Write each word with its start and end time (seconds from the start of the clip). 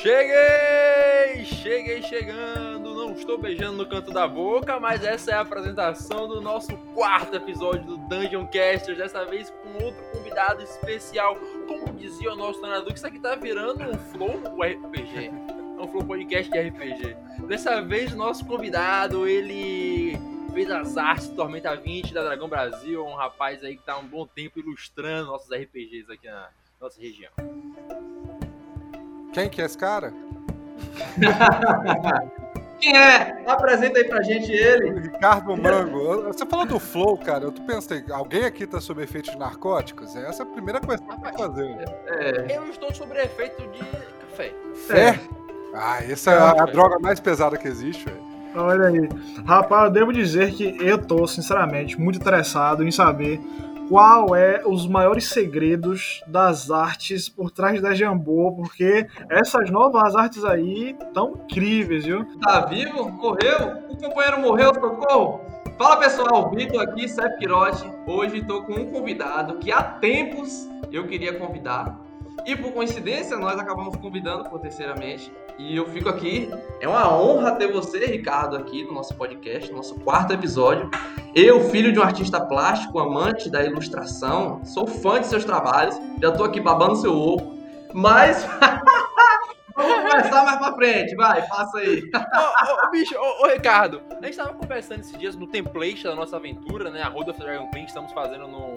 Cheguei! 0.00 1.44
Cheguei 1.44 2.02
chegando! 2.02 2.94
Não 2.94 3.12
estou 3.12 3.36
beijando 3.36 3.76
no 3.76 3.86
canto 3.86 4.10
da 4.10 4.26
boca, 4.26 4.80
mas 4.80 5.04
essa 5.04 5.30
é 5.30 5.34
a 5.34 5.40
apresentação 5.42 6.26
do 6.26 6.40
nosso 6.40 6.74
quarto 6.94 7.36
episódio 7.36 7.84
do 7.84 7.96
Dungeon 7.98 8.46
Casters, 8.46 8.96
dessa 8.96 9.26
vez 9.26 9.50
com 9.50 9.84
outro 9.84 10.02
convidado 10.10 10.62
especial. 10.62 11.36
Como 11.68 11.92
dizia 11.92 12.32
o 12.32 12.36
nosso 12.36 12.60
treinador, 12.60 12.88
que 12.88 12.96
isso 12.96 13.06
aqui 13.06 13.18
tá 13.18 13.34
virando 13.34 13.84
um 13.84 13.98
flow 13.98 14.40
RPG. 14.62 15.26
É 15.26 15.82
um 15.82 15.86
flow 15.86 16.02
podcast 16.02 16.50
de 16.50 16.58
RPG. 16.58 17.16
Dessa 17.46 17.82
vez, 17.82 18.14
o 18.14 18.16
nosso 18.16 18.46
convidado, 18.46 19.28
ele 19.28 20.18
fez 20.54 20.70
as 20.70 20.96
artes 20.96 21.28
Tormenta 21.28 21.76
20 21.76 22.14
da 22.14 22.22
Dragão 22.22 22.48
Brasil, 22.48 23.04
um 23.04 23.16
rapaz 23.16 23.62
aí 23.62 23.76
que 23.76 23.82
tá 23.82 23.98
um 23.98 24.06
bom 24.06 24.26
tempo 24.26 24.60
ilustrando 24.60 25.26
nossos 25.26 25.50
RPGs 25.50 26.10
aqui 26.10 26.26
na 26.26 26.48
nossa 26.80 26.98
região. 26.98 27.32
Quem 29.32 29.48
que 29.48 29.62
é 29.62 29.64
esse 29.64 29.78
cara? 29.78 30.12
Quem 32.80 32.96
é? 32.96 33.42
Apresenta 33.46 33.98
aí 33.98 34.04
pra 34.04 34.22
gente 34.22 34.50
ele. 34.50 35.00
Ricardo 35.00 35.54
Mango. 35.54 36.22
Você 36.22 36.46
falou 36.46 36.64
do 36.64 36.78
Flow, 36.78 37.18
cara. 37.18 37.44
Eu 37.44 37.52
pensei, 37.52 38.02
alguém 38.10 38.44
aqui 38.44 38.66
tá 38.66 38.80
sob 38.80 39.02
efeito 39.02 39.30
de 39.30 39.38
narcóticos? 39.38 40.16
Essa 40.16 40.42
é 40.42 40.46
a 40.46 40.48
primeira 40.48 40.80
coisa 40.80 41.02
que 41.02 41.10
eu 41.12 41.16
tô 41.16 41.38
fazendo. 41.38 41.80
É. 42.06 42.56
Eu 42.56 42.70
estou 42.70 42.92
sob 42.94 43.14
efeito 43.18 43.62
de 43.68 43.80
café. 43.80 44.54
Fé? 44.86 45.00
É. 45.00 45.20
Ah, 45.74 46.02
essa 46.02 46.32
é 46.32 46.38
a, 46.38 46.62
a 46.62 46.66
droga 46.66 46.98
mais 46.98 47.20
pesada 47.20 47.58
que 47.58 47.68
existe, 47.68 48.06
velho. 48.06 48.30
Olha 48.56 48.88
aí. 48.88 49.08
Rapaz, 49.46 49.84
eu 49.84 49.90
devo 49.90 50.12
dizer 50.12 50.52
que 50.52 50.76
eu 50.80 50.98
tô, 50.98 51.26
sinceramente, 51.26 52.00
muito 52.00 52.18
interessado 52.18 52.82
em 52.82 52.90
saber 52.90 53.40
qual 53.90 54.36
é 54.36 54.62
os 54.64 54.86
maiores 54.86 55.24
segredos 55.26 56.22
das 56.24 56.70
artes 56.70 57.28
por 57.28 57.50
trás 57.50 57.82
da 57.82 57.92
Jambô, 57.92 58.52
porque 58.52 59.08
essas 59.28 59.68
novas 59.68 60.14
artes 60.14 60.44
aí 60.44 60.96
estão 60.96 61.34
incríveis, 61.44 62.04
viu? 62.04 62.24
Tá 62.40 62.66
vivo? 62.66 63.10
Morreu? 63.10 63.82
O 63.90 63.96
companheiro 63.96 64.40
morreu, 64.40 64.72
socorro! 64.72 65.40
Fala 65.76 65.96
pessoal, 65.96 66.50
Vitor 66.50 66.80
aqui, 66.80 67.08
Seth 67.08 67.36
Quirote. 67.38 67.90
Hoje 68.06 68.38
estou 68.38 68.62
com 68.62 68.74
um 68.74 68.86
convidado 68.86 69.58
que 69.58 69.72
há 69.72 69.82
tempos 69.82 70.70
eu 70.92 71.08
queria 71.08 71.36
convidar. 71.36 71.98
E 72.46 72.56
por 72.56 72.72
coincidência, 72.72 73.36
nós 73.36 73.58
acabamos 73.58 73.96
convidando 73.96 74.48
por 74.48 74.60
terceiramente. 74.60 75.32
E 75.58 75.76
eu 75.76 75.86
fico 75.86 76.08
aqui. 76.08 76.50
É 76.80 76.88
uma 76.88 77.12
honra 77.12 77.52
ter 77.52 77.70
você, 77.70 78.06
Ricardo, 78.06 78.56
aqui 78.56 78.84
no 78.84 78.92
nosso 78.92 79.14
podcast, 79.14 79.70
nosso 79.72 79.94
quarto 80.00 80.32
episódio. 80.32 80.90
Eu, 81.34 81.68
filho 81.70 81.92
de 81.92 81.98
um 81.98 82.02
artista 82.02 82.40
plástico, 82.40 82.98
amante 82.98 83.50
da 83.50 83.62
ilustração, 83.64 84.64
sou 84.64 84.86
fã 84.86 85.20
de 85.20 85.26
seus 85.26 85.44
trabalhos. 85.44 85.96
Já 86.20 86.32
tô 86.32 86.44
aqui 86.44 86.60
babando 86.60 86.96
seu 86.96 87.14
ovo. 87.14 87.58
Mas. 87.92 88.46
Vamos 89.76 90.02
conversar 90.02 90.44
mais 90.44 90.58
pra 90.58 90.74
frente, 90.74 91.14
vai, 91.14 91.46
passa 91.46 91.78
aí. 91.78 92.02
ô, 92.14 92.86
ô, 92.86 92.90
bicho, 92.90 93.14
ô, 93.16 93.44
ô, 93.44 93.48
Ricardo, 93.48 94.02
a 94.10 94.26
gente 94.26 94.36
tava 94.36 94.52
conversando 94.52 95.00
esses 95.00 95.16
dias 95.18 95.34
no 95.36 95.46
template 95.46 96.04
da 96.04 96.14
nossa 96.14 96.36
aventura, 96.36 96.90
né? 96.90 97.02
A 97.02 97.08
Roda 97.08 97.32
Dragon 97.32 97.70
Queen, 97.70 97.86
estamos 97.86 98.12
fazendo 98.12 98.46
no, 98.46 98.74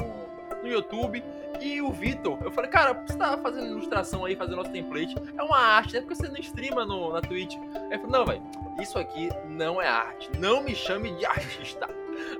no 0.64 0.70
YouTube. 0.70 1.24
E 1.62 1.82
o 1.82 1.92
Vitor, 1.92 2.38
eu 2.44 2.52
falei, 2.52 2.70
cara, 2.70 2.94
você 2.94 3.16
tá 3.16 3.38
fazendo 3.38 3.68
ilustração 3.68 4.26
aí, 4.26 4.36
fazendo 4.36 4.58
nosso 4.58 4.72
template. 4.72 5.16
É 5.38 5.44
uma 5.44 5.58
arte, 5.58 5.96
é 5.96 6.02
porque 6.02 6.16
você 6.16 6.28
não 6.28 6.40
streama 6.40 6.86
no, 6.86 7.14
na 7.14 7.22
Twitch. 7.22 7.56
Aí 7.56 7.88
ele 7.92 8.00
falou, 8.00 8.12
não, 8.12 8.26
velho, 8.26 8.42
isso 8.82 8.98
aqui 8.98 9.30
não 9.48 9.82
é 9.82 9.88
arte. 9.88 10.32
Não 10.40 10.64
me 10.64 10.76
chame 10.76 11.12
de 11.16 11.26
artista. 11.26 11.88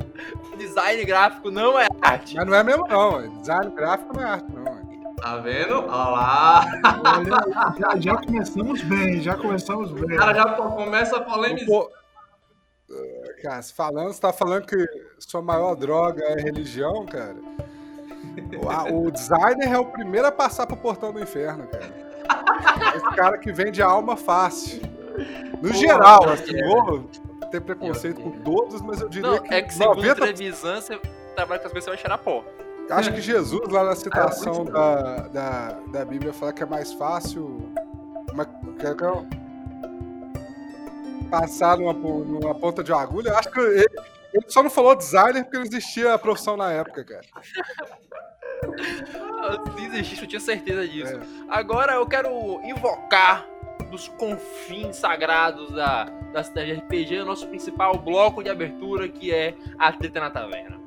Design 0.58 1.06
gráfico 1.06 1.52
não 1.52 1.80
é 1.80 1.88
arte. 2.02 2.36
Mas 2.36 2.46
não 2.46 2.56
é 2.56 2.64
mesmo, 2.64 2.88
não. 2.88 3.40
Design 3.40 3.76
gráfico 3.76 4.14
não 4.14 4.24
é 4.24 4.26
arte, 4.26 4.52
não. 4.52 4.94
Tá 5.16 5.38
vendo? 5.38 5.76
Olha 5.76 5.88
lá! 5.88 6.66
Olha, 7.06 7.80
já, 7.80 8.00
já, 8.00 8.18
começamos 8.18 8.82
bem, 8.82 9.22
já 9.22 9.38
começamos 9.38 9.92
bem. 9.92 10.18
O 10.18 10.20
cara 10.20 10.34
já 10.34 10.46
começa 10.54 11.18
a 11.18 11.22
polemizar. 11.22 11.68
Pô, 11.68 11.90
cara, 13.42 13.64
falando, 13.64 14.12
você 14.12 14.20
tá 14.20 14.34
falando 14.34 14.66
que 14.66 14.76
sua 15.20 15.42
maior 15.42 15.76
droga 15.76 16.22
é 16.24 16.42
religião, 16.42 17.06
cara? 17.06 17.38
O, 18.92 19.12
designer 19.12 19.72
é 19.72 19.78
o 19.78 19.86
primeiro 19.86 20.28
a 20.28 20.32
passar 20.32 20.66
pro 20.66 20.76
portão 20.76 21.12
do 21.12 21.20
inferno, 21.20 21.68
cara. 21.68 22.96
Esse 22.96 23.16
cara 23.16 23.38
que 23.38 23.52
vende 23.52 23.82
a 23.82 23.88
alma 23.88 24.16
fácil. 24.16 24.82
No 25.62 25.70
Pô, 25.70 25.76
geral, 25.76 26.30
assim, 26.30 26.58
é. 26.58 26.68
vou 26.68 27.10
ter 27.52 27.62
preconceito 27.62 28.22
com 28.22 28.32
todos, 28.32 28.82
mas 28.82 29.02
eu 29.02 29.10
diria 29.10 29.30
não, 29.30 29.40
que. 29.40 29.54
É 29.54 29.62
que 29.62 29.74
segundo 29.74 29.98
90... 29.98 30.16
Trevisan, 30.16 30.82
você 30.82 31.00
trabalha 31.36 31.62
com 31.62 31.68
as 31.68 31.74
pessoas 31.74 32.00
cheirar 32.00 32.18
pó. 32.18 32.44
Acho 32.90 33.14
que 33.14 33.22
Jesus, 33.22 33.68
lá 33.70 33.84
na 33.84 33.96
citação 33.96 34.66
da, 34.66 35.28
da, 35.28 35.80
da 35.92 36.06
Bíblia, 36.06 36.34
fala 36.34 36.52
que 36.52 36.64
é 36.64 36.66
mais 36.66 36.92
fácil. 36.94 37.72
Uma, 38.34 38.46
que 38.46 38.86
é, 38.86 38.94
passar 41.30 41.78
numa, 41.78 41.94
numa 41.94 42.54
ponta 42.54 42.84
de 42.84 42.92
uma 42.92 43.02
agulha. 43.02 43.34
Acho 43.34 43.50
que 43.50 43.60
ele, 43.60 43.88
ele 44.34 44.46
só 44.48 44.64
não 44.64 44.70
falou 44.70 44.96
designer 44.96 45.44
porque 45.44 45.58
não 45.58 45.66
existia 45.66 46.14
a 46.14 46.20
profissão 46.20 46.58
na 46.58 46.72
época, 46.72 47.04
cara. 47.04 47.24
Se 49.78 49.86
existisse, 49.86 50.22
eu 50.22 50.28
tinha 50.28 50.40
certeza 50.40 50.88
disso. 50.88 51.16
É. 51.16 51.22
Agora 51.50 51.94
eu 51.94 52.08
quero 52.08 52.62
invocar 52.64 53.46
dos 53.92 54.08
confins 54.08 54.96
sagrados 54.96 55.72
da, 55.72 56.06
da 56.32 56.44
cidade 56.44 56.74
de 56.74 56.80
RPG 56.80 57.20
o 57.20 57.26
nosso 57.26 57.48
principal 57.48 57.96
bloco 57.98 58.42
de 58.42 58.50
abertura, 58.50 59.08
que 59.08 59.32
é 59.32 59.54
a 59.78 59.92
treta 59.92 60.20
na 60.20 60.32
taverna. 60.32 60.82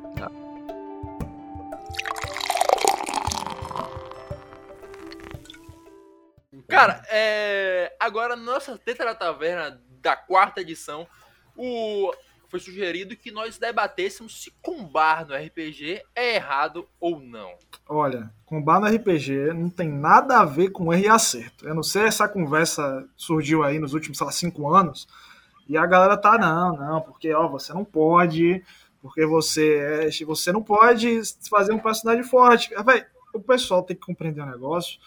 Cara, 6.69 7.01
é... 7.09 7.95
agora 8.01 8.34
nossa 8.34 8.77
treta 8.77 9.05
na 9.05 9.15
taverna 9.15 9.81
da 10.01 10.17
quarta 10.17 10.61
edição, 10.61 11.07
o 11.57 12.13
foi 12.56 12.61
sugerido 12.61 13.17
que 13.17 13.31
nós 13.31 13.59
debatêssemos 13.59 14.43
se 14.43 14.50
combar 14.62 15.27
no 15.27 15.34
RPG 15.34 16.03
é 16.15 16.37
errado 16.37 16.89
ou 16.99 17.21
não. 17.21 17.53
Olha, 17.89 18.33
combar 18.44 18.81
no 18.81 18.87
RPG 18.87 19.53
não 19.53 19.69
tem 19.69 19.89
nada 19.89 20.39
a 20.39 20.44
ver 20.44 20.71
com 20.71 20.93
erro 20.93 21.05
e 21.05 21.09
acerto. 21.09 21.66
Eu 21.69 21.75
não 21.75 21.83
sei, 21.83 22.05
essa 22.05 22.28
conversa 22.28 23.06
surgiu 23.16 23.62
aí 23.62 23.78
nos 23.78 23.93
últimos, 23.93 24.19
sei 24.19 24.27
lá, 24.27 24.33
cinco 24.33 24.75
anos, 24.75 25.06
e 25.69 25.77
a 25.77 25.84
galera 25.84 26.16
tá, 26.16 26.39
não, 26.39 26.77
não, 26.77 27.00
porque, 27.03 27.33
ó, 27.34 27.49
você 27.49 27.72
não 27.75 27.84
pode, 27.84 28.62
porque 29.03 29.27
você 29.27 30.09
é, 30.11 30.25
você 30.25 30.50
não 30.50 30.62
pode 30.62 31.21
fazer 31.50 31.72
um 31.72 31.78
personagem 31.78 32.25
forte. 32.25 32.71
Véi, 32.84 33.05
o 33.34 33.41
pessoal 33.41 33.83
tem 33.83 33.97
que 33.97 34.06
compreender 34.06 34.41
o 34.41 34.45
um 34.45 34.50
negócio 34.50 34.99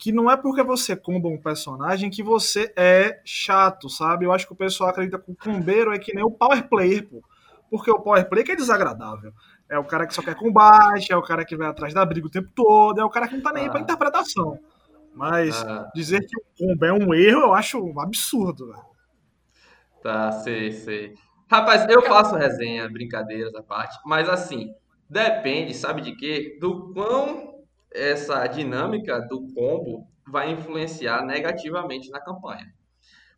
que 0.00 0.10
não 0.10 0.30
é 0.30 0.36
porque 0.36 0.62
você 0.62 0.96
comba 0.96 1.28
um 1.28 1.36
personagem 1.36 2.08
que 2.08 2.22
você 2.22 2.72
é 2.74 3.20
chato, 3.22 3.90
sabe? 3.90 4.24
Eu 4.24 4.32
acho 4.32 4.46
que 4.46 4.52
o 4.54 4.56
pessoal 4.56 4.88
acredita 4.88 5.18
que 5.18 5.30
o 5.30 5.36
combeiro 5.36 5.92
é 5.92 5.98
que 5.98 6.14
nem 6.14 6.24
o 6.24 6.30
power 6.30 6.66
player, 6.70 7.06
pô. 7.06 7.22
Porque 7.70 7.90
o 7.90 8.00
power 8.00 8.26
player 8.26 8.46
que 8.46 8.52
é 8.52 8.56
desagradável. 8.56 9.30
É 9.68 9.78
o 9.78 9.84
cara 9.84 10.06
que 10.06 10.14
só 10.14 10.22
quer 10.22 10.34
combate, 10.34 11.12
é 11.12 11.16
o 11.16 11.22
cara 11.22 11.44
que 11.44 11.54
vai 11.54 11.68
atrás 11.68 11.92
da 11.92 12.04
briga 12.04 12.26
o 12.26 12.30
tempo 12.30 12.48
todo, 12.54 12.98
é 12.98 13.04
o 13.04 13.10
cara 13.10 13.28
que 13.28 13.34
não 13.34 13.42
tá 13.42 13.52
nem 13.52 13.64
ah. 13.64 13.66
aí 13.66 13.70
pra 13.70 13.80
interpretação. 13.80 14.58
Mas 15.14 15.62
ah. 15.62 15.90
dizer 15.94 16.20
que 16.26 16.34
o 16.34 16.44
combo 16.58 16.84
é 16.86 16.92
um 16.94 17.12
erro, 17.12 17.40
eu 17.42 17.54
acho 17.54 17.78
um 17.78 18.00
absurdo, 18.00 18.68
velho. 18.68 18.90
Tá, 20.02 20.32
sei, 20.32 20.72
sei. 20.72 21.14
Rapaz, 21.46 21.86
eu 21.90 22.00
faço 22.02 22.36
resenha, 22.36 22.88
brincadeiras 22.88 23.54
à 23.54 23.62
parte, 23.62 23.98
mas 24.06 24.30
assim, 24.30 24.72
depende, 25.10 25.74
sabe 25.74 26.00
de 26.00 26.16
quê? 26.16 26.56
Do 26.58 26.90
quão 26.94 27.49
essa 27.92 28.46
dinâmica 28.46 29.20
do 29.20 29.52
combo 29.52 30.06
vai 30.26 30.50
influenciar 30.50 31.24
negativamente 31.24 32.10
na 32.10 32.20
campanha. 32.20 32.72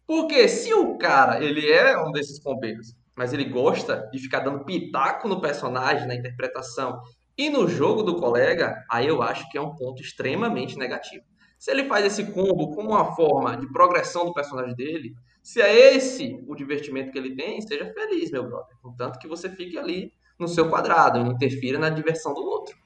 Porque 0.07 0.49
se 0.49 0.75
o 0.75 0.99
cara, 0.99 1.43
ele 1.43 1.71
é 1.71 1.97
um 1.99 2.13
desses 2.13 2.39
combeiros, 2.39 2.95
mas 3.17 3.33
ele 3.33 3.45
gosta 3.45 4.09
de 4.13 4.19
ficar 4.19 4.41
dando 4.41 4.65
pitaco 4.65 5.29
no 5.29 5.41
personagem, 5.41 6.07
na 6.07 6.15
interpretação 6.15 7.01
e 7.37 7.49
no 7.49 7.67
jogo 7.67 8.03
do 8.03 8.17
colega, 8.17 8.85
aí 8.91 9.07
eu 9.07 9.23
acho 9.23 9.49
que 9.51 9.57
é 9.57 9.61
um 9.61 9.75
ponto 9.75 10.03
extremamente 10.03 10.77
negativo. 10.77 11.25
Se 11.59 11.71
ele 11.71 11.85
faz 11.85 12.05
esse 12.05 12.33
combo 12.33 12.75
como 12.75 12.91
uma 12.91 13.15
forma 13.15 13.57
de 13.57 13.71
progressão 13.73 14.27
do 14.27 14.35
personagem 14.35 14.75
dele, 14.75 15.15
se 15.43 15.61
é 15.61 15.95
esse 15.95 16.43
o 16.47 16.55
divertimento 16.55 17.13
que 17.13 17.19
ele 17.19 17.35
tem, 17.35 17.61
seja 17.61 17.93
feliz, 17.93 18.31
meu 18.31 18.45
brother. 18.45 18.77
Contanto 18.83 19.19
que 19.19 19.29
você 19.29 19.49
fique 19.49 19.79
ali 19.79 20.13
no 20.39 20.49
seu 20.49 20.69
quadrado, 20.69 21.23
não 21.23 21.33
interfira 21.33 21.79
na 21.79 21.89
diversão 21.89 22.35
do 22.35 22.43
outro. 22.43 22.77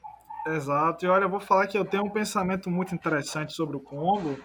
Exato. 0.46 1.04
E 1.04 1.08
olha, 1.08 1.25
eu 1.25 1.28
vou 1.28 1.40
falar 1.40 1.66
que 1.66 1.76
eu 1.76 1.84
tenho 1.84 2.04
um 2.04 2.10
pensamento 2.10 2.70
muito 2.70 2.94
interessante 2.94 3.52
sobre 3.52 3.76
o 3.76 3.81
combo. 3.81 4.38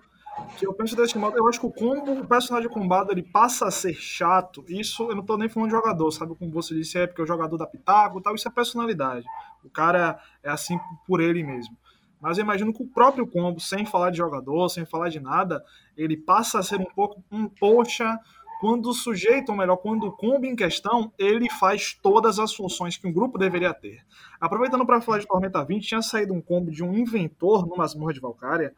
Que 0.58 0.66
eu 0.66 0.74
penso 0.74 0.96
desse 0.96 1.18
modo, 1.18 1.38
eu 1.38 1.48
acho 1.48 1.60
que 1.60 1.66
o 1.66 1.72
combo, 1.72 2.14
o 2.14 2.28
personagem 2.28 2.70
combado, 2.70 3.12
ele 3.12 3.22
passa 3.22 3.68
a 3.68 3.72
ser 3.72 3.94
chato. 3.94 4.64
Isso 4.68 5.04
eu 5.04 5.16
não 5.16 5.24
tô 5.24 5.38
nem 5.38 5.50
falando 5.50 5.70
de 5.70 5.76
jogador, 5.76 6.10
sabe? 6.12 6.36
Como 6.36 6.52
você 6.52 6.74
disse, 6.74 6.98
é 6.98 7.06
porque 7.06 7.22
o 7.22 7.28
jogador 7.28 7.58
da 7.58 7.68
pitaco 7.68 8.22
tal, 8.22 8.34
isso 8.34 8.48
é 8.48 8.52
personalidade. 8.52 9.26
O 9.64 9.70
cara 9.70 10.20
é 10.42 10.50
assim 10.50 10.80
por 11.06 11.22
ele 11.22 11.44
mesmo. 11.44 11.78
Mas 12.20 12.38
eu 12.38 12.44
imagino 12.44 12.74
que 12.74 12.84
o 12.84 12.88
próprio 12.88 13.28
combo, 13.28 13.60
sem 13.60 13.86
falar 13.86 14.12
de 14.12 14.18
jogador, 14.18 14.70
sem 14.70 14.86
falar 14.86 15.10
de 15.10 15.20
nada, 15.20 15.64
ele 15.98 16.16
passa 16.16 16.60
a 16.60 16.64
ser 16.64 16.80
um 16.80 16.86
pouco 16.86 17.22
um 17.32 17.48
poxa, 17.48 18.18
quando 18.62 18.92
o 18.92 18.94
sujeito, 18.94 19.50
ou 19.50 19.58
melhor, 19.58 19.76
quando 19.78 20.04
o 20.04 20.12
combo 20.12 20.46
em 20.46 20.56
questão, 20.56 21.12
ele 21.18 21.50
faz 21.50 21.98
todas 22.00 22.38
as 22.38 22.54
funções 22.54 22.96
que 22.96 23.08
um 23.08 23.12
grupo 23.12 23.40
deveria 23.40 23.74
ter. 23.74 24.06
Aproveitando 24.40 24.86
para 24.86 25.02
falar 25.02 25.18
de 25.18 25.26
Tormenta 25.26 25.66
20, 25.66 25.88
tinha 25.88 26.02
saído 26.04 26.32
um 26.32 26.40
combo 26.40 26.70
de 26.70 26.84
um 26.84 26.96
inventor 26.96 27.66
no 27.66 27.76
Masmorra 27.76 28.14
de 28.14 28.20
Valkyria, 28.20 28.76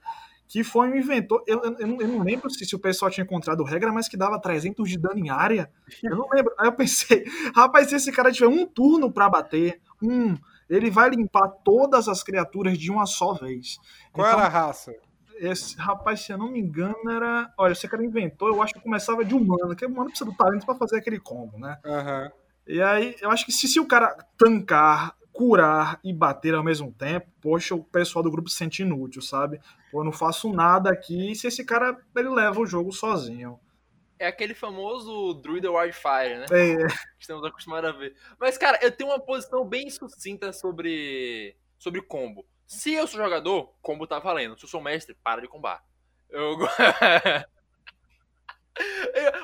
que 0.47 0.63
foi 0.63 0.87
um 0.87 0.95
inventor. 0.95 1.43
Eu, 1.45 1.61
eu, 1.65 1.77
eu, 1.99 2.07
não, 2.07 2.23
lembro 2.23 2.49
se, 2.49 2.65
se, 2.65 2.73
o 2.73 2.79
pessoal 2.79 3.11
tinha 3.11 3.25
encontrado 3.25 3.61
regra, 3.65 3.91
mas 3.91 4.07
que 4.07 4.15
dava 4.15 4.39
300 4.39 4.89
de 4.89 4.97
dano 4.97 5.19
em 5.19 5.29
área. 5.29 5.69
Eu 6.01 6.15
não 6.15 6.29
lembro. 6.31 6.53
Aí 6.57 6.67
eu 6.67 6.73
pensei, 6.73 7.25
rapaz, 7.53 7.89
se 7.89 7.95
esse 7.95 8.09
cara 8.13 8.31
tiver 8.31 8.47
um 8.47 8.65
turno 8.65 9.11
para 9.11 9.29
bater, 9.29 9.81
um, 10.01 10.37
ele 10.69 10.89
vai 10.89 11.09
limpar 11.09 11.49
todas 11.61 12.07
as 12.07 12.23
criaturas 12.23 12.77
de 12.77 12.89
uma 12.89 13.05
só 13.05 13.33
vez. 13.33 13.79
Qual 14.13 14.25
então, 14.25 14.39
era 14.39 14.47
a 14.47 14.49
raça? 14.49 14.95
Esse 15.43 15.75
rapaz, 15.77 16.21
se 16.21 16.31
eu 16.31 16.37
não 16.37 16.49
me 16.49 16.59
engano, 16.59 16.95
era. 17.09 17.53
Olha, 17.57 17.73
esse 17.73 17.87
cara 17.87 18.03
inventou, 18.03 18.47
eu 18.47 18.61
acho 18.61 18.73
que 18.73 18.79
começava 18.79 19.25
de 19.25 19.35
humano, 19.35 19.75
que 19.75 19.85
humano 19.85 20.09
precisa 20.09 20.29
do 20.29 20.37
talento 20.37 20.65
para 20.65 20.75
fazer 20.75 20.97
aquele 20.97 21.19
combo, 21.19 21.57
né? 21.57 21.77
Uhum. 21.83 22.31
E 22.65 22.81
aí, 22.81 23.15
eu 23.19 23.29
acho 23.29 23.45
que 23.45 23.51
se, 23.51 23.67
se 23.67 23.77
o 23.77 23.85
cara 23.85 24.15
tancar, 24.37 25.17
curar 25.33 25.99
e 26.01 26.13
bater 26.13 26.53
ao 26.53 26.63
mesmo 26.63 26.93
tempo, 26.93 27.27
poxa, 27.41 27.75
o 27.75 27.83
pessoal 27.83 28.23
do 28.23 28.31
grupo 28.31 28.49
se 28.49 28.55
sente 28.55 28.83
inútil, 28.83 29.21
sabe? 29.21 29.59
Pô, 29.91 29.99
eu 29.99 30.05
não 30.05 30.13
faço 30.13 30.53
nada 30.53 30.89
aqui 30.89 31.35
se 31.35 31.47
esse 31.47 31.65
cara 31.65 31.97
ele 32.15 32.29
leva 32.29 32.61
o 32.61 32.65
jogo 32.65 32.93
sozinho. 32.93 33.59
É 34.17 34.27
aquele 34.27 34.53
famoso 34.53 35.33
Druid 35.33 35.67
Wildfire, 35.67 36.37
né? 36.37 36.45
É. 36.51 36.87
Estamos 37.19 37.43
acostumados 37.43 37.89
a 37.89 37.93
ver. 37.93 38.15
Mas, 38.39 38.57
cara, 38.57 38.79
eu 38.81 38.91
tenho 38.91 39.09
uma 39.09 39.19
posição 39.19 39.65
bem 39.67 39.89
sucinta 39.89 40.53
sobre, 40.53 41.53
sobre 41.77 42.01
combo. 42.01 42.45
Se 42.73 42.93
eu 42.93 43.07
sou 43.07 43.21
jogador, 43.21 43.73
combo 43.81 44.07
tá 44.07 44.19
valendo. 44.19 44.57
Se 44.57 44.65
eu 44.65 44.69
sou 44.69 44.81
mestre, 44.81 45.15
para 45.23 45.41
de 45.41 45.47
combar. 45.47 45.83
Eu... 46.29 46.57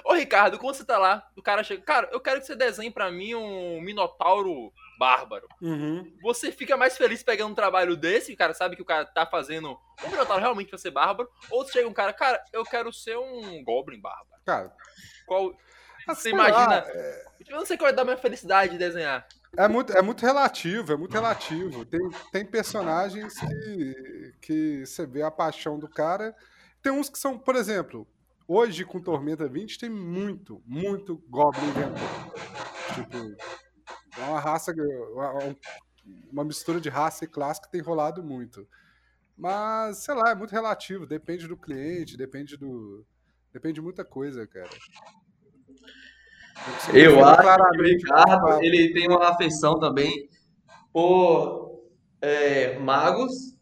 Ô 0.06 0.14
Ricardo, 0.14 0.58
quando 0.58 0.74
você 0.74 0.84
tá 0.84 0.98
lá, 0.98 1.30
o 1.36 1.42
cara 1.44 1.64
chega, 1.64 1.84
cara, 1.84 2.10
eu 2.12 2.20
quero 2.20 2.40
que 2.40 2.48
você 2.48 2.56
desenhe 2.56 2.90
para 2.90 3.12
mim 3.12 3.36
um 3.36 3.80
Minotauro 3.80 4.74
bárbaro. 4.98 5.48
Uhum. 5.62 6.12
Você 6.24 6.52
fica 6.52 6.76
mais 6.76 6.98
feliz 6.98 7.22
pegando 7.22 7.52
um 7.52 7.56
trabalho 7.56 7.96
desse, 7.96 8.34
o 8.34 8.38
cara 8.38 8.56
sabe 8.56 8.76
que 8.76 8.81
o 8.81 8.86
cara 8.86 9.06
tá 9.06 9.28
fazendo 9.28 9.80
um 10.04 10.10
Minotauro 10.10 10.42
realmente 10.42 10.70
pra 10.70 10.80
ser 10.80 10.90
bárbaro, 10.90 11.30
ou 11.52 11.64
chega 11.68 11.88
um 11.88 11.94
cara, 11.94 12.12
cara, 12.12 12.44
eu 12.52 12.64
quero 12.64 12.92
ser 12.92 13.20
um 13.20 13.64
Goblin 13.64 14.02
bárbaro. 14.02 14.42
Cara, 14.46 14.75
qual. 15.28 15.56
Você 16.08 16.32
imagina. 16.32 16.84
É... 16.88 17.25
Eu 17.48 17.58
não 17.58 17.66
sei 17.68 17.78
qual 17.78 17.90
é 17.90 17.94
da 17.94 18.04
minha 18.04 18.18
felicidade 18.18 18.72
de 18.72 18.80
desenhar. 18.80 19.28
É 19.57 19.68
muito, 19.68 19.92
é 19.94 20.01
muito 20.01 20.25
relativo, 20.25 20.94
é 20.94 20.98
muito 20.98 21.13
relativo. 21.13 21.86
Tem, 21.86 22.00
tem 22.31 22.46
personagens 22.46 23.34
que, 23.40 24.34
que 24.42 24.86
você 24.86 25.06
vê 25.06 25.22
a 25.22 25.31
paixão 25.31 25.78
do 25.80 25.90
cara. 25.90 26.36
Tem 26.81 26.92
uns 26.92 27.10
que 27.10 27.19
são, 27.19 27.38
por 27.38 27.56
exemplo, 27.56 28.07
Hoje, 28.51 28.84
com 28.84 29.00
Tormenta 29.00 29.48
20, 29.48 29.78
tem 29.78 29.92
muito, 29.92 30.60
muito 30.66 31.24
Goblin 31.30 31.68
inventor. 31.68 32.34
Tipo, 32.96 34.19
é 34.19 34.24
uma 34.28 34.40
raça, 34.40 34.74
uma 36.31 36.44
mistura 36.44 36.81
de 36.81 36.90
raça 36.90 37.25
e 37.25 37.28
classe 37.28 37.62
que 37.62 37.69
tem 37.69 37.80
rolado 37.80 38.24
muito. 38.24 38.68
Mas, 39.38 40.00
sei 40.00 40.16
lá, 40.16 40.31
é 40.31 40.36
muito 40.36 40.50
relativo, 40.50 41.06
depende 41.06 41.48
do 41.48 41.56
cliente, 41.56 42.18
depende 42.18 42.57
do. 42.57 43.06
Depende 43.54 43.75
de 43.75 43.81
muita 43.81 44.04
coisa, 44.04 44.48
cara. 44.48 44.69
Eu 46.94 47.24
acho 47.24 47.72
que 47.72 47.80
o 47.80 47.84
Ricardo 47.84 48.64
ele 48.64 48.94
tem 48.94 49.08
uma 49.08 49.30
afeição 49.30 49.80
também 49.80 50.30
por 50.92 51.84
é, 52.22 52.78
magos 52.80 53.56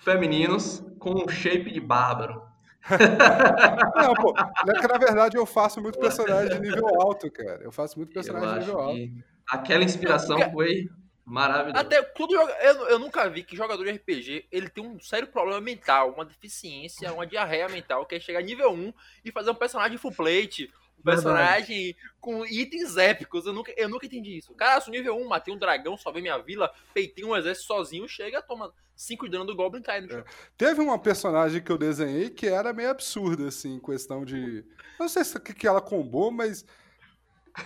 femininos 0.00 0.84
com 0.98 1.24
um 1.24 1.28
shape 1.28 1.70
de 1.70 1.80
bárbaro. 1.80 2.42
Não, 3.96 4.14
pô, 4.14 4.34
é 4.36 4.80
que 4.80 4.86
na 4.86 4.98
verdade 4.98 5.36
eu 5.36 5.46
faço 5.46 5.80
muito 5.80 5.98
personagem 5.98 6.50
de 6.50 6.60
nível 6.60 7.00
alto, 7.00 7.30
cara. 7.30 7.62
Eu 7.62 7.72
faço 7.72 7.98
muito 7.98 8.12
personagem 8.12 8.60
de 8.60 8.66
nível 8.66 8.80
alto. 8.80 9.00
Aquela 9.48 9.84
inspiração 9.84 10.38
foi 10.52 10.88
maravilhosa. 11.24 11.80
Até 11.80 12.02
todo 12.02 12.34
eu, 12.34 12.88
eu 12.88 12.98
nunca 12.98 13.28
vi 13.28 13.42
que 13.42 13.56
jogador 13.56 13.82
de 13.84 13.92
RPG 13.92 14.46
ele 14.52 14.68
tem 14.68 14.86
um 14.86 15.00
sério 15.00 15.26
problema 15.28 15.60
mental, 15.60 16.12
uma 16.12 16.24
deficiência, 16.24 17.12
uma 17.12 17.26
diarreia 17.26 17.68
mental, 17.68 18.04
que 18.04 18.14
é 18.14 18.20
chegar 18.20 18.42
nível 18.42 18.70
1 18.70 18.92
e 19.24 19.32
fazer 19.32 19.50
um 19.50 19.54
personagem 19.54 19.96
full 19.96 20.12
plate, 20.12 20.70
personagem 21.02 21.92
Verdade. 21.92 21.96
com 22.20 22.44
itens 22.46 22.96
épicos. 22.96 23.46
Eu 23.46 23.52
nunca, 23.52 23.72
eu 23.76 23.88
nunca 23.88 24.06
entendi 24.06 24.38
isso. 24.38 24.54
Cara, 24.54 24.80
sou 24.80 24.92
nível 24.92 25.16
1, 25.16 25.28
matei 25.28 25.54
um 25.54 25.58
dragão, 25.58 25.96
salvei 25.96 26.22
minha 26.22 26.38
vila, 26.38 26.72
peitei 26.92 27.24
um 27.24 27.36
exército 27.36 27.66
sozinho, 27.66 28.08
chega, 28.08 28.42
toma 28.42 28.72
5 28.96 29.26
de 29.26 29.32
dano 29.32 29.44
do 29.44 29.56
Goblin 29.56 29.82
cai 29.82 30.00
no 30.00 30.08
chão. 30.08 30.20
É. 30.20 30.24
Teve 30.56 30.80
uma 30.80 30.98
personagem 30.98 31.62
que 31.62 31.70
eu 31.70 31.78
desenhei 31.78 32.30
que 32.30 32.46
era 32.46 32.72
meio 32.72 32.90
absurda, 32.90 33.48
assim, 33.48 33.74
em 33.74 33.80
questão 33.80 34.24
de. 34.24 34.58
Eu 34.58 35.00
não 35.00 35.08
sei 35.08 35.24
se 35.24 35.38
que, 35.40 35.52
que 35.52 35.66
ela 35.66 35.80
combou, 35.80 36.30
mas. 36.30 36.64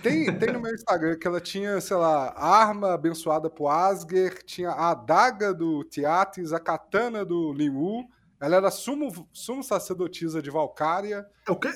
Tem, 0.03 0.31
tem 0.37 0.53
no 0.53 0.61
meu 0.61 0.73
Instagram 0.73 1.17
que 1.17 1.27
ela 1.27 1.41
tinha, 1.41 1.81
sei 1.81 1.97
lá, 1.97 2.31
arma 2.37 2.93
abençoada 2.93 3.49
pro 3.49 3.67
Asger, 3.67 4.43
tinha 4.43 4.69
a 4.69 4.91
adaga 4.91 5.51
do 5.51 5.83
Tiatis, 5.83 6.53
a 6.53 6.59
katana 6.59 7.25
do 7.25 7.51
Liu. 7.53 8.07
Ela 8.39 8.57
era 8.57 8.71
sumo, 8.71 9.27
sumo 9.33 9.63
sacerdotisa 9.63 10.43
de 10.43 10.51
Valkyria. 10.51 11.25
É 11.47 11.51
o 11.51 11.55
quê? 11.55 11.71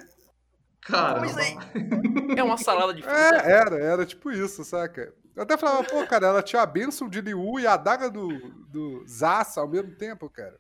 Cara. 0.85 1.21
É 2.35 2.43
uma 2.43 2.57
salada 2.57 2.93
de 2.93 3.03
fruta. 3.03 3.17
É, 3.17 3.51
era, 3.51 3.75
era 3.77 4.05
tipo 4.05 4.31
isso, 4.31 4.63
saca? 4.63 5.13
Eu 5.35 5.43
até 5.43 5.57
falava, 5.57 5.83
pô, 5.83 6.05
cara, 6.05 6.27
ela 6.27 6.43
tinha 6.43 6.61
a 6.61 6.65
bênção 6.65 7.07
de 7.07 7.21
Liu 7.21 7.59
e 7.59 7.67
a 7.67 7.77
daga 7.77 8.09
do, 8.09 8.27
do 8.69 9.03
Zassa 9.07 9.61
ao 9.61 9.67
mesmo 9.67 9.91
tempo, 9.95 10.29
cara. 10.29 10.59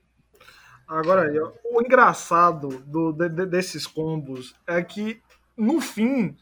Agora, 0.87 1.31
o 1.63 1.81
engraçado 1.81 2.67
do, 2.85 3.11
de, 3.11 3.45
desses 3.45 3.87
combos 3.87 4.55
é 4.67 4.81
que, 4.83 5.21
no 5.57 5.79
fim, 5.79 6.35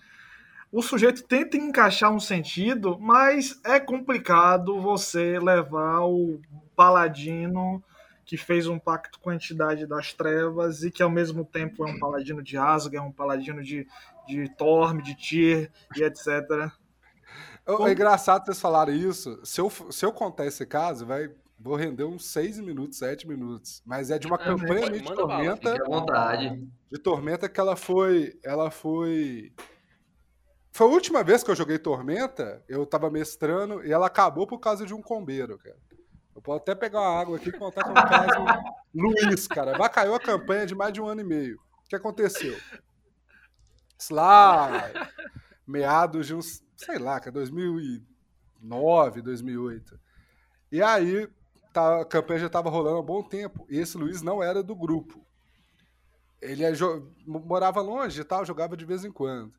o 0.71 0.81
sujeito 0.81 1.23
tenta 1.23 1.57
encaixar 1.57 2.11
um 2.11 2.19
sentido, 2.19 2.97
mas 2.99 3.59
é 3.63 3.79
complicado 3.79 4.81
você 4.81 5.37
levar 5.39 6.01
o 6.01 6.39
paladino 6.75 7.83
que 8.25 8.37
fez 8.37 8.67
um 8.67 8.79
pacto 8.79 9.19
com 9.19 9.29
a 9.29 9.35
entidade 9.35 9.85
das 9.85 10.13
trevas 10.13 10.83
e 10.83 10.91
que 10.91 11.03
ao 11.03 11.09
mesmo 11.09 11.43
tempo 11.43 11.87
é 11.87 11.91
um 11.91 11.99
paladino 11.99 12.41
de 12.41 12.57
Asgard, 12.57 12.97
é 12.97 13.01
um 13.01 13.11
paladino 13.11 13.63
de, 13.63 13.87
de 14.27 14.49
Torm, 14.55 15.01
de 15.01 15.15
Tyr 15.15 15.71
e 15.95 16.03
etc. 16.03 16.71
É 17.67 17.91
engraçado 17.91 18.45
vocês 18.45 18.59
falarem 18.59 18.97
isso. 18.97 19.39
Se 19.45 19.61
eu, 19.61 19.69
se 19.69 20.05
eu 20.05 20.11
contar 20.11 20.45
esse 20.45 20.65
caso, 20.65 21.05
vai, 21.05 21.29
vou 21.59 21.75
render 21.75 22.03
uns 22.03 22.25
6 22.25 22.59
minutos, 22.59 22.97
7 22.97 23.27
minutos. 23.27 23.81
Mas 23.85 24.09
é 24.09 24.17
de 24.17 24.27
uma 24.27 24.37
é, 24.37 24.43
campanha 24.43 24.89
de 24.89 25.03
tormenta. 25.03 25.77
Vontade. 25.85 26.67
De 26.91 26.99
tormenta 26.99 27.47
que 27.47 27.59
ela 27.59 27.75
foi. 27.75 28.39
Ela 28.43 28.71
foi. 28.71 29.53
Foi 30.71 30.87
a 30.87 30.89
última 30.89 31.23
vez 31.23 31.43
que 31.43 31.51
eu 31.51 31.55
joguei 31.55 31.77
Tormenta, 31.77 32.63
eu 32.65 32.85
tava 32.85 33.11
mestrando 33.11 33.85
e 33.85 33.91
ela 33.91 34.07
acabou 34.07 34.47
por 34.47 34.57
causa 34.57 34.85
de 34.85 34.93
um 34.93 35.01
combeiro, 35.01 35.57
cara. 35.57 35.75
Eu 36.35 36.41
posso 36.41 36.61
até 36.61 36.73
pegar 36.73 37.01
uma 37.01 37.19
água 37.19 37.37
aqui 37.37 37.49
e 37.49 37.57
contar 37.57 37.83
com 37.83 37.91
o 37.91 37.93
caso 37.93 38.39
Luiz, 38.93 39.47
cara. 39.47 39.77
Vacaiou 39.77 40.15
a 40.15 40.19
campanha 40.19 40.65
de 40.65 40.75
mais 40.75 40.93
de 40.93 41.01
um 41.01 41.07
ano 41.07 41.21
e 41.21 41.25
meio. 41.25 41.59
O 41.85 41.89
que 41.89 41.95
aconteceu? 41.95 42.57
Lá, 44.09 44.89
meados 45.67 46.27
de 46.27 46.33
uns, 46.33 46.63
sei 46.75 46.97
lá, 46.97 47.19
que 47.19 47.29
é 47.29 47.31
2009, 47.31 49.21
2008. 49.21 49.99
E 50.71 50.81
aí, 50.81 51.27
tá, 51.73 52.01
a 52.01 52.05
campanha 52.05 52.39
já 52.39 52.47
estava 52.47 52.69
rolando 52.69 52.97
há 52.97 53.01
um 53.01 53.05
bom 53.05 53.21
tempo. 53.21 53.65
E 53.69 53.77
esse 53.77 53.97
Luiz 53.97 54.21
não 54.21 54.41
era 54.41 54.63
do 54.63 54.75
grupo. 54.75 55.25
Ele 56.41 56.63
é, 56.63 56.71
morava 57.25 57.81
longe 57.81 58.19
e 58.19 58.23
tal, 58.23 58.45
jogava 58.45 58.75
de 58.75 58.85
vez 58.85 59.05
em 59.05 59.11
quando. 59.11 59.53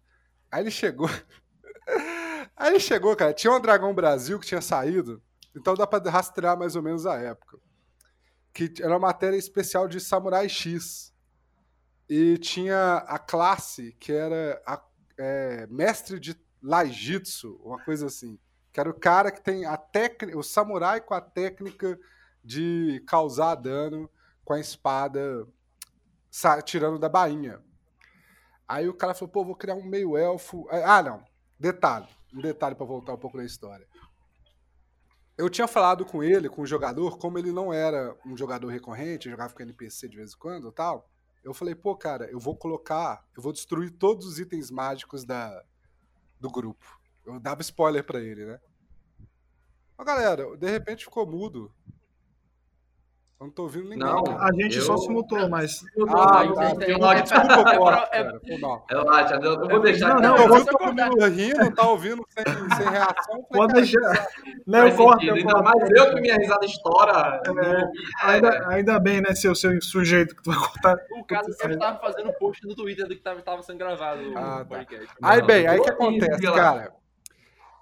Aí 0.51 0.63
ele 0.63 0.71
chegou. 0.71 1.09
aí 2.57 2.71
ele 2.73 2.81
chegou, 2.81 3.15
cara. 3.15 3.33
Tinha 3.33 3.53
um 3.53 3.61
Dragão 3.61 3.95
Brasil 3.95 4.39
que 4.41 4.47
tinha 4.47 4.61
saído. 4.61 5.23
Então 5.55 5.75
dá 5.75 5.87
para 5.87 6.11
rastrear 6.11 6.59
mais 6.59 6.77
ou 6.77 6.83
menos 6.83 7.07
a 7.07 7.17
época. 7.17 7.59
Que 8.53 8.73
era 8.81 8.91
uma 8.91 8.99
matéria 8.99 9.37
especial 9.37 9.87
de 9.87 10.01
Samurai 10.01 10.49
X. 10.49 11.13
E 12.09 12.37
tinha 12.39 12.97
a 13.07 13.19
classe 13.19 13.93
que 13.99 14.13
era 14.13 14.61
a, 14.67 14.83
é, 15.19 15.67
mestre 15.69 16.19
de 16.19 16.39
Laijitsu, 16.63 17.61
uma 17.65 17.83
coisa 17.85 18.07
assim. 18.07 18.39
Que 18.73 18.81
era 18.81 18.91
o 18.91 18.99
cara 18.99 19.31
que 19.31 19.43
tem 19.43 19.65
a 19.65 19.77
técnica, 19.77 20.39
o 20.39 20.43
samurai 20.43 21.01
com 21.01 21.15
a 21.15 21.21
técnica 21.21 21.99
de 22.43 23.03
causar 23.07 23.55
dano 23.55 24.11
com 24.45 24.55
a 24.55 24.61
espada 24.61 25.47
tirando 26.65 26.99
da 26.99 27.09
bainha. 27.09 27.61
Aí 28.67 28.89
o 28.89 28.95
cara 28.95 29.15
falou, 29.15 29.31
pô, 29.31 29.45
vou 29.45 29.55
criar 29.55 29.75
um 29.75 29.85
meio 29.85 30.17
elfo. 30.17 30.67
Ah, 30.71 31.03
não. 31.03 31.23
Detalhe, 31.59 32.09
um 32.35 32.41
detalhe 32.41 32.75
para 32.75 32.87
voltar 32.87 33.13
um 33.13 33.19
pouco 33.19 33.37
na 33.37 33.45
história 33.45 33.87
eu 35.37 35.49
tinha 35.49 35.67
falado 35.67 36.05
com 36.05 36.23
ele, 36.23 36.49
com 36.49 36.63
o 36.63 36.67
jogador, 36.67 37.19
como 37.19 37.39
ele 37.39 37.53
não 37.53 37.73
era 37.73 38.17
um 38.25 38.37
jogador 38.37 38.69
recorrente, 38.69 39.31
jogava 39.31 39.55
com 39.55 39.63
NPC 39.63 40.09
de 40.09 40.17
vez 40.17 40.35
em 40.35 40.39
quando 40.39 40.69
e 40.69 40.73
tal. 40.73 41.09
Eu 41.43 41.53
falei, 41.53 41.75
pô, 41.75 41.97
cara, 41.97 42.31
eu 42.31 42.39
vou 42.39 42.57
colocar, 42.57 43.25
eu 43.37 43.43
vou 43.43 43.53
destruir 43.53 43.91
todos 43.91 44.27
os 44.27 44.39
itens 44.39 44.71
mágicos 44.71 45.25
da, 45.25 45.65
do 46.39 46.51
grupo. 46.51 47.01
Eu 47.25 47.41
dava 47.41 47.63
spoiler 47.63 48.05
para 48.05 48.21
ele, 48.21 48.45
né? 48.45 48.61
Mas, 49.97 50.07
galera, 50.07 50.57
de 50.57 50.71
repente 50.71 51.05
ficou 51.05 51.27
mudo. 51.27 51.73
Eu 53.43 53.47
não 53.47 53.51
tô 53.51 53.63
ouvindo 53.65 53.89
ninguém. 53.89 53.99
Não. 53.99 54.23
cara. 54.23 54.45
A 54.45 54.53
gente 54.55 54.81
só 54.81 54.93
Eu- 54.93 54.99
se 54.99 55.09
mutou, 55.09 55.49
mas. 55.49 55.81
Ah, 56.09 56.15
tá. 56.15 56.45
é- 56.87 56.93
é- 56.93 57.23
Desculpa, 57.23 58.09
é- 58.13 58.21
é- 58.21 58.59
mal. 58.61 58.87
Relaxa, 58.89 59.35
eu 59.35 59.69
vou 59.69 59.81
deixar 59.81 60.15
Não, 60.15 60.21
não, 60.21 60.37
Eu 60.37 60.49
vou 60.49 60.59
mundo 60.59 61.27
rindo, 61.27 61.75
tá 61.75 61.89
ouvindo 61.89 62.25
sem, 62.29 62.45
sem 62.77 62.89
reação. 62.89 63.43
Pode 63.51 63.73
deixar. 63.73 64.29
Léo, 64.65 64.97
corta. 64.97 65.33
Ainda 65.33 65.61
mais 65.61 65.91
eu 65.91 66.15
que 66.15 66.21
minha 66.21 66.37
risada 66.37 66.65
estoura. 66.65 67.43
Ainda, 68.23 68.69
ainda 68.69 69.01
bem, 69.01 69.21
né, 69.21 69.35
seu, 69.35 69.57
seu 69.57 69.73
sujeito 69.83 70.37
que 70.37 70.43
tu 70.45 70.51
vai 70.53 70.61
cortar. 70.61 70.97
O 71.19 71.25
caso 71.25 71.51
é 71.51 71.67
que 71.67 71.75
eu 71.75 71.79
tava 71.81 71.99
fazendo 71.99 72.29
um 72.31 72.33
post 72.35 72.65
no 72.65 72.77
Twitter 72.77 73.09
do 73.09 73.17
que 73.17 73.23
tava, 73.23 73.43
tava 73.43 73.61
sendo 73.65 73.79
gravado 73.79 74.23
o 74.23 74.39
Ah, 74.39 74.59
tá. 74.59 74.65
podcast. 74.67 75.09
Aí, 75.21 75.43
bem, 75.43 75.67
aí 75.67 75.79
eu 75.79 75.83
que 75.83 75.91
acontece, 75.91 76.43
cara? 76.43 76.93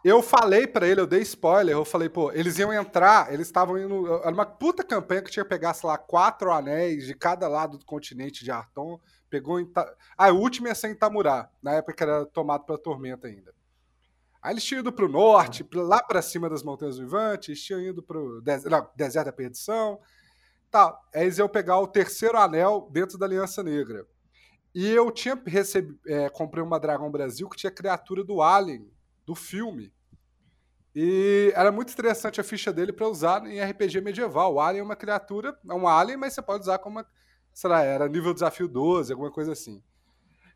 Eu 0.02 0.22
falei 0.22 0.66
pra 0.66 0.86
ele, 0.88 1.00
eu 1.00 1.06
dei 1.06 1.20
spoiler, 1.20 1.74
eu 1.74 1.84
falei, 1.84 2.08
pô, 2.08 2.32
eles 2.32 2.58
iam 2.58 2.72
entrar, 2.72 3.32
eles 3.32 3.46
estavam 3.48 3.76
indo. 3.78 4.06
Era 4.22 4.30
uma 4.30 4.46
puta 4.46 4.82
campanha 4.82 5.20
que 5.20 5.30
tinha 5.30 5.44
que 5.44 5.48
pegar, 5.50 5.74
sei 5.74 5.88
lá, 5.88 5.98
quatro 5.98 6.50
anéis 6.50 7.04
de 7.06 7.14
cada 7.14 7.46
lado 7.48 7.76
do 7.76 7.84
continente 7.84 8.42
de 8.42 8.50
Arton. 8.50 8.98
Pegou 9.28 9.60
em. 9.60 9.70
Ah, 10.16 10.32
o 10.32 10.38
último 10.38 10.68
ia 10.68 10.74
ser 10.74 10.88
em 10.88 10.94
Tamurá, 10.94 11.50
na 11.62 11.72
época 11.74 11.92
que 11.94 12.02
era 12.02 12.24
tomado 12.26 12.64
pela 12.64 12.78
tormenta 12.78 13.28
ainda. 13.28 13.52
Aí 14.42 14.54
eles 14.54 14.64
tinham 14.64 14.80
ido 14.80 14.90
pro 14.90 15.06
norte, 15.06 15.62
pra- 15.62 15.82
lá 15.82 16.02
pra 16.02 16.22
cima 16.22 16.48
das 16.48 16.62
Montanhas 16.62 16.98
Vivantes, 16.98 17.62
tinham 17.62 17.80
ido 17.82 18.02
pro 18.02 18.40
des... 18.40 18.64
não, 18.64 18.88
Deserto 18.96 19.26
da 19.26 19.32
Perdição. 19.32 20.00
Tá, 20.70 20.98
aí 21.14 21.24
eles 21.24 21.36
iam 21.36 21.48
pegar 21.48 21.78
o 21.78 21.86
terceiro 21.86 22.38
anel 22.38 22.88
dentro 22.90 23.18
da 23.18 23.26
Aliança 23.26 23.62
Negra. 23.62 24.06
E 24.74 24.88
eu 24.88 25.10
tinha 25.10 25.40
recebido. 25.46 25.98
comprei 26.32 26.62
uma 26.64 26.80
Dragão 26.80 27.10
Brasil 27.10 27.48
que 27.50 27.56
tinha 27.56 27.70
criatura 27.70 28.24
do 28.24 28.40
Alien, 28.40 28.90
do 29.26 29.34
filme. 29.34 29.92
E 30.94 31.52
era 31.54 31.70
muito 31.70 31.92
interessante 31.92 32.40
a 32.40 32.44
ficha 32.44 32.72
dele 32.72 32.92
para 32.92 33.06
usar 33.08 33.46
em 33.46 33.60
RPG 33.62 34.00
medieval. 34.00 34.54
O 34.54 34.60
Alien 34.60 34.80
é 34.80 34.84
uma 34.84 34.96
criatura, 34.96 35.56
é 35.68 35.72
um 35.74 35.86
Alien, 35.86 36.16
mas 36.18 36.32
você 36.34 36.42
pode 36.42 36.62
usar 36.62 36.78
como 36.78 36.96
uma. 36.98 37.06
Sei 37.52 37.68
lá, 37.70 37.82
era 37.82 38.08
nível 38.08 38.34
desafio 38.34 38.66
12, 38.68 39.12
alguma 39.12 39.30
coisa 39.30 39.52
assim. 39.52 39.82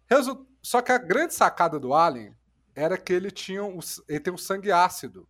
Resu- 0.09 0.47
Só 0.63 0.81
que 0.83 0.91
a 0.93 0.99
grande 0.99 1.35
sacada 1.35 1.79
do 1.79 1.95
Alien 1.95 2.35
era 2.75 2.99
que 2.99 3.13
ele 3.13 3.31
tinha 3.31 3.63
um, 3.63 3.79
ele 4.09 4.21
tem 4.21 4.33
um 4.33 4.39
sangue 4.39 4.73
ácido. 4.73 5.29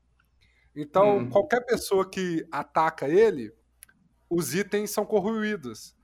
Então, 0.75 1.19
Hum. 1.19 1.31
qualquer 1.31 1.61
pessoa 1.67 2.09
que 2.09 2.47
ataca 2.51 3.09
ele, 3.09 3.53
os 4.29 4.55
itens 4.55 4.91
são 4.91 5.05
corroídos. 5.05 5.95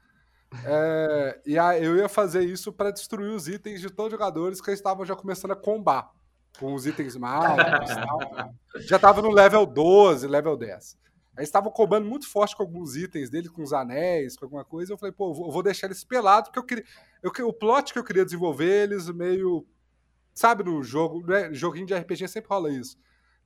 É, 0.64 1.40
e 1.46 1.58
a- 1.58 1.78
eu 1.78 1.96
ia 1.96 2.08
fazer 2.08 2.42
isso 2.42 2.72
para 2.72 2.90
destruir 2.90 3.30
os 3.32 3.48
itens 3.48 3.80
de 3.80 3.88
todos 3.88 4.06
os 4.12 4.18
jogadores 4.18 4.60
que 4.60 4.70
estavam 4.72 5.04
já 5.06 5.14
começando 5.16 5.52
a 5.52 5.56
combar 5.56 6.10
com 6.58 6.74
os 6.74 6.86
itens 6.86 7.16
mágicos 7.16 7.94
tal. 7.94 8.54
Já 8.80 8.98
tava 8.98 9.22
no 9.22 9.30
level 9.30 9.64
12, 9.66 10.26
level 10.26 10.56
10. 10.56 10.98
Aí 11.36 11.44
estavam 11.44 11.70
combando 11.70 12.06
muito 12.08 12.28
forte 12.28 12.54
com 12.56 12.62
alguns 12.62 12.96
itens 12.96 13.30
dele, 13.30 13.48
com 13.48 13.62
os 13.62 13.72
anéis, 13.72 14.36
com 14.36 14.44
alguma 14.44 14.64
coisa. 14.64 14.92
Eu 14.92 14.98
falei, 14.98 15.12
pô, 15.12 15.30
eu 15.30 15.50
vou- 15.50 15.62
deixar 15.62 15.86
eles 15.86 16.04
pelados, 16.04 16.48
porque 16.50 16.58
eu 16.58 16.64
queria. 16.64 16.84
Eu, 17.22 17.32
o 17.48 17.52
plot 17.52 17.92
que 17.92 17.98
eu 17.98 18.04
queria 18.04 18.24
desenvolver, 18.24 18.84
eles 18.90 19.08
meio. 19.08 19.66
Sabe, 20.34 20.62
no 20.64 20.82
jogo, 20.82 21.24
né? 21.26 21.52
joguinho 21.52 21.86
de 21.86 21.94
RPG 21.94 22.28
sempre 22.28 22.48
rola 22.48 22.70
isso. 22.70 22.96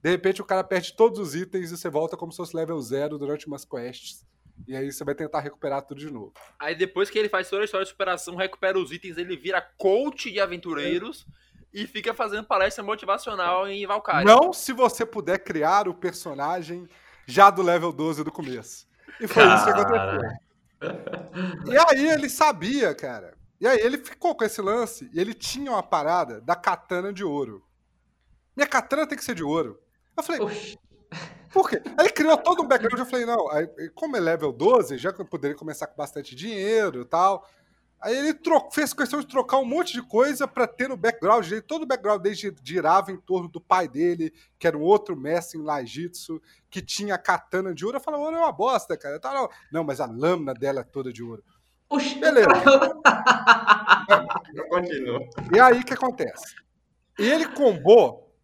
De 0.02 0.10
repente 0.10 0.40
o 0.42 0.44
cara 0.44 0.62
perde 0.62 0.94
todos 0.94 1.18
os 1.18 1.34
itens 1.34 1.70
e 1.70 1.76
você 1.76 1.88
volta 1.88 2.16
como 2.16 2.30
se 2.30 2.36
fosse 2.36 2.54
level 2.56 2.80
zero 2.82 3.16
durante 3.18 3.46
umas 3.46 3.64
quests. 3.64 4.24
E 4.68 4.76
aí 4.76 4.92
você 4.92 5.02
vai 5.02 5.14
tentar 5.14 5.40
recuperar 5.40 5.82
tudo 5.82 5.98
de 5.98 6.10
novo. 6.10 6.32
Aí 6.60 6.74
depois 6.74 7.08
que 7.10 7.18
ele 7.18 7.28
faz 7.28 7.48
toda 7.48 7.62
a 7.62 7.64
história 7.64 7.84
de 7.84 7.90
superação, 7.90 8.36
recupera 8.36 8.78
os 8.78 8.92
itens, 8.92 9.16
ele 9.16 9.36
vira 9.36 9.60
coach 9.78 10.30
de 10.30 10.38
aventureiros 10.40 11.26
e 11.74 11.88
fica 11.88 12.14
fazendo 12.14 12.44
palestra 12.44 12.84
motivacional 12.84 13.66
em 13.66 13.84
Valkyrie. 13.84 14.24
Não 14.24 14.52
se 14.52 14.72
você 14.72 15.04
puder 15.04 15.40
criar 15.40 15.88
o 15.88 15.94
personagem 15.94 16.88
já 17.26 17.50
do 17.50 17.62
level 17.62 17.92
12 17.92 18.22
do 18.22 18.30
começo. 18.30 18.86
E 19.20 19.26
foi 19.26 19.42
isso 19.42 19.64
que 19.64 19.70
aconteceu. 19.70 20.44
E 21.66 21.76
aí 21.76 22.08
ele 22.08 22.30
sabia, 22.30 22.94
cara. 22.94 23.34
E 23.60 23.66
aí 23.66 23.78
ele 23.80 23.98
ficou 23.98 24.36
com 24.36 24.44
esse 24.44 24.60
lance 24.62 25.10
e 25.12 25.20
ele 25.20 25.34
tinha 25.34 25.72
uma 25.72 25.82
parada 25.82 26.40
da 26.40 26.54
katana 26.54 27.12
de 27.12 27.24
ouro. 27.24 27.64
Minha 28.56 28.68
katana 28.68 29.06
tem 29.06 29.18
que 29.18 29.24
ser 29.24 29.34
de 29.34 29.42
ouro. 29.42 29.80
Eu 30.16 30.22
falei, 30.22 30.42
Oxi. 30.42 30.78
por 31.52 31.68
quê? 31.68 31.82
Aí 31.84 32.06
ele 32.06 32.12
criou 32.12 32.36
todo 32.36 32.62
um 32.62 32.68
background. 32.68 32.98
Eu 32.98 33.06
falei, 33.06 33.26
não, 33.26 33.50
aí, 33.50 33.66
como 33.94 34.16
é 34.16 34.20
level 34.20 34.52
12, 34.52 34.98
já 34.98 35.12
poderia 35.12 35.56
começar 35.56 35.88
com 35.88 35.96
bastante 35.96 36.36
dinheiro 36.36 37.02
e 37.02 37.04
tal. 37.04 37.48
Aí 38.04 38.14
ele 38.14 38.38
fez 38.70 38.92
questão 38.92 39.18
de 39.18 39.26
trocar 39.26 39.56
um 39.56 39.64
monte 39.64 39.94
de 39.94 40.02
coisa 40.02 40.46
pra 40.46 40.66
ter 40.66 40.88
no 40.88 40.96
background 40.96 41.48
dele. 41.48 41.62
Todo 41.62 41.84
o 41.84 41.86
background 41.86 42.20
dele 42.20 42.34
gi- 42.34 42.54
girava 42.62 43.10
em 43.10 43.16
torno 43.16 43.48
do 43.48 43.60
pai 43.60 43.88
dele, 43.88 44.30
que 44.58 44.66
era 44.66 44.76
um 44.76 44.82
outro 44.82 45.16
mestre 45.16 45.58
em 45.58 45.62
Lajitsu, 45.62 46.38
que 46.68 46.82
tinha 46.82 47.16
katana 47.16 47.74
de 47.74 47.84
ouro. 47.84 47.96
Eu 47.96 48.00
falei, 48.02 48.20
ouro 48.20 48.36
é 48.36 48.40
uma 48.40 48.52
bosta, 48.52 48.94
cara. 48.94 49.14
Eu 49.14 49.20
tava, 49.20 49.48
não, 49.72 49.82
mas 49.82 50.00
a 50.00 50.06
lâmina 50.06 50.52
dela 50.52 50.80
é 50.80 50.84
toda 50.84 51.10
de 51.10 51.22
ouro. 51.22 51.42
Oxi. 51.88 52.16
Beleza. 52.18 52.48
Continua. 54.68 55.20
E 55.54 55.60
aí 55.60 55.80
o 55.80 55.84
que 55.84 55.94
acontece? 55.94 56.54
Ele 57.18 57.46
combou 57.48 58.34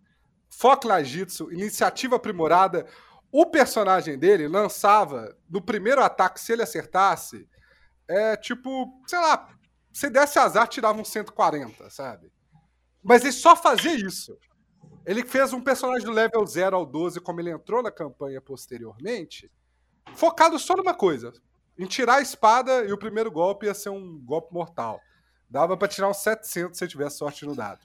Foco 0.48 0.88
Lajitsu, 0.88 1.52
iniciativa 1.52 2.16
aprimorada. 2.16 2.86
O 3.32 3.46
personagem 3.46 4.18
dele 4.18 4.48
lançava 4.48 5.36
no 5.48 5.60
primeiro 5.60 6.02
ataque, 6.02 6.40
se 6.40 6.52
ele 6.52 6.62
acertasse, 6.62 7.48
é 8.10 8.36
tipo, 8.36 8.86
sei 9.06 9.18
lá, 9.20 9.48
se 9.92 10.10
desse 10.10 10.38
azar, 10.38 10.66
tirava 10.68 11.00
um 11.00 11.04
140, 11.04 11.88
sabe? 11.90 12.30
Mas 13.02 13.22
ele 13.22 13.32
só 13.32 13.56
fazia 13.56 13.94
isso. 13.94 14.36
Ele 15.06 15.24
fez 15.24 15.52
um 15.52 15.60
personagem 15.60 16.04
do 16.04 16.12
level 16.12 16.44
0 16.46 16.76
ao 16.76 16.84
12, 16.86 17.20
como 17.20 17.40
ele 17.40 17.50
entrou 17.50 17.82
na 17.82 17.90
campanha 17.90 18.40
posteriormente, 18.40 19.50
focado 20.14 20.58
só 20.58 20.76
numa 20.76 20.92
coisa: 20.94 21.32
em 21.78 21.86
tirar 21.86 22.16
a 22.16 22.20
espada 22.20 22.84
e 22.84 22.92
o 22.92 22.98
primeiro 22.98 23.30
golpe 23.30 23.66
ia 23.66 23.74
ser 23.74 23.88
um 23.90 24.18
golpe 24.24 24.52
mortal. 24.52 25.00
Dava 25.48 25.76
pra 25.76 25.88
tirar 25.88 26.08
uns 26.08 26.18
700 26.18 26.78
se 26.78 26.86
tivesse 26.86 27.18
sorte 27.18 27.44
no 27.46 27.56
dado. 27.56 27.80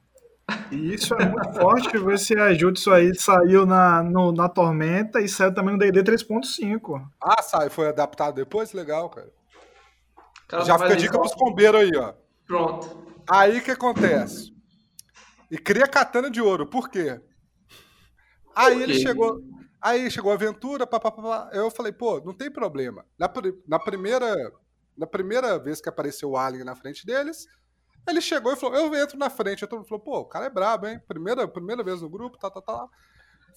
E 0.72 0.94
isso 0.94 1.15
é 1.15 1.25
muito 1.27 1.53
forte, 1.53 1.98
ver 1.98 2.20
se 2.20 2.38
a 2.38 2.53
Jutsu 2.53 2.91
aí 2.91 3.15
saiu 3.15 3.65
na, 3.65 4.03
no- 4.03 4.32
na 4.32 4.48
Tormenta 4.48 5.20
e 5.20 5.27
saiu 5.27 5.51
também 5.51 5.74
no 5.74 5.79
D&D 5.79 6.03
3.5. 6.03 7.01
Ah, 7.20 7.41
sai, 7.41 7.70
foi 7.70 7.88
adaptado 7.88 8.36
depois? 8.36 8.72
Legal, 8.74 9.10
cara. 9.10 9.32
Cara, 10.48 10.64
Já 10.66 10.78
fica 10.78 10.94
a 10.94 10.96
dica 10.96 11.18
pros 11.20 11.34
combeiros 11.34 11.82
aí, 11.82 11.92
ó. 11.96 12.14
Pronto. 12.46 13.06
Aí 13.30 13.62
que 13.62 13.72
acontece? 13.72 14.54
E 15.50 15.58
cria 15.58 15.88
katana 15.88 16.30
de 16.30 16.42
ouro, 16.42 16.66
por 16.68 16.90
quê? 16.90 17.20
Aí 18.56 18.74
Por 18.74 18.82
ele 18.82 18.94
quê? 18.94 19.00
chegou. 19.00 19.42
Aí 19.82 20.10
chegou 20.10 20.32
a 20.32 20.36
aventura, 20.36 20.88
papapá. 20.88 21.50
Eu 21.54 21.70
falei, 21.70 21.92
pô, 21.92 22.20
não 22.22 22.34
tem 22.34 22.50
problema. 22.50 23.06
Na, 23.18 23.32
na 23.68 23.80
primeira. 23.80 24.52
Na 24.98 25.06
primeira 25.06 25.60
vez 25.60 25.82
que 25.82 25.90
apareceu 25.90 26.30
o 26.30 26.38
Alien 26.38 26.64
na 26.64 26.74
frente 26.74 27.06
deles, 27.06 27.46
ele 28.08 28.22
chegou 28.22 28.54
e 28.54 28.56
falou: 28.56 28.78
Eu 28.78 28.96
entro 28.96 29.18
na 29.18 29.30
frente. 29.30 29.64
Aí 29.64 29.70
todo 29.70 29.80
mundo 29.80 29.90
falou: 29.90 30.04
pô, 30.04 30.20
o 30.20 30.25
cara 30.25 30.46
é 30.46 30.50
brabo, 30.50 30.88
hein? 30.88 31.02
Primeira, 31.08 31.48
primeira 31.48 31.84
vez 31.84 32.02
no 32.02 32.10
grupo, 32.10 32.38
tá, 32.38 32.50
tá, 32.50 32.62
tá. 32.62 32.88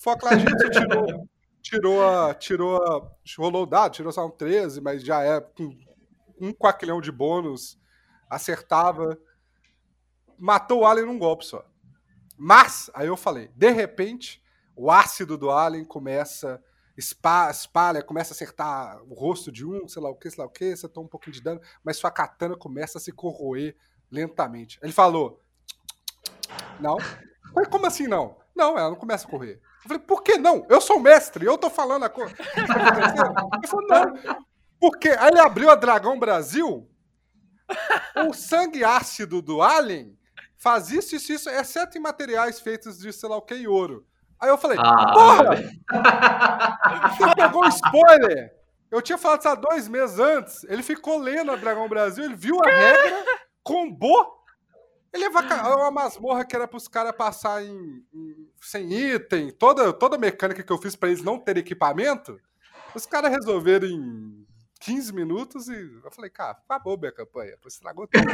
Foca 0.00 0.26
lá, 0.26 0.36
gente, 0.36 0.70
tirou, 0.70 1.28
tirou 1.62 2.04
a. 2.08 2.34
Tirou 2.34 2.76
a. 2.76 3.08
Rolou 3.38 3.62
o 3.62 3.66
dado, 3.66 3.92
tirou 3.92 4.10
só 4.10 4.26
um 4.26 4.30
13, 4.30 4.80
mas 4.80 5.02
já 5.02 5.22
é 5.22 5.40
com 5.40 5.70
um 6.40 6.52
quaquilhão 6.52 7.00
de 7.00 7.10
bônus. 7.12 7.78
Acertava. 8.30 9.18
Matou 10.38 10.80
o 10.80 10.86
Alien 10.86 11.06
num 11.06 11.18
golpe 11.18 11.44
só. 11.44 11.64
Mas, 12.36 12.90
aí 12.94 13.08
eu 13.08 13.16
falei, 13.16 13.48
de 13.56 13.70
repente, 13.70 14.42
o 14.76 14.90
ácido 14.90 15.36
do 15.36 15.50
Alien 15.50 15.84
começa. 15.84 16.62
espa- 16.96 17.50
Espalha, 17.50 18.02
começa 18.02 18.32
a 18.32 18.34
acertar 18.34 19.02
o 19.04 19.14
rosto 19.14 19.50
de 19.52 19.64
um, 19.66 19.86
sei 19.88 20.02
lá 20.02 20.10
o 20.10 20.14
que, 20.16 20.30
sei 20.30 20.40
lá 20.42 20.46
o 20.46 20.52
que, 20.52 20.76
você 20.76 20.88
toma 20.88 21.06
um 21.06 21.10
pouquinho 21.10 21.34
de 21.34 21.40
dano, 21.42 21.60
mas 21.82 21.96
sua 21.96 22.10
katana 22.10 22.56
começa 22.56 22.98
a 22.98 23.00
se 23.00 23.10
corroer 23.12 23.76
lentamente. 24.10 24.78
Ele 24.82 24.92
falou: 24.92 25.40
Não. 26.80 26.96
Falei, 27.52 27.68
como 27.70 27.86
assim 27.86 28.06
não? 28.06 28.36
Não, 28.54 28.76
ela 28.76 28.90
não 28.90 28.96
começa 28.96 29.26
a 29.26 29.30
correr. 29.30 29.60
Eu 29.84 29.88
falei, 29.88 29.98
por 30.00 30.22
que 30.22 30.36
não? 30.36 30.66
Eu 30.68 30.80
sou 30.80 30.98
mestre, 31.00 31.44
eu 31.46 31.56
tô 31.56 31.70
falando 31.70 32.04
a 32.04 32.08
coisa. 32.08 32.34
Ele 33.56 33.66
falou, 33.66 33.86
não. 33.86 34.46
Porque 34.80 35.08
aí 35.08 35.28
ele 35.28 35.40
abriu 35.40 35.70
a 35.70 35.74
Dragão 35.74 36.18
Brasil, 36.18 36.88
o 38.28 38.32
sangue 38.32 38.84
ácido 38.84 39.42
do 39.42 39.60
Alien 39.60 40.16
faz 40.56 40.90
isso, 40.90 41.14
isso, 41.16 41.32
isso, 41.32 41.50
exceto 41.50 41.96
em 41.98 42.00
materiais 42.00 42.60
feitos 42.60 42.98
de 42.98 43.12
sei 43.12 43.28
lá 43.28 43.36
o 43.36 43.42
que 43.42 43.54
e 43.54 43.68
ouro. 43.68 44.06
Aí 44.40 44.48
eu 44.48 44.56
falei, 44.58 44.78
Ah, 44.80 45.12
porra! 45.12 45.56
Você 47.16 47.34
pegou 47.34 47.64
um 47.64 47.68
spoiler! 47.68 48.54
Eu 48.90 49.02
tinha 49.02 49.18
falado 49.18 49.40
isso 49.40 49.48
há 49.48 49.54
dois 49.54 49.86
meses 49.88 50.18
antes. 50.18 50.64
Ele 50.64 50.82
ficou 50.82 51.18
lendo 51.18 51.52
a 51.52 51.56
Dragão 51.56 51.88
Brasil, 51.88 52.24
ele 52.24 52.36
viu 52.36 52.56
a 52.64 52.68
regra, 52.68 53.24
combou. 53.62 54.38
Ele 55.12 55.24
é 55.24 55.30
vaca- 55.30 55.56
é 55.56 55.74
uma 55.74 55.90
masmorra 55.90 56.44
que 56.44 56.54
era 56.56 56.66
pros 56.68 56.86
caras 56.88 57.12
passar 57.16 57.62
em, 57.64 58.02
em- 58.14 58.48
sem 58.62 58.90
item, 58.92 59.50
toda, 59.50 59.92
toda 59.92 60.16
a 60.16 60.18
mecânica 60.18 60.62
que 60.62 60.72
eu 60.72 60.78
fiz 60.78 60.94
pra 60.96 61.08
eles 61.10 61.22
não 61.22 61.38
terem 61.38 61.60
equipamento. 61.60 62.38
Os 62.94 63.04
caras 63.04 63.30
resolveram 63.30 63.86
em 63.88 64.46
15 64.80 65.12
minutos 65.12 65.68
e 65.68 66.00
eu 66.04 66.10
falei, 66.10 66.30
cara, 66.30 66.56
acabou 66.68 66.96
minha 66.96 67.12
campanha. 67.12 67.56
Pô, 67.60 67.68
Estragou 67.68 68.06
tudo. 68.06 68.24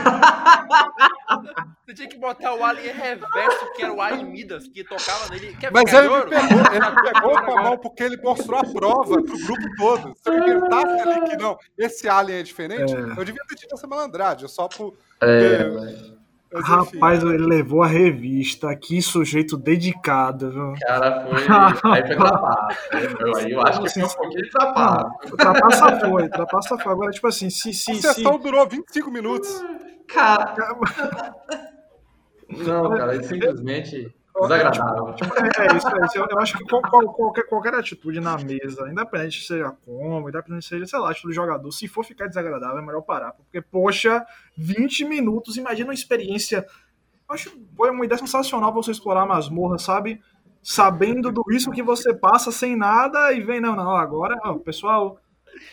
Você 1.84 1.94
tinha 1.94 2.08
que 2.08 2.18
botar 2.18 2.54
o 2.54 2.64
Alien 2.64 2.94
Reverso, 2.94 3.72
que 3.74 3.82
era 3.82 3.92
o 3.92 4.00
Alien 4.00 4.26
Midas, 4.26 4.68
que 4.68 4.84
tocava 4.84 5.28
nele. 5.30 5.56
Quer 5.56 5.72
Mas 5.72 5.92
ele 5.92 6.08
me 6.08 6.24
pegou, 6.24 6.72
ele 6.72 6.90
me 6.90 7.02
pegou 7.02 7.42
com 7.42 7.58
a 7.58 7.62
mão 7.62 7.78
porque 7.78 8.02
ele 8.02 8.16
mostrou 8.18 8.60
a 8.60 8.64
prova 8.64 9.22
pro 9.22 9.38
grupo 9.38 9.76
todo. 9.78 10.14
Se 10.16 10.28
eu 10.28 10.38
inventasse 10.38 11.08
ali 11.08 11.30
que 11.30 11.36
não, 11.36 11.58
esse 11.78 12.08
alien 12.08 12.38
é 12.38 12.42
diferente, 12.42 12.92
eu 12.92 13.24
devia 13.24 13.42
ter 13.48 13.56
tido 13.56 13.74
essa 13.74 13.86
malandragem, 13.86 14.46
só 14.48 14.68
por. 14.68 14.96
É, 15.22 16.13
Mas, 16.54 16.62
enfim. 16.62 16.98
Rapaz, 16.98 17.24
ele 17.24 17.44
levou 17.44 17.82
a 17.82 17.86
revista. 17.88 18.74
Que 18.76 19.02
sujeito 19.02 19.56
dedicado, 19.56 20.52
viu? 20.52 20.74
cara 20.86 21.26
foi. 21.26 21.40
Aí 21.90 22.06
foi 22.06 22.16
trapaço. 22.16 22.78
Aí 23.36 23.50
eu 23.50 23.60
acho 23.66 23.82
que 23.82 23.90
foi 23.90 24.04
um 24.04 24.08
pouquinho 24.08 24.42
de 24.44 24.50
trapaço. 24.50 25.36
Trapaça 25.36 26.00
foi, 26.00 26.28
trapaça 26.28 26.78
foi. 26.78 26.92
Agora, 26.92 27.10
tipo 27.10 27.26
assim, 27.26 27.50
se. 27.50 27.74
se, 27.74 27.90
A 27.90 27.94
se 27.96 28.02
sessão 28.02 28.38
durou 28.38 28.68
25 28.68 29.10
minutos. 29.10 29.64
Cara. 30.06 30.54
Não, 32.48 32.90
cara, 32.96 33.16
é 33.16 33.22
simplesmente 33.24 34.14
desagradável. 34.42 35.14
É 35.58 35.76
isso, 35.76 35.88
é 35.88 36.04
isso. 36.06 36.18
Eu, 36.18 36.26
eu 36.30 36.38
acho 36.38 36.58
que 36.58 36.64
qual- 36.64 36.82
qual- 36.82 37.12
qualquer, 37.14 37.42
qualquer 37.46 37.74
atitude 37.74 38.20
na 38.20 38.36
mesa, 38.38 38.88
independente 38.90 39.40
se 39.40 39.46
seja 39.46 39.70
como, 39.84 40.28
independente 40.28 40.64
se 40.64 40.70
seja, 40.70 40.86
sei 40.86 40.98
lá, 40.98 41.10
atitude 41.10 41.32
do 41.32 41.34
jogador, 41.34 41.70
se 41.72 41.86
for 41.88 42.04
ficar 42.04 42.26
desagradável, 42.26 42.78
é 42.78 42.82
melhor 42.82 43.02
parar. 43.02 43.32
Porque, 43.32 43.60
poxa, 43.62 44.24
20 44.56 45.04
minutos, 45.04 45.56
imagina 45.56 45.88
uma 45.88 45.94
experiência. 45.94 46.66
Eu 47.28 47.34
acho 47.34 47.50
foi 47.76 47.90
uma 47.90 48.04
ideia 48.04 48.18
sensacional 48.18 48.72
você 48.72 48.90
explorar 48.90 49.22
a 49.22 49.26
masmorra, 49.26 49.78
sabe? 49.78 50.20
Sabendo 50.62 51.30
do 51.30 51.42
risco 51.48 51.72
que 51.72 51.82
você 51.82 52.14
passa 52.14 52.50
sem 52.50 52.76
nada 52.76 53.32
e 53.32 53.40
vem, 53.42 53.60
não, 53.60 53.76
não, 53.76 53.96
agora, 53.96 54.36
ó, 54.44 54.54
pessoal, 54.54 55.18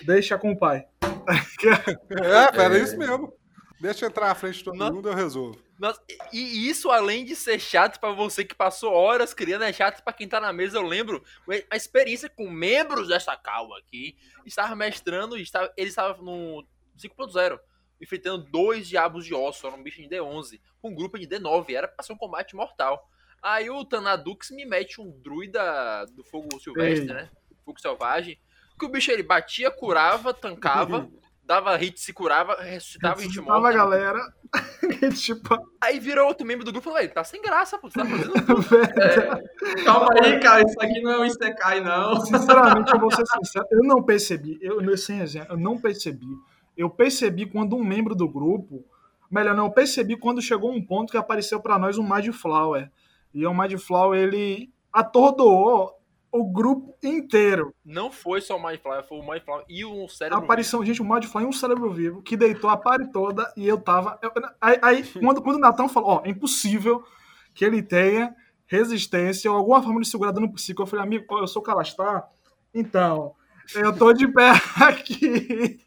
deixa 0.05 0.37
com 0.37 0.51
o 0.51 0.57
pai. 0.57 0.85
É, 2.11 2.51
cara, 2.51 2.77
é 2.77 2.81
isso 2.83 2.97
mesmo. 2.97 3.33
Deixa 3.81 4.05
eu 4.05 4.09
entrar 4.09 4.27
na 4.27 4.35
frente 4.35 4.59
de 4.59 4.63
todo 4.63 4.77
Não. 4.77 4.93
mundo 4.93 5.09
eu 5.09 5.15
resolvo. 5.15 5.59
Nossa, 5.79 5.99
e 6.31 6.69
isso, 6.69 6.91
além 6.91 7.25
de 7.25 7.35
ser 7.35 7.59
chato 7.59 7.99
pra 7.99 8.11
você 8.11 8.45
que 8.45 8.53
passou 8.53 8.93
horas 8.93 9.33
criando, 9.33 9.63
é 9.63 9.73
chato 9.73 10.03
pra 10.03 10.13
quem 10.13 10.27
tá 10.27 10.39
na 10.39 10.53
mesa. 10.53 10.77
Eu 10.77 10.83
lembro 10.83 11.23
a 11.67 11.75
experiência 11.75 12.29
com 12.29 12.47
membros 12.47 13.07
dessa 13.07 13.35
cal 13.35 13.73
aqui. 13.75 14.15
Estava 14.45 14.75
mestrando 14.75 15.35
e 15.35 15.41
estava, 15.41 15.73
ele 15.75 15.89
estava 15.89 16.21
no 16.21 16.63
5.0, 16.95 17.59
enfrentando 17.99 18.45
dois 18.51 18.87
diabos 18.87 19.25
de 19.25 19.33
osso, 19.33 19.65
era 19.65 19.75
um 19.75 19.81
bicho 19.81 19.99
de 19.99 20.07
D11, 20.07 20.61
com 20.79 20.91
um 20.91 20.95
grupo 20.95 21.17
de 21.17 21.27
D9. 21.27 21.73
Era 21.73 21.87
pra 21.87 22.03
ser 22.03 22.13
um 22.13 22.17
combate 22.17 22.55
mortal. 22.55 23.09
Aí 23.41 23.67
o 23.71 23.83
Tanadux 23.83 24.51
me 24.51 24.63
mete 24.63 25.01
um 25.01 25.09
druida 25.09 26.05
do 26.15 26.23
fogo 26.23 26.59
silvestre, 26.59 27.07
Ei. 27.07 27.13
né? 27.15 27.29
Fogo 27.65 27.81
selvagem. 27.81 28.39
Que 28.77 28.85
o 28.85 28.89
bicho 28.89 29.11
ele 29.11 29.23
batia, 29.23 29.71
curava, 29.71 30.31
tancava, 30.31 31.09
dava 31.45 31.75
hit, 31.75 31.99
se 31.99 32.13
curava, 32.13 32.55
ressuscitava 32.61 33.19
a 33.19 33.23
gente 33.23 33.35
Tava 33.35 33.57
a 33.57 33.59
morta. 33.59 33.77
galera. 33.77 34.19
tipo, 35.15 35.57
Aí 35.81 35.99
virou 35.99 36.27
outro 36.27 36.45
membro 36.45 36.63
do 36.65 36.71
grupo 36.71 36.83
e 36.83 36.89
falou, 36.91 36.99
"Velho, 36.99 37.13
tá 37.13 37.23
sem 37.23 37.41
graça, 37.41 37.77
pô, 37.77 37.89
tá 37.89 38.05
fazendo 38.05 38.33
Calma 39.85 40.09
aí, 40.21 40.39
cara, 40.39 40.63
isso 40.63 40.81
aqui 40.81 41.01
não 41.01 41.11
é 41.11 41.19
um 41.19 41.25
Isekai, 41.25 41.81
não. 41.81 42.19
Sinceramente, 42.21 42.93
eu 42.93 42.99
vou 42.99 43.11
ser 43.11 43.25
sincero, 43.25 43.65
eu 43.71 43.83
não 43.83 44.03
percebi, 44.03 44.57
eu, 44.61 44.97
sem 44.97 45.19
exemplo, 45.19 45.53
eu 45.53 45.57
não 45.57 45.79
percebi. 45.79 46.27
Eu 46.75 46.89
percebi 46.89 47.45
quando 47.45 47.75
um 47.75 47.83
membro 47.83 48.15
do 48.15 48.27
grupo, 48.27 48.83
melhor 49.29 49.55
não, 49.55 49.65
eu 49.65 49.71
percebi 49.71 50.17
quando 50.17 50.41
chegou 50.41 50.71
um 50.71 50.83
ponto 50.83 51.11
que 51.11 51.17
apareceu 51.17 51.59
pra 51.59 51.77
nós 51.77 51.97
um 51.97 52.03
Mad 52.03 52.27
Flower. 52.31 52.89
E 53.33 53.45
o 53.45 53.53
Mad 53.53 53.73
Flower, 53.77 54.19
ele 54.19 54.69
atordoou 54.91 56.00
o 56.31 56.45
grupo 56.51 56.95
inteiro. 57.03 57.73
Não 57.83 58.11
foi 58.11 58.39
só 58.41 58.55
o 58.57 58.63
Mindflower, 58.63 59.03
foi 59.07 59.19
o 59.19 59.27
Mindflower 59.29 59.65
e 59.67 59.83
o 59.83 60.05
A 60.05 60.09
cérebro. 60.09 60.43
aparição, 60.43 60.85
gente, 60.85 61.01
o 61.01 61.05
Flower 61.05 61.43
e 61.43 61.45
um 61.45 61.51
cérebro 61.51 61.91
vivo 61.91 62.21
que 62.21 62.37
deitou 62.37 62.69
a 62.69 62.77
party 62.77 63.11
toda 63.11 63.51
e 63.57 63.67
eu 63.67 63.77
tava. 63.79 64.17
eu- 64.21 64.31
aí, 64.61 64.79
aí, 64.81 65.03
quando, 65.33 65.41
quando 65.41 65.57
o 65.57 65.59
Natão 65.59 65.89
falou, 65.89 66.09
ó, 66.09 66.21
é 66.23 66.29
impossível 66.29 67.03
que 67.53 67.65
ele 67.65 67.81
tenha 67.83 68.33
resistência 68.65 69.51
ou 69.51 69.57
alguma 69.57 69.83
forma 69.83 69.99
de 69.99 70.07
segurar 70.07 70.31
dano 70.31 70.51
psíquico, 70.53 70.83
eu 70.83 70.87
falei, 70.87 71.03
amigo, 71.05 71.25
eu 71.37 71.47
sou 71.47 71.61
Calastar, 71.61 72.27
então. 72.73 73.35
Eu 73.75 73.95
tô 73.95 74.11
de 74.11 74.27
pé 74.27 74.51
aqui. 74.81 75.79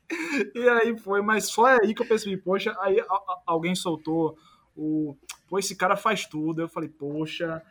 E 0.55 0.69
aí 0.69 0.97
foi, 0.99 1.21
mas 1.23 1.47
só 1.49 1.67
aí 1.67 1.95
que 1.95 2.03
eu 2.03 2.07
percebi, 2.07 2.37
poxa, 2.37 2.75
aí 2.81 3.01
a- 3.01 3.05
a- 3.05 3.39
alguém 3.47 3.75
soltou 3.75 4.37
o. 4.77 5.17
Pô, 5.49 5.59
esse 5.59 5.77
cara 5.77 5.97
faz 5.97 6.27
tudo. 6.27 6.63
Eu 6.63 6.69
falei, 6.69 6.89
poxa. 6.89 7.63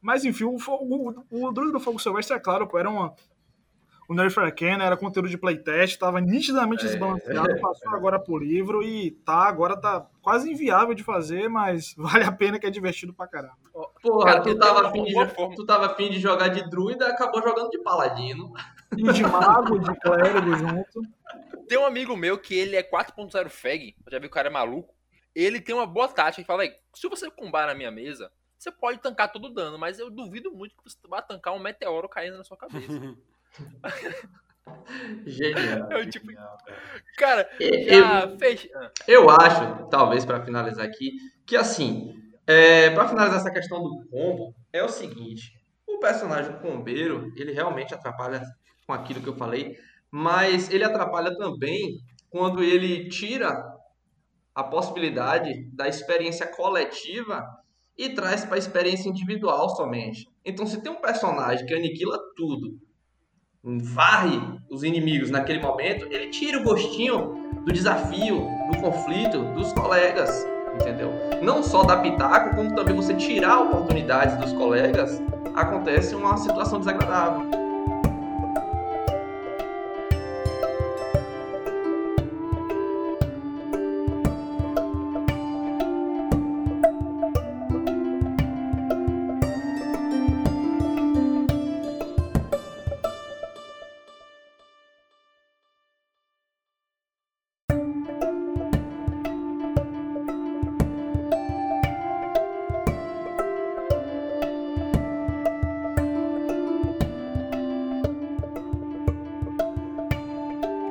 Mas 0.00 0.24
enfim, 0.24 0.44
o, 0.44 0.58
fo- 0.58 0.78
o, 0.80 1.24
o 1.30 1.52
Druida 1.52 1.72
do 1.72 1.80
Fogo 1.80 1.98
Silvestre, 1.98 2.36
é 2.36 2.40
claro, 2.40 2.66
pô, 2.66 2.78
era 2.78 2.88
uma. 2.88 3.14
O 4.08 4.14
Nerf 4.14 4.36
Arcana 4.40 4.82
era 4.82 4.96
conteúdo 4.96 5.28
de 5.28 5.38
playtest, 5.38 5.96
tava 5.96 6.20
nitidamente 6.20 6.84
desbalanceado, 6.84 7.60
passou 7.60 7.94
agora 7.94 8.18
pro 8.18 8.38
livro 8.38 8.82
e 8.82 9.12
tá, 9.24 9.44
agora 9.46 9.76
tá 9.76 10.04
quase 10.20 10.50
inviável 10.50 10.94
de 10.94 11.04
fazer, 11.04 11.48
mas 11.48 11.94
vale 11.96 12.24
a 12.24 12.32
pena 12.32 12.58
que 12.58 12.66
é 12.66 12.70
divertido 12.70 13.14
pra 13.14 13.28
caramba. 13.28 13.54
Porra, 14.02 14.24
Cara, 14.24 14.40
tu 14.42 14.58
tava, 14.58 14.88
afim 14.88 15.04
de, 15.04 15.54
tu 15.54 15.64
tava 15.64 15.86
afim 15.86 16.10
de 16.10 16.18
jogar 16.18 16.48
de 16.48 16.68
druida, 16.68 17.06
acabou 17.06 17.40
jogando 17.40 17.70
de 17.70 17.78
paladino. 17.84 18.52
E 18.96 19.12
de 19.12 19.22
mago, 19.22 19.78
de 19.78 19.94
clérigo 20.00 20.56
junto. 20.56 21.02
Tem 21.68 21.78
um 21.78 21.86
amigo 21.86 22.16
meu 22.16 22.36
que 22.36 22.52
ele 22.58 22.74
é 22.74 22.82
4.0 22.82 23.48
FEG, 23.48 23.94
já 24.10 24.18
vi 24.18 24.22
que 24.22 24.26
o 24.26 24.30
cara 24.30 24.48
é 24.48 24.50
maluco. 24.50 24.92
Ele 25.32 25.60
tem 25.60 25.72
uma 25.72 25.86
boa 25.86 26.08
tática 26.08 26.42
que 26.42 26.46
fala, 26.48 26.62
"Véi, 26.64 26.74
se 26.96 27.08
você 27.08 27.30
combar 27.30 27.68
na 27.68 27.74
minha 27.76 27.92
mesa, 27.92 28.28
você 28.60 28.70
pode 28.70 28.98
tancar 28.98 29.32
todo 29.32 29.46
o 29.46 29.54
dano, 29.54 29.78
mas 29.78 29.98
eu 29.98 30.10
duvido 30.10 30.52
muito 30.52 30.76
que 30.76 30.82
você 30.84 30.98
vá 31.08 31.22
tancar 31.22 31.54
um 31.54 31.58
meteoro 31.58 32.06
caindo 32.08 32.36
na 32.36 32.44
sua 32.44 32.58
cabeça. 32.58 32.92
Genial. 35.26 35.90
É 35.90 35.96
o 35.96 36.08
tipo- 36.08 36.26
genial, 36.26 36.58
cara. 36.64 36.80
Cara, 37.16 37.50
Eu- 37.58 38.38
fez. 38.38 38.68
Eu 39.08 39.28
acho, 39.30 39.88
talvez 39.88 40.24
para 40.24 40.44
finalizar 40.44 40.84
aqui, 40.86 41.12
que 41.46 41.56
assim, 41.56 42.14
é, 42.46 42.90
para 42.90 43.08
finalizar 43.08 43.40
essa 43.40 43.50
questão 43.50 43.82
do 43.82 44.06
combo, 44.10 44.54
é 44.72 44.84
o 44.84 44.88
seguinte: 44.88 45.52
o 45.86 45.98
personagem 45.98 46.56
combeiro, 46.58 47.32
ele 47.36 47.52
realmente 47.52 47.94
atrapalha 47.94 48.42
com 48.86 48.92
aquilo 48.92 49.22
que 49.22 49.28
eu 49.28 49.36
falei, 49.36 49.76
mas 50.10 50.70
ele 50.70 50.84
atrapalha 50.84 51.34
também 51.36 51.98
quando 52.28 52.62
ele 52.62 53.08
tira 53.08 53.74
a 54.54 54.62
possibilidade 54.62 55.64
da 55.74 55.88
experiência 55.88 56.46
coletiva 56.46 57.42
e 58.00 58.08
traz 58.08 58.46
para 58.46 58.54
a 58.54 58.58
experiência 58.58 59.10
individual 59.10 59.68
somente. 59.76 60.26
Então, 60.42 60.66
se 60.66 60.80
tem 60.80 60.90
um 60.90 61.02
personagem 61.02 61.66
que 61.66 61.74
aniquila 61.74 62.18
tudo, 62.34 62.80
varre 63.62 64.40
os 64.70 64.82
inimigos 64.82 65.28
naquele 65.28 65.60
momento, 65.60 66.06
ele 66.10 66.28
tira 66.30 66.58
o 66.58 66.64
gostinho 66.64 67.52
do 67.62 67.70
desafio, 67.70 68.46
do 68.72 68.80
conflito 68.80 69.52
dos 69.52 69.70
colegas, 69.74 70.46
entendeu? 70.74 71.10
Não 71.42 71.62
só 71.62 71.82
da 71.82 71.98
pitaco, 71.98 72.56
como 72.56 72.74
também 72.74 72.96
você 72.96 73.12
tirar 73.12 73.60
oportunidades 73.60 74.34
dos 74.38 74.54
colegas, 74.54 75.20
acontece 75.54 76.14
uma 76.14 76.38
situação 76.38 76.78
desagradável. 76.78 77.59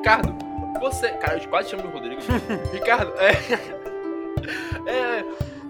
Ricardo, 0.10 0.80
você. 0.80 1.12
Cara, 1.18 1.38
eu 1.38 1.50
quase 1.50 1.70
chamo 1.70 1.84
de 1.84 1.90
Rodrigo. 1.90 2.20
Ricardo, 2.74 3.14
é. 3.22 3.30
é, 4.90 5.24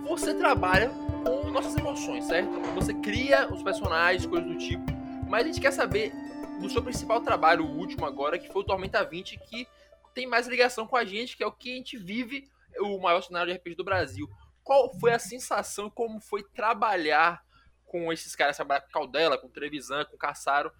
Você 0.08 0.34
trabalha 0.34 0.90
com 1.26 1.52
nossas 1.52 1.76
emoções, 1.76 2.24
certo? 2.24 2.50
Você 2.76 2.94
cria 2.94 3.54
os 3.54 3.62
personagens, 3.62 4.26
coisas 4.26 4.50
do 4.50 4.58
tipo. 4.58 4.86
Mas 5.28 5.44
a 5.44 5.48
gente 5.48 5.60
quer 5.60 5.74
saber 5.74 6.14
do 6.62 6.70
seu 6.70 6.82
principal 6.82 7.20
trabalho, 7.20 7.66
o 7.66 7.78
último 7.78 8.06
agora, 8.06 8.40
que 8.40 8.48
foi 8.48 8.62
o 8.62 8.66
Tormenta 8.66 9.04
20, 9.04 9.38
que 9.40 9.68
tem 10.14 10.26
mais 10.26 10.48
ligação 10.48 10.88
com 10.88 10.96
a 10.96 11.04
gente, 11.04 11.36
que 11.36 11.44
é 11.44 11.48
o 11.48 11.52
que 11.52 11.74
a 11.74 11.76
gente 11.76 11.98
vive, 11.98 12.48
o 12.80 12.98
maior 12.98 13.22
cenário 13.22 13.52
de 13.52 13.60
RPG 13.60 13.76
do 13.76 13.84
Brasil. 13.84 14.26
Qual 14.64 14.98
foi 15.02 15.12
a 15.12 15.20
sensação, 15.20 15.90
como 15.90 16.22
foi 16.22 16.44
trabalhar 16.44 17.44
com 17.86 18.14
esses 18.14 18.38
caras, 18.38 18.56
trabalhar 18.56 18.82
com 18.82 18.92
Caldela, 18.92 19.38
com 19.38 19.50
Trevisan, 19.50 20.06
com 20.06 20.16
Caçaro, 20.16 20.72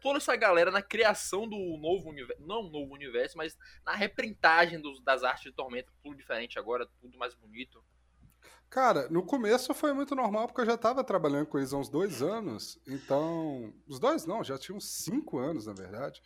toda 0.00 0.18
essa 0.18 0.34
galera 0.36 0.70
na 0.70 0.82
criação 0.82 1.48
do 1.48 1.56
novo 1.80 2.08
universo, 2.08 2.42
não 2.44 2.62
um 2.62 2.70
novo 2.70 2.92
universo, 2.94 3.36
mas 3.36 3.56
na 3.84 3.94
reprintagem 3.94 4.80
dos- 4.80 5.00
das 5.02 5.22
artes 5.22 5.44
de 5.44 5.52
Tormenta, 5.52 5.92
tudo 6.02 6.16
diferente 6.16 6.58
agora, 6.58 6.86
tudo 7.00 7.16
mais 7.18 7.34
bonito. 7.34 7.82
Cara, 8.70 9.08
no 9.08 9.24
começo 9.24 9.72
foi 9.72 9.94
muito 9.94 10.14
normal, 10.14 10.46
porque 10.46 10.60
eu 10.60 10.66
já 10.66 10.76
tava 10.76 11.02
trabalhando 11.02 11.46
com 11.46 11.56
eles 11.58 11.72
há 11.72 11.78
uns 11.78 11.88
dois 11.88 12.20
anos. 12.22 12.78
Então. 12.86 13.72
Os 13.86 13.98
dois 13.98 14.26
não, 14.26 14.44
já 14.44 14.58
tinha 14.58 14.76
uns 14.76 14.88
cinco 15.02 15.38
anos, 15.38 15.66
na 15.66 15.72
verdade. 15.72 16.22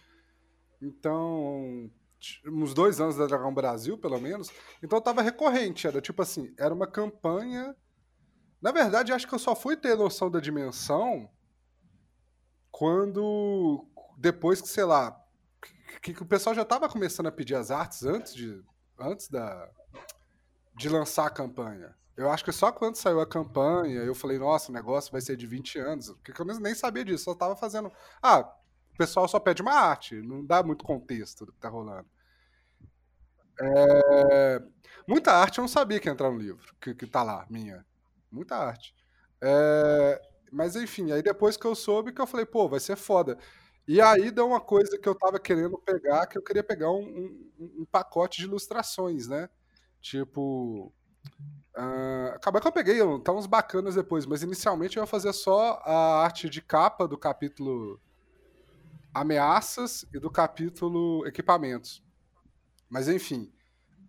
Então. 0.80 1.90
Uns 2.46 2.72
dois 2.74 3.00
anos 3.00 3.16
da 3.16 3.26
Dragão 3.26 3.52
Brasil, 3.52 3.98
pelo 3.98 4.20
menos. 4.20 4.48
Então 4.82 5.00
tava 5.00 5.22
recorrente. 5.22 5.86
Era 5.86 6.00
tipo 6.00 6.22
assim: 6.22 6.52
era 6.58 6.72
uma 6.74 6.86
campanha 6.86 7.76
Na 8.60 8.70
verdade, 8.70 9.12
acho 9.12 9.26
que 9.26 9.34
eu 9.34 9.40
só 9.40 9.56
fui 9.56 9.76
ter 9.76 9.96
noção 9.96 10.30
da 10.30 10.38
dimensão 10.38 11.28
quando. 12.72 13.86
Depois 14.16 14.60
que, 14.60 14.68
sei 14.68 14.84
lá. 14.84 15.16
Que, 16.00 16.14
que 16.14 16.22
o 16.22 16.26
pessoal 16.26 16.54
já 16.54 16.64
tava 16.64 16.88
começando 16.88 17.26
a 17.26 17.32
pedir 17.32 17.54
as 17.54 17.70
artes 17.70 18.02
antes 18.04 18.34
de. 18.34 18.60
Antes 18.98 19.28
da. 19.28 19.70
De 20.74 20.88
lançar 20.88 21.26
a 21.26 21.30
campanha. 21.30 21.94
Eu 22.16 22.30
acho 22.30 22.44
que 22.44 22.52
só 22.52 22.72
quando 22.72 22.96
saiu 22.96 23.20
a 23.20 23.26
campanha, 23.26 24.00
eu 24.00 24.14
falei, 24.14 24.38
nossa, 24.38 24.70
o 24.70 24.74
negócio 24.74 25.12
vai 25.12 25.20
ser 25.20 25.36
de 25.36 25.46
20 25.46 25.78
anos. 25.78 26.10
Porque 26.10 26.40
eu 26.40 26.44
nem 26.44 26.74
sabia 26.74 27.04
disso, 27.04 27.24
só 27.24 27.34
tava 27.34 27.56
fazendo. 27.56 27.90
Ah, 28.22 28.40
o 28.40 28.96
pessoal 28.96 29.26
só 29.28 29.38
pede 29.38 29.62
uma 29.62 29.72
arte, 29.72 30.20
não 30.20 30.44
dá 30.44 30.62
muito 30.62 30.84
contexto 30.84 31.46
do 31.46 31.52
que 31.52 31.60
tá 31.60 31.68
rolando. 31.68 32.06
É... 33.60 34.62
Muita 35.06 35.32
arte 35.32 35.58
eu 35.58 35.62
não 35.62 35.68
sabia 35.68 35.98
que 35.98 36.08
ia 36.08 36.12
entrar 36.12 36.30
no 36.30 36.38
livro, 36.38 36.74
que, 36.80 36.94
que 36.94 37.06
tá 37.06 37.22
lá, 37.22 37.46
minha. 37.48 37.84
Muita 38.30 38.56
arte. 38.56 38.94
É... 39.40 40.20
Mas 40.52 40.76
enfim, 40.76 41.10
aí 41.12 41.22
depois 41.22 41.56
que 41.56 41.66
eu 41.66 41.74
soube 41.74 42.12
que 42.12 42.20
eu 42.20 42.26
falei, 42.26 42.44
pô, 42.44 42.68
vai 42.68 42.78
ser 42.78 42.94
foda. 42.94 43.38
E 43.88 44.00
aí 44.00 44.30
deu 44.30 44.46
uma 44.46 44.60
coisa 44.60 44.98
que 44.98 45.08
eu 45.08 45.14
tava 45.14 45.40
querendo 45.40 45.78
pegar, 45.78 46.26
que 46.26 46.36
eu 46.36 46.42
queria 46.42 46.62
pegar 46.62 46.90
um, 46.90 47.02
um, 47.58 47.80
um 47.80 47.84
pacote 47.86 48.38
de 48.38 48.44
ilustrações, 48.44 49.26
né? 49.26 49.48
Tipo. 50.00 50.92
Uh, 51.74 52.34
acabou 52.34 52.60
que 52.60 52.68
eu 52.68 52.72
peguei, 52.72 52.98
tá 53.24 53.32
uns 53.32 53.46
bacanas 53.46 53.94
depois, 53.94 54.26
mas 54.26 54.42
inicialmente 54.42 54.98
eu 54.98 55.02
ia 55.02 55.06
fazer 55.06 55.32
só 55.32 55.80
a 55.84 56.22
arte 56.22 56.50
de 56.50 56.60
capa 56.60 57.08
do 57.08 57.16
capítulo 57.16 57.98
Ameaças 59.14 60.04
e 60.12 60.18
do 60.18 60.30
capítulo 60.30 61.26
Equipamentos. 61.26 62.02
Mas 62.90 63.08
enfim. 63.08 63.50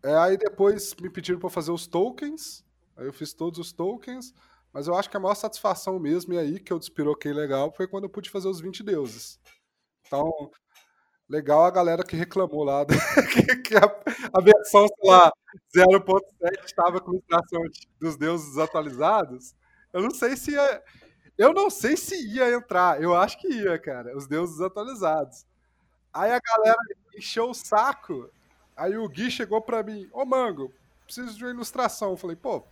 É, 0.04 0.14
aí 0.16 0.38
depois 0.38 0.94
me 1.02 1.10
pediram 1.10 1.40
para 1.40 1.50
fazer 1.50 1.72
os 1.72 1.88
tokens. 1.88 2.66
Aí 2.98 3.06
eu 3.06 3.14
fiz 3.14 3.34
todos 3.34 3.60
os 3.60 3.72
tokens. 3.72 4.34
Mas 4.74 4.88
eu 4.88 4.96
acho 4.96 5.10
que 5.10 5.18
a 5.18 5.20
maior 5.20 5.36
satisfação 5.36 6.00
mesmo, 6.00 6.34
e 6.34 6.38
aí 6.38 6.60
que 6.60 6.74
eu 6.74 6.80
despiroquei 6.80 7.32
legal, 7.32 7.72
foi 7.72 7.88
quando 7.88 8.06
eu 8.06 8.10
pude 8.10 8.30
fazer 8.30 8.48
os 8.48 8.60
20 8.60 8.84
deuses. 8.84 9.40
Então, 10.06 10.32
legal 11.30 11.64
a 11.64 11.72
galera 11.72 12.04
que 12.04 12.16
reclamou 12.16 12.64
lá 12.64 12.86
que, 13.32 13.56
que 13.58 13.76
a, 13.76 13.84
a, 14.34 14.42
versão, 14.42 14.88
sei 14.88 15.10
lá, 15.10 15.32
0.7 15.76 16.66
estava 16.66 17.00
com 17.00 17.12
ilustração 17.12 17.62
dos 18.00 18.18
deuses 18.18 18.58
atualizados. 18.58 19.56
Eu 19.92 20.02
não 20.02 20.12
sei 20.12 20.36
se 20.36 20.52
ia. 20.52 20.84
Eu 21.38 21.54
não 21.54 21.70
sei 21.70 21.96
se 21.96 22.16
ia 22.36 22.54
entrar. 22.54 23.02
Eu 23.02 23.16
acho 23.16 23.40
que 23.40 23.48
ia, 23.48 23.78
cara. 23.80 24.16
Os 24.18 24.28
deuses 24.28 24.60
atualizados. 24.60 25.46
Aí 26.12 26.32
a 26.32 26.40
galera 26.40 26.78
encheu 27.16 27.50
o 27.50 27.54
saco 27.54 28.30
Aí 28.76 28.98
o 28.98 29.08
Gui 29.08 29.30
chegou 29.30 29.62
para 29.62 29.84
mim, 29.84 30.10
ô 30.12 30.26
Mango, 30.26 30.74
preciso 31.06 31.36
de 31.38 31.44
uma 31.44 31.52
ilustração. 31.52 32.12
Eu 32.12 32.18
falei, 32.18 32.36
pô, 32.36 32.64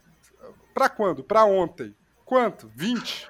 pra 0.73 0.89
quando? 0.89 1.23
Pra 1.23 1.45
ontem. 1.45 1.95
Quanto? 2.25 2.71
20? 2.75 3.29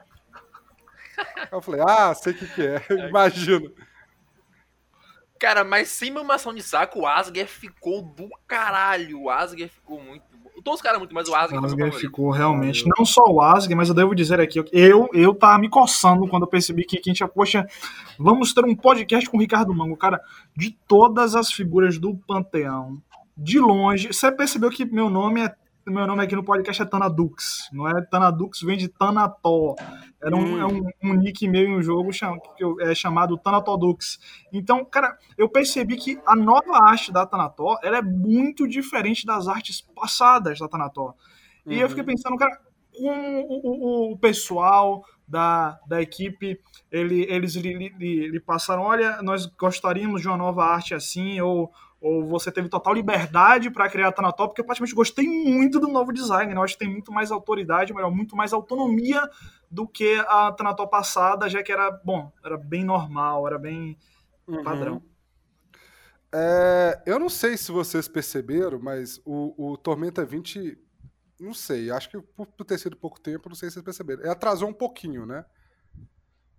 eu 1.51 1.61
falei, 1.61 1.81
ah, 1.81 2.13
sei 2.13 2.33
o 2.33 2.35
que, 2.37 2.47
que 2.47 2.61
é, 2.65 2.85
imagino. 3.09 3.71
Cara, 5.39 5.63
mas 5.63 5.89
sem 5.89 6.11
mamação 6.11 6.53
de 6.53 6.61
saco, 6.61 6.99
o 6.99 7.07
Asger 7.07 7.47
ficou 7.47 8.03
do 8.03 8.29
caralho. 8.47 9.21
O 9.21 9.29
Asger 9.29 9.69
ficou 9.69 9.99
muito 9.99 10.31
Todos 10.63 10.79
os 10.79 10.81
caras 10.81 10.99
muito, 10.99 11.13
mas 11.13 11.27
o 11.27 11.33
Asger, 11.33 11.59
o 11.59 11.65
Asger 11.65 11.93
ficou 11.93 12.29
realmente. 12.29 12.85
Não 12.95 13.03
só 13.03 13.23
o 13.27 13.41
Asger, 13.41 13.75
mas 13.75 13.89
eu 13.89 13.95
devo 13.95 14.13
dizer 14.13 14.39
aqui, 14.39 14.59
eu, 14.71 15.09
eu 15.13 15.33
tava 15.33 15.57
me 15.57 15.69
coçando 15.69 16.27
quando 16.27 16.43
eu 16.43 16.49
percebi 16.49 16.83
que, 16.83 16.97
que 16.97 17.09
a 17.09 17.13
gente, 17.13 17.27
poxa, 17.33 17.67
vamos 18.17 18.53
ter 18.53 18.63
um 18.63 18.75
podcast 18.75 19.27
com 19.29 19.37
o 19.37 19.39
Ricardo 19.39 19.73
Mango. 19.73 19.97
Cara, 19.97 20.21
de 20.55 20.77
todas 20.87 21.35
as 21.35 21.51
figuras 21.51 21.97
do 21.97 22.15
Panteão, 22.27 23.01
de 23.35 23.59
longe, 23.59 24.13
você 24.13 24.31
percebeu 24.31 24.69
que 24.69 24.85
meu 24.85 25.09
nome 25.09 25.41
é 25.41 25.55
meu 25.87 26.05
nome 26.05 26.23
aqui 26.23 26.35
no 26.35 26.43
podcast 26.43 26.81
é 26.81 26.85
Tanadux, 26.85 27.69
não 27.73 27.87
é 27.87 28.01
Tanadux, 28.01 28.61
vem 28.61 28.77
de 28.77 28.87
Tanató. 28.87 29.75
Era 30.21 30.35
um, 30.35 30.39
hum. 30.39 30.59
é 30.59 30.65
um, 30.65 31.11
um 31.11 31.13
nick 31.15 31.47
meio 31.47 31.69
em 31.69 31.77
um 31.77 31.81
jogo 31.81 32.13
cham, 32.13 32.39
que 32.55 32.63
é 32.81 32.93
chamado 32.93 33.37
Tanatodux. 33.37 34.19
Então, 34.53 34.85
cara, 34.85 35.17
eu 35.37 35.49
percebi 35.49 35.95
que 35.95 36.19
a 36.25 36.35
nova 36.35 36.77
arte 36.83 37.11
da 37.11 37.25
Tanató 37.25 37.77
ela 37.83 37.97
é 37.97 38.01
muito 38.01 38.67
diferente 38.67 39.25
das 39.25 39.47
artes 39.47 39.81
passadas 39.81 40.59
da 40.59 40.67
Tanató. 40.67 41.15
E 41.65 41.79
eu 41.79 41.89
fiquei 41.89 42.03
uhum. 42.03 42.09
pensando, 42.09 42.37
cara, 42.37 42.59
como 42.91 43.41
o, 43.47 44.09
o, 44.09 44.13
o 44.13 44.17
pessoal 44.17 45.03
da, 45.27 45.79
da 45.87 46.01
equipe, 46.01 46.59
ele, 46.91 47.25
eles 47.29 47.55
lhe, 47.55 47.89
lhe, 47.89 48.27
lhe 48.27 48.39
passaram, 48.39 48.83
olha, 48.83 49.21
nós 49.21 49.45
gostaríamos 49.45 50.21
de 50.21 50.27
uma 50.27 50.37
nova 50.37 50.65
arte 50.65 50.93
assim, 50.93 51.39
ou 51.39 51.71
ou 52.01 52.25
você 52.25 52.51
teve 52.51 52.67
total 52.67 52.95
liberdade 52.95 53.69
para 53.69 53.87
criar 53.87 54.07
a 54.07 54.11
Tanató, 54.11 54.47
porque 54.47 54.61
eu 54.61 54.65
praticamente 54.65 54.95
gostei 54.95 55.27
muito 55.27 55.79
do 55.79 55.87
novo 55.87 56.11
design, 56.11 56.51
né? 56.51 56.59
eu 56.59 56.63
acho 56.63 56.73
que 56.73 56.79
tem 56.79 56.91
muito 56.91 57.11
mais 57.11 57.31
autoridade, 57.31 57.93
melhor, 57.93 58.09
muito 58.09 58.35
mais 58.35 58.51
autonomia 58.51 59.21
do 59.69 59.87
que 59.87 60.15
a 60.27 60.51
Tanató 60.51 60.87
passada, 60.87 61.47
já 61.47 61.61
que 61.61 61.71
era, 61.71 61.91
bom, 62.03 62.31
era 62.43 62.57
bem 62.57 62.83
normal, 62.83 63.45
era 63.45 63.59
bem 63.59 63.95
uhum. 64.47 64.63
padrão. 64.63 65.03
É, 66.33 67.03
eu 67.05 67.19
não 67.19 67.29
sei 67.29 67.55
se 67.55 67.71
vocês 67.71 68.07
perceberam, 68.07 68.79
mas 68.79 69.21
o, 69.23 69.73
o 69.73 69.77
Tormenta 69.77 70.25
20, 70.25 70.75
não 71.39 71.53
sei, 71.53 71.91
acho 71.91 72.09
que 72.09 72.19
por, 72.19 72.47
por 72.47 72.65
ter 72.65 72.79
sido 72.79 72.97
pouco 72.97 73.19
tempo, 73.19 73.47
não 73.47 73.55
sei 73.55 73.69
se 73.69 73.75
vocês 73.75 73.85
perceberam, 73.85 74.21
ele 74.21 74.31
atrasou 74.31 74.67
um 74.67 74.73
pouquinho, 74.73 75.25
né? 75.25 75.45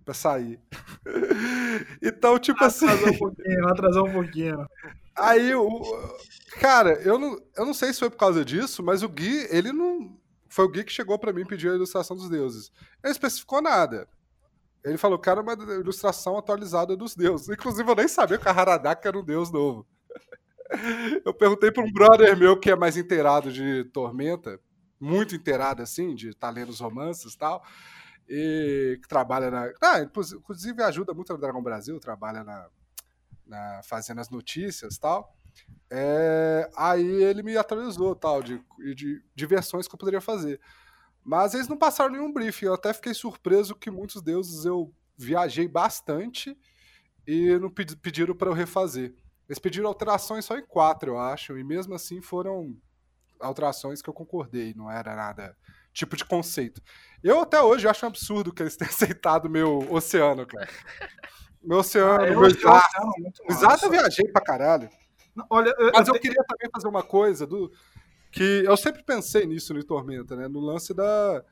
Pra 0.04 0.14
sair. 0.14 0.60
então, 2.02 2.38
tipo 2.38 2.64
atrasou 2.64 2.88
assim. 2.88 2.96
Atrasou 2.96 3.14
um 3.14 3.18
pouquinho, 3.18 3.68
atrasou 3.68 4.08
um 4.08 4.12
pouquinho. 4.12 4.66
Aí, 5.16 5.54
o, 5.54 5.68
cara, 6.58 6.94
eu 7.02 7.18
não, 7.18 7.38
eu 7.56 7.66
não 7.66 7.74
sei 7.74 7.92
se 7.92 8.00
foi 8.00 8.10
por 8.10 8.16
causa 8.16 8.44
disso, 8.44 8.82
mas 8.82 9.02
o 9.02 9.08
Gui, 9.08 9.46
ele 9.50 9.72
não. 9.72 10.18
Foi 10.48 10.64
o 10.64 10.68
Gui 10.68 10.84
que 10.84 10.92
chegou 10.92 11.18
para 11.18 11.32
mim 11.32 11.42
e 11.42 11.46
pediu 11.46 11.72
a 11.72 11.76
ilustração 11.76 12.16
dos 12.16 12.28
deuses. 12.28 12.72
Ele 12.76 13.04
não 13.04 13.10
especificou 13.12 13.62
nada. 13.62 14.08
Ele 14.84 14.98
falou 14.98 15.20
era 15.24 15.40
uma 15.40 15.52
ilustração 15.52 16.36
atualizada 16.36 16.96
dos 16.96 17.14
deuses. 17.14 17.48
Inclusive, 17.50 17.88
eu 17.88 17.94
nem 17.94 18.08
sabia 18.08 18.38
que 18.38 18.48
a 18.48 18.52
Haradak 18.52 19.06
era 19.06 19.18
um 19.18 19.24
deus 19.24 19.50
novo. 19.50 19.86
Eu 21.24 21.34
perguntei 21.34 21.70
para 21.70 21.84
um 21.84 21.92
brother 21.92 22.34
meu 22.36 22.58
que 22.58 22.70
é 22.70 22.74
mais 22.76 22.96
inteirado 22.96 23.52
de 23.52 23.84
Tormenta, 23.92 24.58
muito 24.98 25.34
inteirado 25.34 25.82
assim, 25.82 26.14
de 26.14 26.30
estar 26.30 26.48
tá 26.48 26.52
lendo 26.52 26.70
os 26.70 26.80
romances 26.80 27.34
e 27.34 27.38
tal, 27.38 27.62
e 28.34 28.98
que 29.02 29.06
trabalha 29.06 29.50
na. 29.50 29.70
Ah, 29.82 30.00
inclusive 30.00 30.82
ajuda 30.82 31.12
muito 31.12 31.30
no 31.34 31.38
Dragão 31.38 31.62
Brasil, 31.62 32.00
trabalha 32.00 32.42
na, 32.42 32.66
na, 33.46 33.82
fazendo 33.84 34.22
as 34.22 34.30
notícias 34.30 34.96
tal. 34.96 35.36
É, 35.90 36.70
aí 36.74 37.22
ele 37.22 37.42
me 37.42 37.54
atualizou 37.58 38.16
tal, 38.16 38.42
de, 38.42 38.58
de, 38.94 39.22
de 39.34 39.46
versões 39.46 39.86
que 39.86 39.94
eu 39.94 39.98
poderia 39.98 40.20
fazer. 40.22 40.58
Mas 41.22 41.52
eles 41.52 41.68
não 41.68 41.76
passaram 41.76 42.10
nenhum 42.10 42.32
briefing. 42.32 42.64
Eu 42.66 42.74
até 42.74 42.94
fiquei 42.94 43.12
surpreso 43.12 43.76
que 43.76 43.90
muitos 43.90 44.22
deuses 44.22 44.64
eu 44.64 44.90
viajei 45.14 45.68
bastante 45.68 46.56
e 47.26 47.58
não 47.58 47.70
pediram 47.70 48.34
para 48.34 48.48
eu 48.48 48.54
refazer. 48.54 49.14
Eles 49.46 49.58
pediram 49.58 49.88
alterações 49.88 50.46
só 50.46 50.56
em 50.56 50.64
quatro, 50.64 51.10
eu 51.10 51.18
acho, 51.18 51.58
e 51.58 51.62
mesmo 51.62 51.94
assim 51.94 52.22
foram 52.22 52.74
alterações 53.42 54.00
que 54.00 54.09
eu 54.09 54.14
concordei, 54.14 54.74
não 54.74 54.90
era 54.90 55.14
nada 55.14 55.57
tipo 55.92 56.16
de 56.16 56.24
conceito. 56.24 56.81
Eu 57.22 57.40
até 57.40 57.61
hoje 57.61 57.87
acho 57.87 58.05
um 58.05 58.09
absurdo 58.09 58.52
que 58.52 58.62
eles 58.62 58.76
tenham 58.76 58.90
aceitado 58.90 59.48
meu 59.48 59.87
oceano, 59.92 60.46
cara. 60.46 60.68
Meu 61.62 61.78
oceano, 61.78 62.24
ah, 62.24 62.31
meu 62.31 62.44
exato. 62.46 63.12
Exato, 63.48 63.85
eu 63.85 63.90
viajei 63.90 64.26
pra 64.33 64.42
caralho. 64.42 64.88
Não, 65.35 65.46
olha, 65.48 65.74
eu, 65.78 65.92
Mas 65.94 66.09
eu, 66.09 66.14
eu 66.14 66.20
queria 66.20 66.42
também 66.44 66.68
fazer 66.72 66.88
uma 66.88 67.02
coisa 67.02 67.46
do 67.46 67.70
que 68.31 68.64
eu 68.64 68.76
sempre 68.76 69.05
pensei 69.05 69.46
nisso 69.46 69.74
no 69.74 69.85
Tormenta, 69.85 70.35
né? 70.35 70.48
No 70.48 70.61
lance 70.61 70.94
da, 70.94 71.44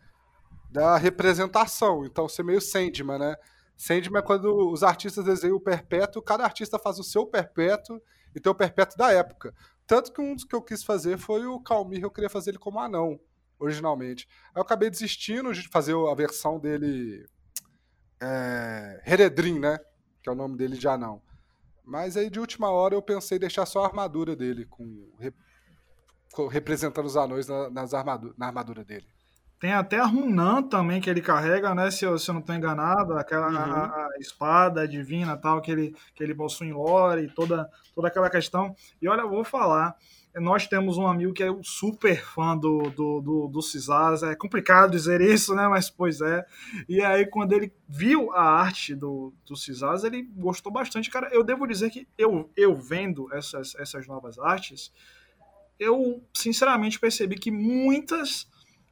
da 0.70 0.96
representação. 0.96 2.04
Então, 2.04 2.28
ser 2.28 2.42
meio 2.42 2.60
Sandman, 2.60 3.18
né? 3.18 3.36
Sandman 3.76 4.18
é 4.18 4.22
quando 4.22 4.70
os 4.70 4.82
artistas 4.82 5.24
desenham 5.24 5.56
o 5.56 5.60
perpétuo, 5.60 6.22
cada 6.22 6.44
artista 6.44 6.78
faz 6.78 6.98
o 6.98 7.04
seu 7.04 7.26
perpétuo 7.26 8.00
e 8.34 8.40
tem 8.40 8.50
o 8.50 8.54
perpétuo 8.54 8.96
da 8.98 9.12
época. 9.12 9.54
Tanto 9.90 10.12
que 10.12 10.20
um 10.20 10.36
dos 10.36 10.44
que 10.44 10.54
eu 10.54 10.62
quis 10.62 10.84
fazer 10.84 11.18
foi 11.18 11.44
o 11.46 11.58
Calmir, 11.58 12.00
eu 12.00 12.12
queria 12.12 12.30
fazer 12.30 12.52
ele 12.52 12.60
como 12.60 12.78
anão, 12.78 13.18
originalmente. 13.58 14.28
Aí 14.54 14.60
eu 14.60 14.62
acabei 14.62 14.88
desistindo 14.88 15.52
de 15.52 15.66
fazer 15.66 15.96
a 15.96 16.14
versão 16.14 16.60
dele. 16.60 17.26
É, 18.22 19.02
né? 19.58 19.78
que 20.22 20.28
é 20.28 20.32
o 20.32 20.36
nome 20.36 20.56
dele 20.56 20.78
de 20.78 20.86
anão. 20.86 21.20
Mas 21.84 22.16
aí 22.16 22.30
de 22.30 22.38
última 22.38 22.70
hora 22.70 22.94
eu 22.94 23.02
pensei 23.02 23.36
em 23.36 23.40
deixar 23.40 23.66
só 23.66 23.82
a 23.82 23.88
armadura 23.88 24.36
dele, 24.36 24.64
com, 24.64 25.10
representando 26.48 27.06
os 27.06 27.16
anões 27.16 27.48
na, 27.48 27.68
nas 27.68 27.92
armadura, 27.92 28.32
na 28.38 28.46
armadura 28.46 28.84
dele. 28.84 29.08
Tem 29.60 29.74
até 29.74 29.98
a 29.98 30.06
Runan 30.06 30.62
também 30.62 31.02
que 31.02 31.10
ele 31.10 31.20
carrega, 31.20 31.74
né? 31.74 31.90
Se 31.90 32.06
eu, 32.06 32.18
se 32.18 32.30
eu 32.30 32.32
não 32.32 32.40
estou 32.40 32.54
enganado, 32.54 33.12
aquela 33.12 33.48
uhum. 33.48 33.56
a, 33.58 34.06
a, 34.06 34.18
espada 34.18 34.88
divina 34.88 35.36
tal 35.36 35.60
que 35.60 35.70
ele, 35.70 35.94
que 36.14 36.24
ele 36.24 36.34
possui 36.34 36.68
em 36.68 36.72
lore, 36.72 37.30
toda, 37.34 37.68
toda 37.94 38.08
aquela 38.08 38.30
questão. 38.30 38.74
E 39.02 39.06
olha, 39.06 39.20
eu 39.20 39.28
vou 39.28 39.44
falar, 39.44 39.94
nós 40.36 40.66
temos 40.66 40.96
um 40.96 41.06
amigo 41.06 41.34
que 41.34 41.42
é 41.42 41.52
um 41.52 41.62
super 41.62 42.24
fã 42.24 42.56
do, 42.56 42.84
do, 42.90 43.20
do, 43.20 43.48
do 43.48 43.60
Cisaz, 43.60 44.22
é 44.22 44.34
complicado 44.34 44.92
dizer 44.92 45.20
isso, 45.20 45.54
né? 45.54 45.68
Mas 45.68 45.90
pois 45.90 46.22
é. 46.22 46.42
E 46.88 47.02
aí, 47.02 47.26
quando 47.26 47.52
ele 47.52 47.70
viu 47.86 48.32
a 48.32 48.42
arte 48.42 48.94
do, 48.94 49.34
do 49.44 49.54
Cisaz, 49.54 50.04
ele 50.04 50.22
gostou 50.22 50.72
bastante. 50.72 51.10
Cara, 51.10 51.28
eu 51.34 51.44
devo 51.44 51.66
dizer 51.66 51.90
que 51.90 52.08
eu, 52.16 52.50
eu 52.56 52.74
vendo 52.74 53.30
essas, 53.34 53.74
essas 53.74 54.06
novas 54.06 54.38
artes, 54.38 54.90
eu 55.78 56.22
sinceramente 56.32 56.98
percebi 56.98 57.36
que 57.36 57.50
muitas 57.50 58.48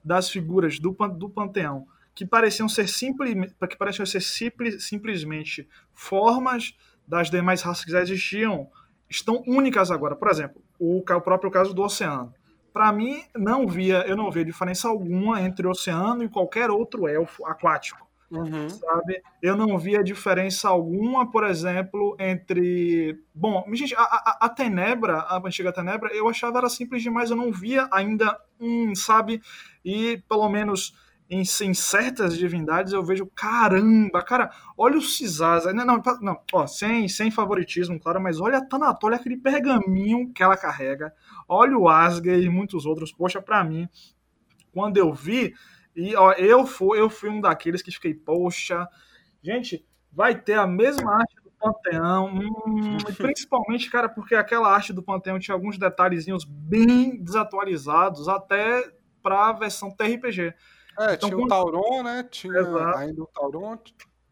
das 0.09 0.31
figuras 0.31 0.79
do, 0.79 0.91
do 0.91 1.29
Panteão 1.29 1.87
que 2.15 2.27
pareciam 2.27 2.69
ser, 2.69 2.89
simples, 2.89 3.55
que 3.69 3.77
pareciam 3.77 4.05
ser 4.05 4.21
simples, 4.21 4.85
simplesmente 4.85 5.69
formas 5.95 6.75
das 7.07 7.31
demais 7.31 7.63
raças 7.63 7.85
que 7.85 7.93
já 7.93 8.01
existiam, 8.01 8.69
estão 9.09 9.45
únicas 9.47 9.91
agora. 9.93 10.17
Por 10.17 10.29
exemplo, 10.29 10.61
o, 10.81 10.99
o 10.99 11.21
próprio 11.21 11.51
caso 11.51 11.73
do 11.73 11.83
oceano. 11.83 12.35
Para 12.73 12.91
mim, 12.91 13.23
não 13.37 13.69
via, 13.69 14.05
eu 14.07 14.17
não 14.17 14.33
via 14.33 14.45
diferença 14.45 14.89
alguma 14.89 15.41
entre 15.43 15.67
o 15.67 15.71
oceano 15.71 16.25
e 16.25 16.29
qualquer 16.29 16.71
outro 16.71 17.07
elfo 17.07 17.47
aquático. 17.47 18.09
Uhum. 18.31 18.69
Sabe? 18.69 19.23
Eu 19.43 19.57
não 19.57 19.79
via 19.79 20.05
diferença 20.05 20.69
alguma, 20.69 21.31
por 21.31 21.45
exemplo, 21.45 22.15
entre. 22.19 23.19
Bom, 23.35 23.65
gente, 23.73 23.95
a, 23.95 24.03
a, 24.03 24.39
a, 24.43 24.49
Tenebra, 24.49 25.21
a 25.21 25.39
antiga 25.39 25.73
Tenebra, 25.73 26.15
eu 26.15 26.29
achava 26.29 26.59
era 26.59 26.69
simples 26.69 27.03
demais, 27.03 27.31
eu 27.31 27.37
não 27.37 27.51
via 27.51 27.89
ainda 27.91 28.39
um, 28.61 28.95
sabe? 28.95 29.41
E 29.89 30.19
pelo 30.29 30.47
menos 30.51 30.95
em, 31.31 31.41
em, 31.41 31.73
certas 31.73 32.37
divindades 32.37 32.93
eu 32.93 33.03
vejo, 33.03 33.25
caramba, 33.35 34.23
cara, 34.23 34.51
olha 34.77 34.99
o 34.99 35.01
Cisaz, 35.01 35.65
não, 35.73 35.83
não, 35.83 36.03
não, 36.21 36.41
ó, 36.53 36.67
sem, 36.67 37.09
sem 37.09 37.31
favoritismo, 37.31 37.99
claro, 37.99 38.21
mas 38.21 38.39
olha 38.39 38.59
a 38.59 38.65
Tanato, 38.65 39.07
olha 39.07 39.17
aquele 39.17 39.39
pergaminho 39.39 40.31
que 40.35 40.43
ela 40.43 40.59
carrega, 40.59 41.11
olha 41.49 41.75
o 41.75 41.89
Asger 41.89 42.39
e 42.39 42.51
muitos 42.51 42.85
outros, 42.85 43.11
poxa, 43.11 43.41
pra 43.41 43.65
mim, 43.65 43.89
quando 44.75 44.99
eu 44.99 45.11
vi, 45.11 45.55
e 45.97 46.15
ó, 46.15 46.33
eu 46.33 46.67
fui, 46.67 47.01
eu 47.01 47.09
fui 47.09 47.31
um 47.31 47.41
daqueles 47.41 47.81
que 47.81 47.91
fiquei, 47.91 48.13
poxa, 48.13 48.87
gente, 49.43 49.87
vai 50.13 50.39
ter 50.39 50.59
a 50.59 50.67
mesma 50.67 51.15
arte 51.15 51.35
do 51.43 51.51
Panteão, 51.59 52.27
hum, 52.35 52.99
principalmente, 53.17 53.91
cara, 53.91 54.07
porque 54.07 54.35
aquela 54.35 54.71
arte 54.71 54.93
do 54.93 55.03
Panteão 55.03 55.39
tinha 55.39 55.55
alguns 55.55 55.79
detalhezinhos 55.79 56.45
bem 56.45 57.23
desatualizados, 57.23 58.29
até 58.29 58.98
pra 59.29 59.53
versão 59.53 59.91
TRPG. 59.91 60.55
É, 60.99 61.15
então, 61.15 61.29
tinha 61.29 61.39
o 61.39 61.47
Tauron, 61.47 62.03
né? 62.03 62.23
Tinha 62.25 62.59
Exato. 62.59 62.99
ainda 62.99 63.23
o 63.23 63.27
Tauron, 63.27 63.79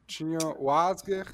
tinha 0.07 0.39
o 0.59 0.71
Asger. 0.71 1.27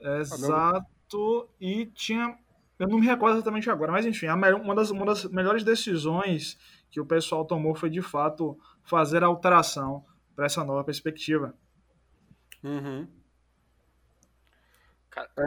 Exato. 0.00 1.48
E 1.60 1.86
tinha. 1.86 2.38
Eu 2.78 2.88
não 2.88 2.98
me 2.98 3.06
recordo 3.06 3.36
exatamente 3.36 3.68
agora, 3.68 3.90
mas 3.90 4.06
enfim, 4.06 4.26
uma 4.28 4.74
das, 4.74 4.90
uma 4.90 5.04
das 5.04 5.24
melhores 5.24 5.64
decisões 5.64 6.56
que 6.90 7.00
o 7.00 7.06
pessoal 7.06 7.44
tomou 7.44 7.74
foi 7.74 7.90
de 7.90 8.00
fato 8.00 8.58
fazer 8.84 9.24
a 9.24 9.26
alteração 9.26 10.04
para 10.36 10.46
essa 10.46 10.62
nova 10.62 10.84
perspectiva. 10.84 11.54
Uhum. 12.62 13.08
Cara, 15.10 15.28
é... 15.38 15.44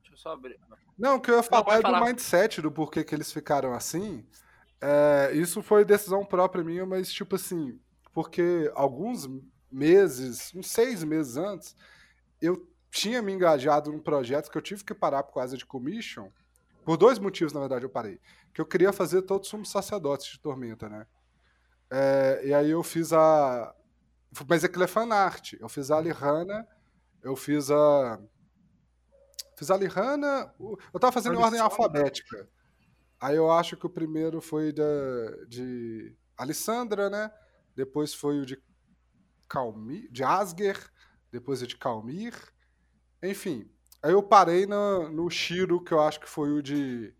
Deixa 0.00 0.12
eu 0.12 0.16
só 0.16 0.32
abrir. 0.32 0.58
Não, 0.98 1.16
o 1.16 1.20
que 1.20 1.30
eu 1.30 1.36
ia 1.36 1.42
falar 1.42 1.78
é 1.78 1.82
do 1.82 2.04
mindset, 2.04 2.62
do 2.62 2.70
porquê 2.70 3.04
que 3.04 3.14
eles 3.14 3.32
ficaram 3.32 3.74
assim. 3.74 4.24
É, 4.86 5.32
isso 5.32 5.62
foi 5.62 5.82
decisão 5.82 6.26
própria 6.26 6.62
minha, 6.62 6.84
mas 6.84 7.10
tipo 7.10 7.36
assim, 7.36 7.80
porque 8.12 8.70
alguns 8.74 9.26
meses, 9.72 10.52
uns 10.54 10.70
seis 10.70 11.02
meses 11.02 11.38
antes, 11.38 11.74
eu 12.38 12.68
tinha 12.90 13.22
me 13.22 13.32
engajado 13.32 13.90
num 13.90 13.98
projeto 13.98 14.50
que 14.50 14.58
eu 14.58 14.62
tive 14.62 14.84
que 14.84 14.92
parar 14.92 15.22
por 15.22 15.32
causa 15.32 15.56
de 15.56 15.64
commission. 15.64 16.28
Por 16.84 16.98
dois 16.98 17.18
motivos, 17.18 17.54
na 17.54 17.60
verdade, 17.60 17.86
eu 17.86 17.88
parei. 17.88 18.20
Que 18.52 18.60
eu 18.60 18.66
queria 18.66 18.92
fazer 18.92 19.22
todos 19.22 19.50
os 19.50 19.70
sacerdotes 19.70 20.32
de 20.32 20.38
Tormenta, 20.38 20.86
né? 20.86 21.06
É, 21.90 22.42
e 22.44 22.52
aí 22.52 22.70
eu 22.70 22.82
fiz 22.82 23.10
a. 23.10 23.74
Mas 24.46 24.64
aquilo 24.64 24.84
é 24.84 24.86
fanart. 24.86 25.54
Eu 25.54 25.68
fiz 25.70 25.90
a 25.90 25.96
Alihana, 25.96 26.68
eu 27.22 27.34
fiz 27.34 27.70
a. 27.70 28.20
Fiz 29.56 29.70
a 29.70 29.74
Alihana. 29.76 30.54
Eu 30.60 31.00
tava 31.00 31.10
fazendo 31.10 31.36
em 31.36 31.42
ordem 31.42 31.58
alfabética. 31.58 32.46
Aí 33.24 33.36
eu 33.36 33.50
acho 33.50 33.74
que 33.74 33.86
o 33.86 33.90
primeiro 33.90 34.38
foi 34.38 34.70
da, 34.70 34.84
de 35.48 36.14
Alessandra, 36.36 37.08
né? 37.08 37.32
Depois 37.74 38.12
foi 38.12 38.38
o 38.38 38.44
de 38.44 38.62
Calmir, 39.48 40.12
de 40.12 40.22
Asger, 40.22 40.76
depois 41.32 41.62
o 41.62 41.66
de 41.66 41.74
Calmir. 41.74 42.34
Enfim, 43.22 43.66
aí 44.02 44.12
eu 44.12 44.22
parei 44.22 44.66
no, 44.66 45.08
no 45.08 45.30
Shiro, 45.30 45.82
que 45.82 45.92
eu 45.94 46.02
acho 46.02 46.20
que 46.20 46.28
foi 46.28 46.50
o 46.50 46.62
de 46.62 47.14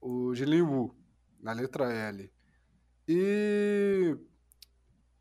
o 0.00 0.34
de 0.34 0.44
Liu, 0.44 0.92
na 1.38 1.52
letra 1.52 1.92
L. 1.92 2.28
E 3.06 4.16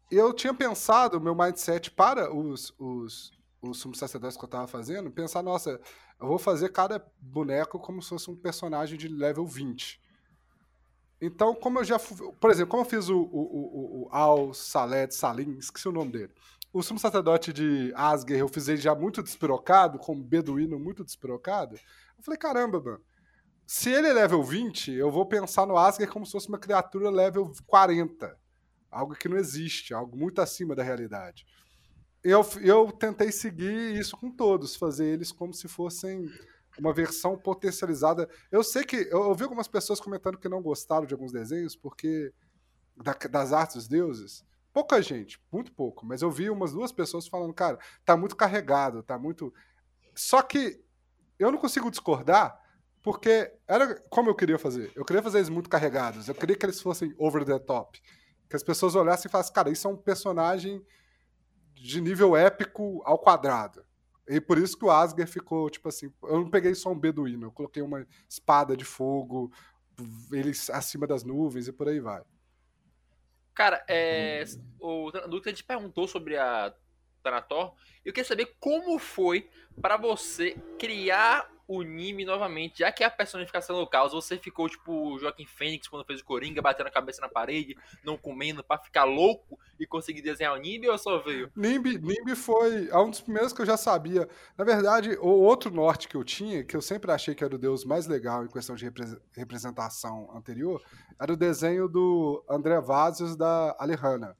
eu 0.09 0.33
tinha 0.33 0.55
pensado, 0.55 1.21
meu 1.21 1.35
mindset 1.35 1.91
para 1.91 2.33
os, 2.33 2.73
os, 2.79 3.31
os 3.61 3.77
sumos 3.77 3.99
sacerdotes 3.99 4.35
que 4.35 4.43
eu 4.43 4.47
estava 4.47 4.65
fazendo, 4.65 5.11
pensar, 5.11 5.43
nossa, 5.43 5.79
eu 6.19 6.27
vou 6.27 6.37
fazer 6.37 6.69
cada 6.69 7.03
boneco 7.19 7.79
como 7.79 8.01
se 8.01 8.09
fosse 8.09 8.29
um 8.29 8.35
personagem 8.35 8.97
de 8.97 9.07
level 9.07 9.45
20. 9.45 10.01
Então, 11.21 11.55
como 11.55 11.79
eu 11.79 11.83
já. 11.83 11.97
Por 11.97 12.51
exemplo, 12.51 12.71
como 12.71 12.83
eu 12.83 12.89
fiz 12.89 13.09
o, 13.09 13.17
o, 13.17 13.23
o, 13.23 14.03
o 14.03 14.09
Al 14.11 14.53
Saled 14.53 15.13
Salim, 15.13 15.57
esqueci 15.57 15.87
o 15.87 15.91
nome 15.91 16.11
dele. 16.11 16.33
O 16.71 16.83
sumo 16.83 16.99
sacerdote 16.99 17.51
de 17.51 17.91
Asger, 17.95 18.37
eu 18.37 18.47
fiz 18.47 18.67
ele 18.67 18.81
já 18.81 18.93
muito 18.93 19.23
despirocado, 19.23 19.97
com 19.97 20.13
um 20.13 20.21
beduíno 20.21 20.77
muito 20.77 21.03
despirocado. 21.03 21.75
Eu 21.75 22.23
falei, 22.23 22.37
caramba, 22.37 22.79
mano. 22.79 23.01
Se 23.65 23.89
ele 23.89 24.07
é 24.07 24.13
level 24.13 24.43
20, 24.43 24.91
eu 24.91 25.11
vou 25.11 25.25
pensar 25.25 25.65
no 25.65 25.77
Asger 25.77 26.09
como 26.09 26.25
se 26.25 26.31
fosse 26.31 26.49
uma 26.49 26.57
criatura 26.57 27.09
level 27.09 27.51
40. 27.65 28.37
Algo 28.91 29.15
que 29.15 29.29
não 29.29 29.37
existe, 29.37 29.93
algo 29.93 30.17
muito 30.17 30.41
acima 30.41 30.75
da 30.75 30.83
realidade 30.83 31.45
eu, 32.23 32.45
eu 32.61 32.91
tentei 32.91 33.31
seguir 33.31 33.97
isso 33.97 34.17
com 34.17 34.29
todos, 34.29 34.75
fazer 34.75 35.05
eles 35.05 35.31
como 35.31 35.53
se 35.53 35.67
fossem 35.67 36.25
uma 36.77 36.93
versão 36.93 37.37
potencializada. 37.37 38.29
Eu 38.51 38.63
sei 38.63 38.83
que 38.83 38.95
eu 39.11 39.21
ouvi 39.21 39.43
algumas 39.43 39.67
pessoas 39.67 39.99
comentando 39.99 40.37
que 40.37 40.49
não 40.49 40.61
gostaram 40.61 41.05
de 41.05 41.13
alguns 41.13 41.31
desenhos 41.31 41.75
porque 41.75 42.33
da, 42.95 43.13
das 43.13 43.53
artes 43.53 43.75
dos 43.75 43.87
deuses. 43.87 44.45
Pouca 44.71 45.01
gente, 45.01 45.41
muito 45.51 45.71
pouco, 45.73 46.05
mas 46.05 46.21
eu 46.21 46.29
vi 46.29 46.49
umas 46.49 46.71
duas 46.71 46.91
pessoas 46.91 47.27
falando, 47.27 47.53
cara, 47.53 47.79
tá 48.05 48.15
muito 48.15 48.35
carregado, 48.35 49.01
tá 49.01 49.17
muito. 49.17 49.53
Só 50.13 50.41
que 50.41 50.79
eu 51.39 51.51
não 51.51 51.57
consigo 51.57 51.89
discordar, 51.89 52.59
porque 53.01 53.51
era 53.67 53.95
como 54.09 54.29
eu 54.29 54.35
queria 54.35 54.59
fazer. 54.59 54.91
Eu 54.95 55.03
queria 55.03 55.23
fazer 55.23 55.39
eles 55.39 55.49
muito 55.49 55.69
carregados. 55.69 56.27
Eu 56.27 56.35
queria 56.35 56.55
que 56.55 56.65
eles 56.65 56.81
fossem 56.81 57.15
over 57.17 57.45
the 57.45 57.57
top. 57.59 57.99
Que 58.49 58.55
as 58.55 58.63
pessoas 58.63 58.95
olhassem 58.95 59.27
e 59.27 59.31
falassem, 59.31 59.53
cara, 59.53 59.69
isso 59.69 59.87
é 59.87 59.91
um 59.91 59.97
personagem 59.97 60.85
de 61.81 62.01
nível 62.01 62.35
épico 62.35 63.01
ao 63.05 63.17
quadrado. 63.17 63.85
E 64.27 64.39
por 64.39 64.57
isso 64.57 64.77
que 64.77 64.85
o 64.85 64.91
Asger 64.91 65.27
ficou, 65.27 65.69
tipo 65.69 65.89
assim, 65.89 66.13
eu 66.23 66.39
não 66.39 66.49
peguei 66.49 66.75
só 66.75 66.91
um 66.91 66.99
beduíno, 66.99 67.47
eu 67.47 67.51
coloquei 67.51 67.81
uma 67.81 68.05
espada 68.27 68.77
de 68.77 68.85
fogo, 68.85 69.51
eles 70.31 70.69
acima 70.69 71.07
das 71.07 71.23
nuvens 71.23 71.67
e 71.67 71.71
por 71.71 71.87
aí 71.87 71.99
vai. 71.99 72.21
Cara, 73.55 73.83
é, 73.89 74.45
o 74.79 75.09
Lucas 75.27 75.53
te 75.57 75.63
perguntou 75.63 76.07
sobre 76.07 76.37
a 76.37 76.73
Thanator, 77.23 77.73
eu 78.05 78.13
queria 78.13 78.27
saber 78.27 78.55
como 78.59 78.99
foi 78.99 79.49
para 79.81 79.97
você 79.97 80.55
criar 80.77 81.49
o 81.69 81.83
Nime 81.83 82.25
novamente, 82.25 82.79
já 82.79 82.91
que 82.91 83.03
é 83.03 83.05
a 83.05 83.11
personificação 83.11 83.79
do 83.79 83.85
caos, 83.85 84.11
você 84.11 84.39
ficou 84.39 84.67
tipo 84.67 84.91
o 84.91 85.19
Joaquim 85.19 85.45
Fênix 85.45 85.87
quando 85.87 86.03
fez 86.03 86.19
o 86.19 86.25
Coringa, 86.25 86.63
batendo 86.63 86.87
a 86.87 86.91
cabeça 86.91 87.21
na 87.21 87.29
parede, 87.29 87.77
não 88.03 88.17
comendo, 88.17 88.63
para 88.63 88.81
ficar 88.81 89.03
louco 89.03 89.59
e 89.79 89.85
conseguir 89.85 90.23
desenhar 90.23 90.55
o 90.55 90.57
Nimbi 90.57 90.89
ou 90.89 90.97
só 90.97 91.19
veio? 91.19 91.51
Nimbi, 91.55 91.99
Nimbi 91.99 92.35
foi 92.35 92.91
um 92.91 93.11
dos 93.11 93.21
primeiros 93.21 93.53
que 93.53 93.61
eu 93.61 93.67
já 93.67 93.77
sabia. 93.77 94.27
Na 94.57 94.65
verdade, 94.65 95.15
o 95.21 95.27
outro 95.27 95.69
norte 95.71 96.07
que 96.07 96.15
eu 96.15 96.23
tinha, 96.23 96.63
que 96.63 96.75
eu 96.75 96.81
sempre 96.81 97.11
achei 97.11 97.35
que 97.35 97.43
era 97.43 97.53
o 97.53 97.59
deus 97.59 97.85
mais 97.85 98.07
legal 98.07 98.43
em 98.43 98.47
questão 98.47 98.75
de 98.75 98.91
representação 99.35 100.35
anterior, 100.35 100.81
era 101.21 101.31
o 101.31 101.37
desenho 101.37 101.87
do 101.87 102.43
André 102.49 102.81
Vazos 102.81 103.35
da 103.35 103.75
Alejandra. 103.77 104.35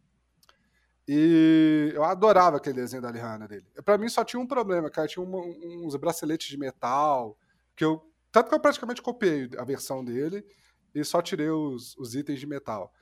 E 1.12 1.92
eu 1.96 2.04
adorava 2.04 2.58
aquele 2.58 2.76
desenho 2.76 3.02
da 3.02 3.10
Lihana 3.10 3.48
dele. 3.48 3.66
Para 3.84 3.98
mim 3.98 4.08
só 4.08 4.24
tinha 4.24 4.40
um 4.40 4.46
problema, 4.46 4.92
cara. 4.92 5.08
Tinha 5.08 5.26
uma, 5.26 5.40
uns 5.40 5.96
braceletes 5.96 6.48
de 6.48 6.56
metal, 6.56 7.36
que 7.76 7.84
eu. 7.84 8.08
Tanto 8.32 8.50
que 8.50 8.54
eu 8.54 8.60
praticamente 8.60 9.02
copiei 9.02 9.50
a 9.58 9.64
versão 9.64 10.06
dele 10.06 10.46
e 10.94 11.04
só 11.04 11.20
tirei 11.20 11.50
os, 11.50 11.98
os 11.98 12.14
itens 12.14 12.40
de 12.40 12.46
metal. 12.46 12.94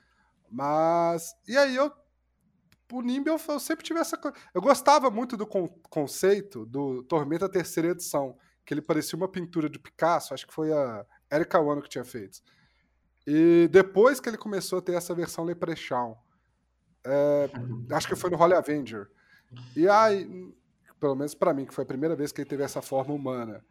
Mas. 0.50 1.36
E 1.46 1.58
aí 1.58 1.76
eu. 1.76 1.92
O 2.94 3.02
Nimble 3.02 3.30
eu, 3.30 3.42
eu 3.50 3.60
sempre 3.60 3.84
tive 3.84 4.00
essa 4.00 4.16
coisa. 4.18 4.38
Eu 4.54 4.62
gostava 4.62 5.12
muito 5.12 5.36
do 5.36 5.46
con 5.46 5.68
conceito 5.90 6.66
do 6.66 7.04
Tormenta 7.04 7.50
terceira 7.50 7.90
edição, 7.90 8.38
que 8.66 8.74
ele 8.74 8.82
parecia 8.82 9.18
uma 9.18 9.28
pintura 9.28 9.70
de 9.70 9.80
Picasso, 9.80 10.34
acho 10.34 10.48
que 10.48 10.54
foi 10.54 10.72
a 10.72 11.06
Erika 11.30 11.60
Wano 11.60 11.82
que 11.82 11.90
tinha 11.90 12.06
feito. 12.06 12.40
E 13.26 13.68
depois 13.70 14.22
que 14.22 14.30
ele 14.30 14.38
começou 14.38 14.80
a 14.80 14.82
ter 14.82 14.94
essa 14.94 15.14
versão 15.14 15.44
Leprechaun, 15.44 16.16
é, 17.08 17.96
acho 17.96 18.08
que 18.08 18.16
foi 18.16 18.30
no 18.30 18.38
Holy 18.38 18.54
Avenger. 18.54 19.10
E 19.76 19.88
aí, 19.88 20.54
pelo 21.00 21.16
menos 21.16 21.34
para 21.34 21.54
mim, 21.54 21.66
que 21.66 21.74
foi 21.74 21.84
a 21.84 21.88
primeira 21.88 22.16
vez 22.16 22.32
que 22.32 22.42
ele 22.42 22.50
teve 22.50 22.64
essa 22.64 22.82
forma 22.82 23.14
humana. 23.14 23.64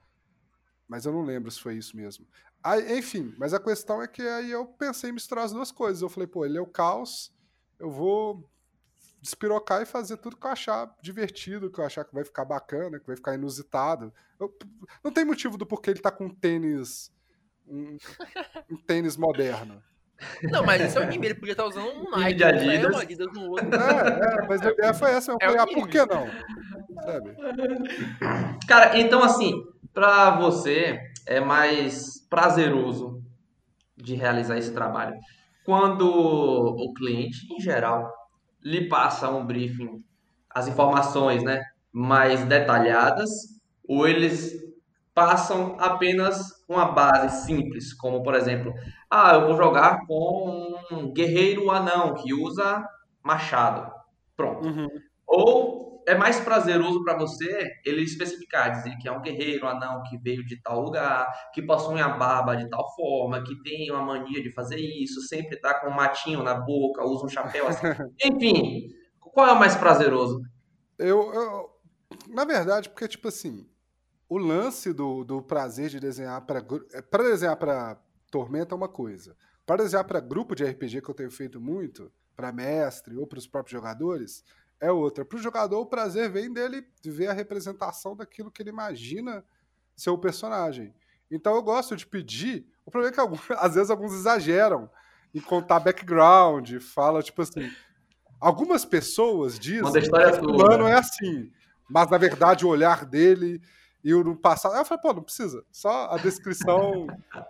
Mas 0.88 1.04
eu 1.04 1.12
não 1.12 1.22
lembro 1.22 1.50
se 1.50 1.60
foi 1.60 1.76
isso 1.76 1.96
mesmo. 1.96 2.26
Aí, 2.62 2.98
enfim, 2.98 3.34
mas 3.38 3.52
a 3.52 3.60
questão 3.60 4.02
é 4.02 4.08
que 4.08 4.22
aí 4.22 4.50
eu 4.50 4.66
pensei 4.66 5.10
em 5.10 5.12
misturar 5.12 5.44
as 5.44 5.52
duas 5.52 5.70
coisas. 5.70 6.02
Eu 6.02 6.08
falei, 6.08 6.26
pô, 6.26 6.44
ele 6.44 6.58
é 6.58 6.60
o 6.60 6.66
caos, 6.66 7.32
eu 7.78 7.90
vou 7.90 8.48
despirocar 9.20 9.82
e 9.82 9.86
fazer 9.86 10.16
tudo 10.18 10.36
que 10.36 10.46
eu 10.46 10.50
achar 10.50 10.94
divertido, 11.02 11.70
que 11.70 11.80
eu 11.80 11.84
achar 11.84 12.04
que 12.04 12.14
vai 12.14 12.24
ficar 12.24 12.44
bacana, 12.44 12.98
que 12.98 13.06
vai 13.06 13.16
ficar 13.16 13.34
inusitado. 13.34 14.12
Eu, 14.38 14.56
não 15.02 15.10
tem 15.12 15.24
motivo 15.24 15.56
do 15.56 15.66
porquê 15.66 15.90
ele 15.90 16.00
tá 16.00 16.10
com 16.10 16.26
um 16.26 16.34
tênis. 16.34 17.12
Um, 17.66 17.96
um 18.70 18.76
tênis 18.76 19.16
moderno. 19.16 19.82
Não, 20.44 20.64
mas 20.64 20.80
esse 20.80 20.96
é 20.96 21.00
o 21.00 21.04
anime, 21.04 21.26
ele 21.26 21.34
podia 21.34 21.52
estar 21.52 21.66
usando 21.66 21.88
um 21.90 22.10
Nike, 22.10 22.34
de 22.34 22.44
um 22.44 22.48
Adidas. 22.48 22.94
um 22.94 22.98
Adidas 22.98 23.32
no 23.34 23.50
outro. 23.50 23.68
É, 23.74 24.42
é, 24.44 24.46
mas 24.48 24.62
a 24.62 24.70
ideia 24.70 24.94
foi 24.94 25.10
essa. 25.10 25.32
Eu 25.32 25.38
É 25.40 25.44
falei, 25.46 25.60
ah, 25.60 25.66
que- 25.66 25.74
por 25.74 25.88
que 25.88 25.98
não? 26.06 26.26
Sabe? 27.04 27.36
Cara, 28.66 28.98
então 28.98 29.22
assim, 29.22 29.52
pra 29.92 30.30
você 30.38 30.98
é 31.26 31.40
mais 31.40 32.26
prazeroso 32.28 33.22
de 33.96 34.14
realizar 34.14 34.56
esse 34.58 34.72
trabalho 34.72 35.14
quando 35.64 36.08
o 36.08 36.92
cliente, 36.94 37.38
em 37.52 37.60
geral, 37.60 38.10
lhe 38.62 38.88
passa 38.88 39.28
um 39.30 39.44
briefing, 39.44 40.02
as 40.48 40.68
informações, 40.68 41.42
né, 41.42 41.60
mais 41.92 42.44
detalhadas, 42.44 43.30
ou 43.88 44.06
eles 44.06 44.54
passam 45.12 45.76
apenas 45.80 46.55
uma 46.68 46.86
base 46.86 47.46
simples, 47.46 47.92
como 47.94 48.22
por 48.22 48.34
exemplo, 48.34 48.74
ah, 49.10 49.34
eu 49.34 49.46
vou 49.46 49.56
jogar 49.56 50.04
com 50.06 50.74
um 50.90 51.12
guerreiro 51.12 51.70
anão 51.70 52.14
que 52.14 52.34
usa 52.34 52.86
machado. 53.22 53.92
Pronto. 54.36 54.68
Uhum. 54.68 54.88
Ou 55.26 55.86
é 56.06 56.14
mais 56.14 56.38
prazeroso 56.38 57.02
para 57.02 57.18
você 57.18 57.68
ele 57.84 58.02
especificar, 58.02 58.70
dizer 58.70 58.96
que 58.98 59.08
é 59.08 59.12
um 59.12 59.20
guerreiro 59.20 59.66
anão 59.66 60.02
que 60.04 60.16
veio 60.18 60.44
de 60.46 60.60
tal 60.62 60.80
lugar, 60.80 61.26
que 61.52 61.60
possui 61.60 62.00
a 62.00 62.08
barba 62.08 62.56
de 62.56 62.68
tal 62.70 62.94
forma, 62.94 63.42
que 63.42 63.60
tem 63.62 63.90
uma 63.90 64.02
mania 64.02 64.40
de 64.42 64.52
fazer 64.52 64.78
isso, 64.78 65.20
sempre 65.22 65.56
tá 65.60 65.80
com 65.80 65.88
um 65.88 65.94
matinho 65.94 66.42
na 66.42 66.54
boca, 66.54 67.04
usa 67.04 67.26
um 67.26 67.28
chapéu 67.28 67.66
assim. 67.66 67.86
Enfim, 68.24 68.88
qual 69.20 69.48
é 69.48 69.52
o 69.52 69.58
mais 69.58 69.74
prazeroso? 69.74 70.40
Eu, 70.98 71.32
eu- 71.34 71.70
na 72.28 72.44
verdade, 72.44 72.88
porque, 72.88 73.08
tipo 73.08 73.26
assim, 73.28 73.66
o 74.28 74.38
lance 74.38 74.92
do, 74.92 75.24
do 75.24 75.40
prazer 75.42 75.88
de 75.88 76.00
desenhar 76.00 76.40
para 76.42 76.62
para 77.10 77.22
desenhar 77.24 77.56
para 77.56 77.96
Tormenta 78.30 78.74
é 78.74 78.76
uma 78.76 78.88
coisa. 78.88 79.36
Para 79.64 79.82
desenhar 79.82 80.04
para 80.04 80.20
grupo 80.20 80.54
de 80.54 80.64
RPG 80.64 81.00
que 81.02 81.08
eu 81.08 81.14
tenho 81.14 81.30
feito 81.30 81.60
muito, 81.60 82.12
para 82.34 82.52
mestre 82.52 83.16
ou 83.16 83.26
para 83.26 83.38
os 83.38 83.46
próprios 83.46 83.72
jogadores, 83.72 84.44
é 84.80 84.90
outra. 84.92 85.24
Para 85.24 85.38
o 85.38 85.42
jogador, 85.42 85.80
o 85.80 85.86
prazer 85.86 86.30
vem 86.30 86.52
dele 86.52 86.84
ver 87.04 87.28
a 87.28 87.32
representação 87.32 88.14
daquilo 88.16 88.50
que 88.50 88.62
ele 88.62 88.70
imagina 88.70 89.44
ser 89.96 90.10
o 90.10 90.18
personagem. 90.18 90.92
Então 91.30 91.54
eu 91.54 91.62
gosto 91.62 91.96
de 91.96 92.06
pedir. 92.06 92.66
O 92.84 92.90
problema 92.90 93.12
é 93.12 93.14
que 93.14 93.20
alguns- 93.20 93.40
às 93.58 93.74
vezes 93.74 93.90
alguns 93.90 94.12
exageram 94.12 94.90
em 95.34 95.40
contar 95.40 95.80
background, 95.80 96.78
fala 96.80 97.22
tipo 97.22 97.42
assim. 97.42 97.70
Algumas 98.40 98.84
pessoas 98.84 99.58
dizem 99.58 99.82
que 100.02 100.10
toda. 100.10 100.38
fulano 100.40 100.86
é 100.86 100.92
assim, 100.94 101.50
mas 101.88 102.10
na 102.10 102.18
verdade 102.18 102.66
o 102.66 102.68
olhar 102.68 103.04
dele 103.06 103.60
e 104.06 104.14
o 104.14 104.22
no 104.22 104.36
passado. 104.36 104.74
Aí 104.74 104.80
eu 104.80 104.84
falei, 104.84 105.02
pô, 105.02 105.12
não 105.12 105.22
precisa, 105.24 105.66
só 105.72 106.12
a 106.12 106.16
descrição 106.16 107.08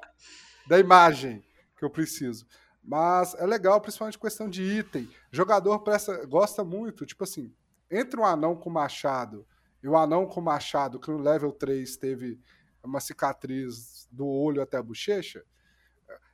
da 0.67 0.79
imagem 0.79 1.45
que 1.77 1.85
eu 1.85 1.91
preciso. 1.91 2.47
Mas 2.83 3.35
é 3.35 3.45
legal, 3.45 3.79
principalmente 3.79 4.19
questão 4.19 4.49
de 4.49 4.63
item. 4.63 5.07
Jogador 5.31 5.81
presta, 5.81 6.25
gosta 6.25 6.65
muito, 6.65 7.05
tipo 7.05 7.25
assim, 7.25 7.53
entre 7.91 8.19
um 8.19 8.25
anão 8.25 8.57
com 8.57 8.71
machado 8.71 9.47
e 9.83 9.89
o 9.89 9.99
anão 9.99 10.25
com 10.25 10.41
machado, 10.41 10.99
que 10.99 11.11
no 11.11 11.19
level 11.19 11.53
3 11.53 11.95
teve 11.99 12.41
uma 12.83 13.01
cicatriz 13.01 14.09
do 14.11 14.27
olho 14.27 14.63
até 14.63 14.79
a 14.79 14.83
bochecha, 14.83 15.45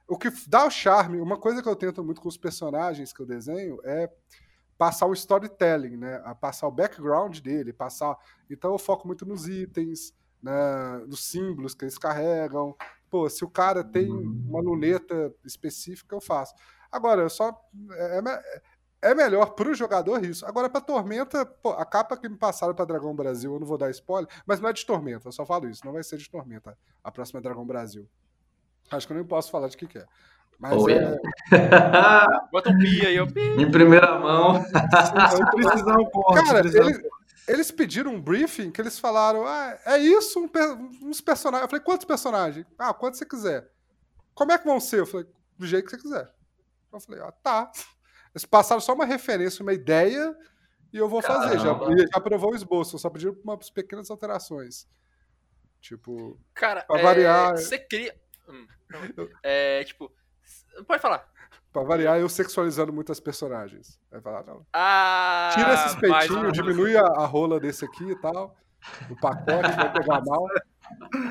o 0.06 0.16
que 0.16 0.30
dá 0.46 0.64
o 0.64 0.70
charme, 0.70 1.20
uma 1.20 1.36
coisa 1.36 1.60
que 1.60 1.68
eu 1.68 1.74
tento 1.74 2.04
muito 2.04 2.20
com 2.20 2.28
os 2.28 2.36
personagens 2.36 3.12
que 3.12 3.20
eu 3.20 3.26
desenho 3.26 3.80
é 3.82 4.08
passar 4.82 5.06
o 5.06 5.12
storytelling, 5.12 5.96
né? 5.96 6.20
A 6.24 6.34
passar 6.34 6.66
o 6.66 6.72
background 6.72 7.38
dele, 7.38 7.72
passar. 7.72 8.18
Então 8.50 8.72
eu 8.72 8.78
foco 8.78 9.06
muito 9.06 9.24
nos 9.24 9.46
itens, 9.46 10.12
né? 10.42 10.52
nos 11.06 11.24
símbolos 11.24 11.72
que 11.72 11.84
eles 11.84 11.96
carregam. 11.96 12.74
Pô, 13.08 13.30
se 13.30 13.44
o 13.44 13.48
cara 13.48 13.84
tem 13.84 14.10
uma 14.10 14.60
luneta 14.60 15.32
específica, 15.44 16.16
eu 16.16 16.20
faço. 16.20 16.52
Agora, 16.90 17.22
eu 17.22 17.30
só 17.30 17.56
é, 17.92 18.18
é 18.18 18.62
é 19.10 19.14
melhor 19.14 19.54
pro 19.54 19.72
jogador 19.72 20.24
isso. 20.24 20.44
Agora, 20.44 20.68
pra 20.68 20.80
Tormenta, 20.80 21.46
pô, 21.46 21.70
a 21.70 21.84
capa 21.84 22.16
que 22.16 22.28
me 22.28 22.36
passaram 22.36 22.74
pra 22.74 22.84
Dragão 22.84 23.14
Brasil, 23.14 23.52
eu 23.52 23.60
não 23.60 23.66
vou 23.66 23.78
dar 23.78 23.90
spoiler, 23.90 24.28
mas 24.44 24.58
não 24.58 24.68
é 24.68 24.72
de 24.72 24.84
Tormenta, 24.84 25.28
eu 25.28 25.32
só 25.32 25.46
falo 25.46 25.68
isso, 25.68 25.84
não 25.84 25.92
vai 25.92 26.02
ser 26.02 26.18
de 26.18 26.28
Tormenta 26.28 26.76
a 27.04 27.10
próxima 27.10 27.40
Dragão 27.40 27.64
Brasil. 27.64 28.08
Acho 28.90 29.06
que 29.06 29.12
eu 29.12 29.16
nem 29.16 29.26
posso 29.26 29.50
falar 29.50 29.68
de 29.68 29.76
que, 29.76 29.86
que 29.86 29.98
é. 29.98 30.06
Mas 30.58 30.72
Oh, 30.80 30.88
é. 30.88 31.18
Bota 32.52 32.70
um 32.70 32.78
pi 32.78 33.06
aí, 33.06 33.18
ó. 33.18 33.26
Pi. 33.26 33.40
em 33.40 33.70
primeira 33.70 34.18
mão. 34.18 34.62
Se 34.64 35.46
precisar, 35.52 35.94
eu 35.98 36.06
corto. 36.06 36.38
se 36.40 36.46
Cara, 36.46 36.60
precisar, 36.60 36.82
eu 36.84 36.88
ele- 36.90 37.10
eles 37.48 37.70
pediram 37.72 38.12
um 38.14 38.20
briefing 38.20 38.70
que 38.70 38.80
eles 38.80 38.98
falaram: 38.98 39.44
ah, 39.46 39.76
é 39.86 39.98
isso, 39.98 40.38
um 40.40 40.48
uns 41.08 41.20
personagens. 41.20 41.64
Eu 41.64 41.68
falei, 41.70 41.84
quantos 41.84 42.04
personagens? 42.06 42.64
Ah, 42.78 42.94
quantos 42.94 43.18
você 43.18 43.26
quiser. 43.26 43.68
Como 44.34 44.52
é 44.52 44.58
que 44.58 44.64
vão 44.64 44.78
ser? 44.80 45.00
Eu 45.00 45.06
falei, 45.06 45.26
do 45.58 45.66
jeito 45.66 45.84
que 45.84 45.90
você 45.96 46.02
quiser. 46.02 46.30
Eu 46.92 47.00
falei, 47.00 47.20
ah, 47.22 47.32
tá. 47.42 47.70
Eles 48.34 48.44
passaram 48.46 48.80
só 48.80 48.94
uma 48.94 49.04
referência, 49.04 49.62
uma 49.62 49.72
ideia, 49.74 50.34
e 50.92 50.96
eu 50.96 51.08
vou 51.08 51.20
fazer. 51.20 51.58
Já, 51.58 51.74
Caramba. 51.74 51.98
já 51.98 52.06
aprovou 52.14 52.52
o 52.52 52.56
esboço, 52.56 52.98
só 52.98 53.10
pediram 53.10 53.36
umas 53.44 53.68
pequenas 53.68 54.10
alterações. 54.10 54.86
Tipo, 55.80 56.38
Cara, 56.54 56.82
Pra 56.84 57.00
é, 57.00 57.02
variar, 57.02 57.56
você 57.56 57.78
cria. 57.78 58.14
Hum. 58.48 58.66
É, 59.42 59.82
tipo. 59.84 60.10
Pode 60.86 61.00
falar. 61.02 61.28
pra 61.72 61.82
variar, 61.82 62.18
eu 62.18 62.28
sexualizando 62.28 62.92
muitas 62.92 63.20
personagens. 63.20 63.98
Vai 64.10 64.20
falar, 64.20 64.44
não. 64.44 64.64
Ah, 64.72 65.50
Tira 65.54 65.74
esses 65.74 65.94
peitinhos, 65.96 66.52
diminui 66.52 66.96
a, 66.96 67.02
a 67.02 67.26
rola 67.26 67.58
desse 67.60 67.84
aqui 67.84 68.04
e 68.10 68.16
tal. 68.20 68.56
O 69.10 69.16
pacote 69.20 69.70
vai 69.76 69.92
pegar 69.92 70.20
mal. 70.26 70.46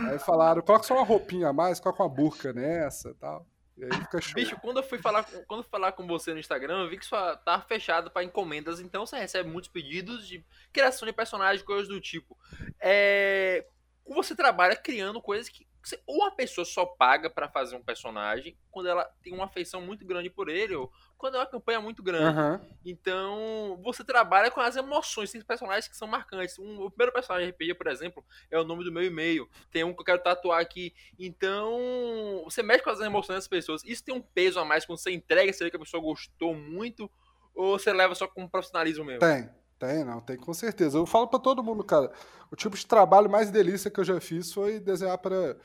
Aí 0.09 0.17
falaram, 0.19 0.61
coloca 0.61 0.83
só 0.85 0.95
uma 0.95 1.05
roupinha 1.05 1.49
a 1.49 1.53
mais, 1.53 1.79
coloca 1.79 2.01
uma 2.03 2.09
burca 2.09 2.53
nessa 2.53 3.09
e 3.09 3.13
tal. 3.15 3.45
E 3.77 3.83
aí 3.85 3.91
fica 3.93 4.21
show. 4.21 4.33
Bicho, 4.35 4.57
quando 4.61 4.77
eu 4.77 4.83
fui 4.83 4.97
falar, 4.99 5.23
com- 5.23 5.43
quando 5.45 5.63
falar 5.63 5.91
com 5.93 6.05
você 6.05 6.33
no 6.33 6.39
Instagram, 6.39 6.83
eu 6.83 6.89
vi 6.89 6.97
que 6.97 7.05
só 7.05 7.35
tá 7.37 7.59
fechado 7.61 8.11
pra 8.11 8.23
encomendas, 8.23 8.79
então 8.79 9.05
você 9.05 9.17
recebe 9.17 9.49
muitos 9.49 9.69
pedidos 9.69 10.27
de 10.27 10.43
criação 10.71 11.05
de 11.07 11.13
personagem, 11.13 11.65
coisas 11.65 11.87
do 11.87 11.99
tipo. 11.99 12.37
É, 12.79 13.65
você 14.07 14.35
trabalha 14.35 14.75
criando 14.75 15.21
coisas 15.21 15.49
que 15.49 15.67
ou 16.05 16.23
a 16.23 16.31
pessoa 16.31 16.63
só 16.65 16.85
paga 16.85 17.29
pra 17.29 17.49
fazer 17.49 17.75
um 17.75 17.83
personagem 17.83 18.55
quando 18.69 18.87
ela 18.87 19.03
tem 19.21 19.33
uma 19.33 19.45
afeição 19.45 19.81
muito 19.81 20.05
grande 20.05 20.29
por 20.29 20.49
ele, 20.49 20.75
ou 20.75 20.91
quando 21.17 21.35
é 21.35 21.39
uma 21.39 21.45
campanha 21.45 21.79
muito 21.79 22.01
grande. 22.01 22.37
Aham. 22.37 22.61
Então, 22.85 23.79
você 23.83 24.03
trabalha 24.03 24.49
com 24.49 24.59
as 24.59 24.75
emoções. 24.75 25.31
Tem 25.31 25.41
personagens 25.41 25.87
que 25.87 25.95
são 25.95 26.07
marcantes. 26.07 26.57
Um, 26.57 26.81
o 26.81 26.89
primeiro 26.89 27.11
personagem 27.11 27.47
de 27.47 27.51
RPG, 27.53 27.75
por 27.75 27.87
exemplo, 27.87 28.25
é 28.49 28.59
o 28.59 28.63
nome 28.63 28.83
do 28.83 28.91
meu 28.91 29.03
e-mail. 29.03 29.49
Tem 29.69 29.83
um 29.83 29.93
que 29.93 30.01
eu 30.01 30.05
quero 30.05 30.23
tatuar 30.23 30.61
aqui. 30.61 30.93
Então, 31.19 32.41
você 32.43 32.63
mexe 32.63 32.83
com 32.83 32.89
as 32.89 32.99
emoções 32.99 33.37
das 33.37 33.47
pessoas. 33.47 33.83
Isso 33.83 34.03
tem 34.03 34.15
um 34.15 34.21
peso 34.21 34.59
a 34.59 34.65
mais 34.65 34.85
quando 34.85 34.99
você 34.99 35.11
entrega, 35.11 35.51
você 35.51 35.63
vê 35.63 35.69
que 35.69 35.75
a 35.77 35.79
pessoa 35.79 36.01
gostou 36.01 36.55
muito, 36.55 37.09
ou 37.53 37.77
você 37.77 37.91
leva 37.91 38.15
só 38.15 38.27
com 38.27 38.47
profissionalismo 38.47 39.05
mesmo? 39.05 39.19
Tem, 39.19 39.49
tem, 39.81 40.05
não, 40.05 40.21
tem 40.21 40.37
com 40.37 40.53
certeza. 40.53 40.99
Eu 40.99 41.07
falo 41.07 41.27
pra 41.27 41.39
todo 41.39 41.63
mundo, 41.63 41.83
cara, 41.83 42.11
o 42.51 42.55
tipo 42.55 42.77
de 42.77 42.85
trabalho 42.85 43.27
mais 43.27 43.49
delícia 43.49 43.89
que 43.89 43.99
eu 43.99 44.03
já 44.03 44.21
fiz 44.21 44.53
foi 44.53 44.79
desenhar 44.79 45.17
para 45.17 45.57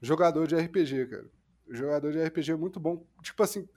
jogador 0.00 0.46
de 0.46 0.56
RPG, 0.56 1.06
cara. 1.06 1.30
Jogador 1.68 2.10
de 2.10 2.24
RPG 2.24 2.52
é 2.52 2.56
muito 2.56 2.80
bom. 2.80 3.06
Tipo 3.22 3.42
assim, 3.42 3.68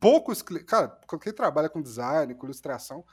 poucos. 0.00 0.42
Cara, 0.42 0.88
quem 1.22 1.32
trabalha 1.32 1.68
com 1.68 1.80
design, 1.80 2.34
com 2.34 2.46
ilustração, 2.46 3.04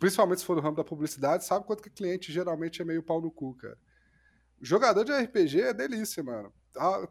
principalmente 0.00 0.40
se 0.40 0.44
for 0.44 0.56
no 0.56 0.62
ramo 0.62 0.76
da 0.76 0.82
publicidade, 0.82 1.44
sabe 1.44 1.64
quanto 1.64 1.84
que 1.84 1.90
cliente 1.90 2.32
geralmente 2.32 2.82
é 2.82 2.84
meio 2.84 3.00
pau 3.00 3.20
no 3.20 3.30
cu, 3.30 3.54
cara. 3.54 3.78
Jogador 4.60 5.04
de 5.04 5.12
RPG 5.12 5.60
é 5.60 5.72
delícia, 5.72 6.20
mano. 6.20 6.52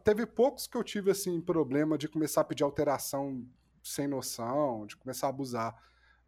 Teve 0.04 0.26
poucos 0.26 0.66
que 0.66 0.76
eu 0.76 0.84
tive, 0.84 1.10
assim, 1.10 1.40
problema 1.40 1.96
de 1.96 2.06
começar 2.06 2.42
a 2.42 2.44
pedir 2.44 2.62
alteração 2.62 3.42
sem 3.82 4.06
noção, 4.06 4.86
de 4.86 4.98
começar 4.98 5.28
a 5.28 5.30
abusar. 5.30 5.74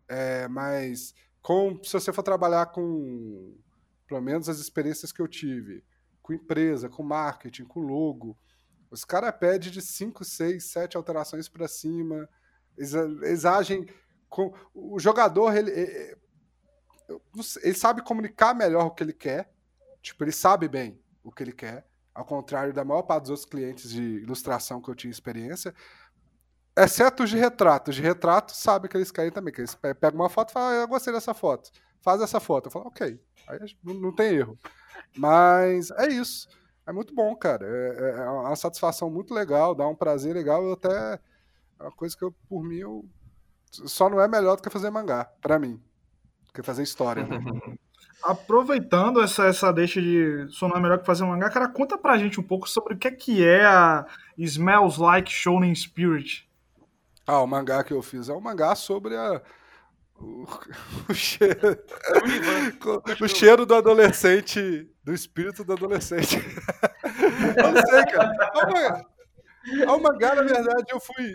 É, 0.08 0.48
mas 0.48 1.14
com, 1.42 1.82
se 1.82 1.92
você 1.92 2.12
for 2.12 2.22
trabalhar 2.22 2.66
com, 2.66 3.56
pelo 4.06 4.20
menos 4.20 4.48
as 4.48 4.58
experiências 4.58 5.12
que 5.12 5.20
eu 5.20 5.28
tive, 5.28 5.84
com 6.22 6.32
empresa, 6.32 6.88
com 6.88 7.02
marketing, 7.02 7.64
com 7.64 7.80
logo, 7.80 8.36
os 8.90 9.04
caras 9.04 9.34
pedem 9.38 9.70
de 9.70 9.80
5, 9.80 10.24
6, 10.24 10.64
7 10.64 10.96
alterações 10.96 11.48
para 11.48 11.68
cima. 11.68 12.28
Eles, 12.76 13.44
agem 13.44 13.86
com. 14.28 14.52
O 14.74 14.98
jogador, 14.98 15.56
ele, 15.56 15.70
ele, 15.70 16.16
ele 17.62 17.74
sabe 17.74 18.02
comunicar 18.02 18.52
melhor 18.54 18.86
o 18.86 18.90
que 18.90 19.04
ele 19.04 19.12
quer. 19.12 19.52
Tipo, 20.02 20.24
ele 20.24 20.32
sabe 20.32 20.66
bem 20.66 21.00
o 21.22 21.30
que 21.30 21.42
ele 21.42 21.52
quer. 21.52 21.86
Ao 22.12 22.24
contrário 22.24 22.72
da 22.72 22.84
maior 22.84 23.02
parte 23.02 23.22
dos 23.22 23.30
outros 23.30 23.48
clientes 23.48 23.90
de 23.90 24.02
ilustração 24.02 24.82
que 24.82 24.90
eu 24.90 24.94
tinha 24.94 25.10
experiência. 25.10 25.72
Exceto 26.76 27.24
os 27.24 27.30
de 27.30 27.36
retrato. 27.36 27.90
Os 27.90 27.96
de 27.96 28.02
retrato 28.02 28.54
sabem 28.54 28.90
que 28.90 28.96
eles 28.96 29.10
querem 29.10 29.30
também. 29.30 29.52
Que 29.52 29.60
eles 29.60 29.74
pe- 29.74 29.94
pegam 29.94 30.20
uma 30.20 30.28
foto 30.30 30.50
e 30.50 30.52
falam, 30.52 30.68
ah, 30.70 30.74
eu 30.82 30.88
gostei 30.88 31.12
dessa 31.12 31.34
foto. 31.34 31.70
Faz 32.00 32.20
essa 32.22 32.40
foto. 32.40 32.66
Eu 32.66 32.70
falo, 32.70 32.86
ok. 32.86 33.20
Aí 33.48 33.58
não, 33.84 34.14
tem 34.14 34.34
erro. 34.36 34.58
Mas 35.16 35.90
é 35.92 36.08
isso. 36.08 36.48
É 36.86 36.92
muito 36.92 37.14
bom, 37.14 37.34
cara. 37.36 37.66
É, 37.66 38.20
é 38.22 38.30
uma 38.30 38.56
satisfação 38.56 39.10
muito 39.10 39.34
legal, 39.34 39.74
dá 39.74 39.86
um 39.86 39.94
prazer 39.94 40.34
legal. 40.34 40.62
Eu 40.64 40.72
até. 40.72 41.20
É 41.78 41.82
uma 41.82 41.92
coisa 41.92 42.16
que 42.16 42.24
eu, 42.24 42.32
por 42.48 42.62
mim, 42.62 42.76
eu. 42.76 43.04
Só 43.70 44.08
não 44.08 44.20
é 44.20 44.26
melhor 44.26 44.56
do 44.56 44.62
que 44.62 44.70
fazer 44.70 44.90
mangá, 44.90 45.24
pra 45.40 45.58
mim. 45.58 45.74
Do 46.46 46.52
que 46.52 46.62
fazer 46.62 46.82
história, 46.82 47.24
né? 47.26 47.38
Aproveitando 48.22 49.22
essa, 49.22 49.46
essa 49.46 49.72
deixa 49.72 50.00
de 50.00 50.46
sonar 50.50 50.80
melhor 50.80 50.98
que 50.98 51.06
fazer 51.06 51.24
mangá, 51.24 51.48
cara, 51.48 51.68
conta 51.68 51.96
pra 51.96 52.18
gente 52.18 52.38
um 52.38 52.42
pouco 52.42 52.68
sobre 52.68 52.94
o 52.94 52.98
que 52.98 53.08
é, 53.08 53.10
que 53.12 53.44
é 53.46 53.64
a 53.64 54.04
Smells 54.36 55.00
Like 55.00 55.30
Shonen 55.32 55.74
Spirit. 55.74 56.49
Ah, 57.30 57.42
o 57.42 57.46
mangá 57.46 57.84
que 57.84 57.92
eu 57.92 58.02
fiz 58.02 58.28
é 58.28 58.34
um 58.34 58.40
mangá 58.40 58.74
sobre 58.74 59.16
a. 59.16 59.40
O, 60.18 60.44
o 61.08 61.14
cheiro. 61.14 61.78
o 63.20 63.28
cheiro 63.28 63.64
do 63.64 63.76
adolescente. 63.76 64.90
Do 65.04 65.14
espírito 65.14 65.62
do 65.62 65.74
adolescente. 65.74 66.38
não 67.56 67.86
sei, 67.86 68.04
cara. 68.06 69.04
É 69.80 69.92
um 69.92 70.00
mangá, 70.00 70.30
é 70.32 70.34
mangá 70.34 70.34
na 70.34 70.42
verdade, 70.42 70.86
eu 70.90 70.98
fui. 70.98 71.32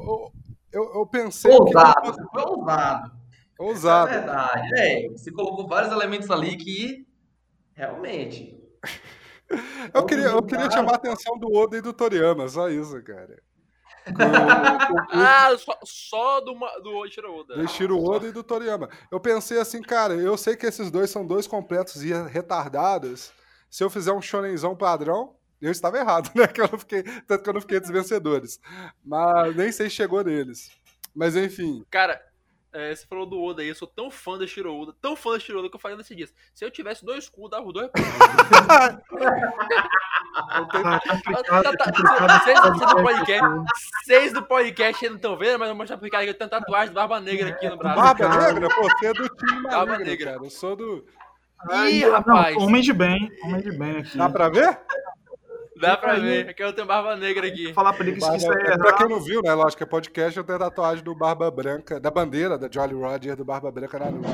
Eu, 0.00 0.32
eu, 0.72 0.94
eu 0.94 1.06
pensei. 1.06 1.52
Ousado, 1.52 2.12
que... 2.14 2.30
foi 2.30 2.42
ousado. 2.42 3.12
Ousado. 3.58 4.10
É 4.10 4.18
verdade. 4.20 4.68
É, 4.74 5.08
você 5.10 5.30
colocou 5.30 5.68
vários 5.68 5.92
elementos 5.92 6.30
ali 6.30 6.56
que. 6.56 7.06
Realmente. 7.74 8.58
Eu 9.92 10.06
queria, 10.06 10.26
eu 10.26 10.42
queria 10.42 10.70
chamar 10.70 10.92
a 10.92 10.96
atenção 10.96 11.38
do 11.38 11.52
Oda 11.52 11.76
e 11.76 11.82
do 11.82 11.92
Toriyama, 11.92 12.48
só 12.48 12.70
isso, 12.70 13.02
cara. 13.02 13.36
ah, 15.12 15.56
só, 15.58 15.78
só 15.84 16.40
do, 16.40 16.54
do 16.82 17.06
Ishiro 17.06 17.40
Oda. 17.40 17.54
Do 17.54 17.64
Ishiro 17.64 18.02
Oda 18.02 18.26
e 18.26 18.32
do 18.32 18.42
Toriyama. 18.42 18.88
Eu 19.10 19.20
pensei 19.20 19.58
assim, 19.58 19.82
cara, 19.82 20.14
eu 20.14 20.36
sei 20.36 20.56
que 20.56 20.66
esses 20.66 20.90
dois 20.90 21.10
são 21.10 21.26
dois 21.26 21.46
completos 21.46 22.02
e 22.02 22.12
retardados. 22.12 23.32
Se 23.68 23.84
eu 23.84 23.90
fizer 23.90 24.12
um 24.12 24.22
shonenzão 24.22 24.74
padrão, 24.74 25.34
eu 25.60 25.70
estava 25.70 25.98
errado, 25.98 26.30
né? 26.34 26.46
Que 26.46 26.60
eu 26.60 26.68
não 26.70 26.78
fiquei, 26.78 27.02
tanto 27.02 27.42
que 27.42 27.48
eu 27.48 27.54
não 27.54 27.60
fiquei 27.60 27.80
dos 27.80 27.90
vencedores. 27.90 28.60
Mas 29.04 29.54
nem 29.56 29.70
sei 29.70 29.88
se 29.88 29.96
chegou 29.96 30.24
neles. 30.24 30.70
Mas 31.14 31.36
enfim. 31.36 31.84
Cara, 31.90 32.20
é, 32.72 32.94
você 32.94 33.06
falou 33.06 33.26
do 33.26 33.40
Oda 33.42 33.62
aí, 33.62 33.68
eu 33.68 33.74
sou 33.74 33.88
tão 33.88 34.10
fã 34.10 34.38
do 34.38 34.46
Shiro 34.46 34.74
Oda, 34.74 34.94
tão 35.00 35.16
fã 35.16 35.32
do 35.32 35.40
Shiro 35.40 35.58
Oda 35.58 35.68
que 35.68 35.76
eu 35.76 35.80
falei 35.80 35.96
nesses 35.96 36.16
dias. 36.16 36.32
Se 36.54 36.64
eu 36.64 36.70
tivesse 36.70 37.04
dois 37.04 37.24
escudos, 37.24 37.50
dava 37.50 37.66
os 37.66 37.72
dois. 37.72 37.90
Vocês 42.44 42.60
do 42.60 43.02
podcast, 43.02 43.48
seis 44.04 44.32
do 44.32 44.42
podcast 44.42 45.08
não 45.08 45.16
estão 45.16 45.36
vendo, 45.36 45.58
mas 45.58 45.68
eu 45.68 45.74
vou 45.74 45.82
mostrar 45.82 45.96
pro 45.96 46.04
Ricardo 46.04 46.24
que 46.24 46.30
eu 46.30 46.38
tenho 46.38 46.50
tatuagem 46.50 46.88
de 46.88 46.94
barba 46.94 47.20
negra 47.20 47.48
aqui 47.48 47.68
no 47.68 47.76
braço. 47.76 48.00
Barba 48.00 48.28
negra? 48.52 48.68
Pô, 48.68 48.82
você 48.82 49.06
é 49.06 49.12
do 49.12 49.28
time 49.28 49.62
barba 49.62 49.98
negra, 49.98 50.32
cara. 50.32 50.44
Eu 50.44 50.50
sou 50.50 50.76
do. 50.76 51.04
Ih, 51.88 52.08
rapaz. 52.08 52.56
Não, 52.56 52.62
homem 52.62 52.80
de 52.80 52.92
bem, 52.92 53.30
homem 53.44 53.60
de 53.60 53.76
bem 53.76 53.98
aqui. 53.98 54.16
Dá 54.16 54.30
pra 54.30 54.48
ver? 54.48 54.80
Dá 55.80 55.96
pra 55.96 56.14
ver, 56.14 56.48
é 56.48 56.52
que 56.52 56.62
eu 56.62 56.72
tenho 56.72 56.86
barba 56.86 57.16
negra 57.16 57.46
aqui. 57.46 57.64
Vou 57.64 57.74
falar 57.74 57.94
pra 57.94 58.06
ele 58.06 58.20
que 58.20 58.36
isso 58.36 58.52
é 58.52 58.76
Pra 58.76 58.92
quem 58.92 59.08
não 59.08 59.20
viu, 59.20 59.40
né? 59.42 59.54
Lógico 59.54 59.78
que 59.78 59.84
é 59.84 59.86
podcast, 59.86 60.36
eu 60.36 60.44
tenho 60.44 60.56
a 60.56 60.60
tatuagem 60.60 61.02
do 61.02 61.14
Barba 61.14 61.50
Branca, 61.50 61.98
da 61.98 62.10
bandeira 62.10 62.58
da 62.58 62.68
Jolly 62.70 62.94
Roger 62.94 63.34
do 63.34 63.44
Barba 63.44 63.72
Branca 63.72 63.98
na 63.98 64.10
nuca. 64.10 64.28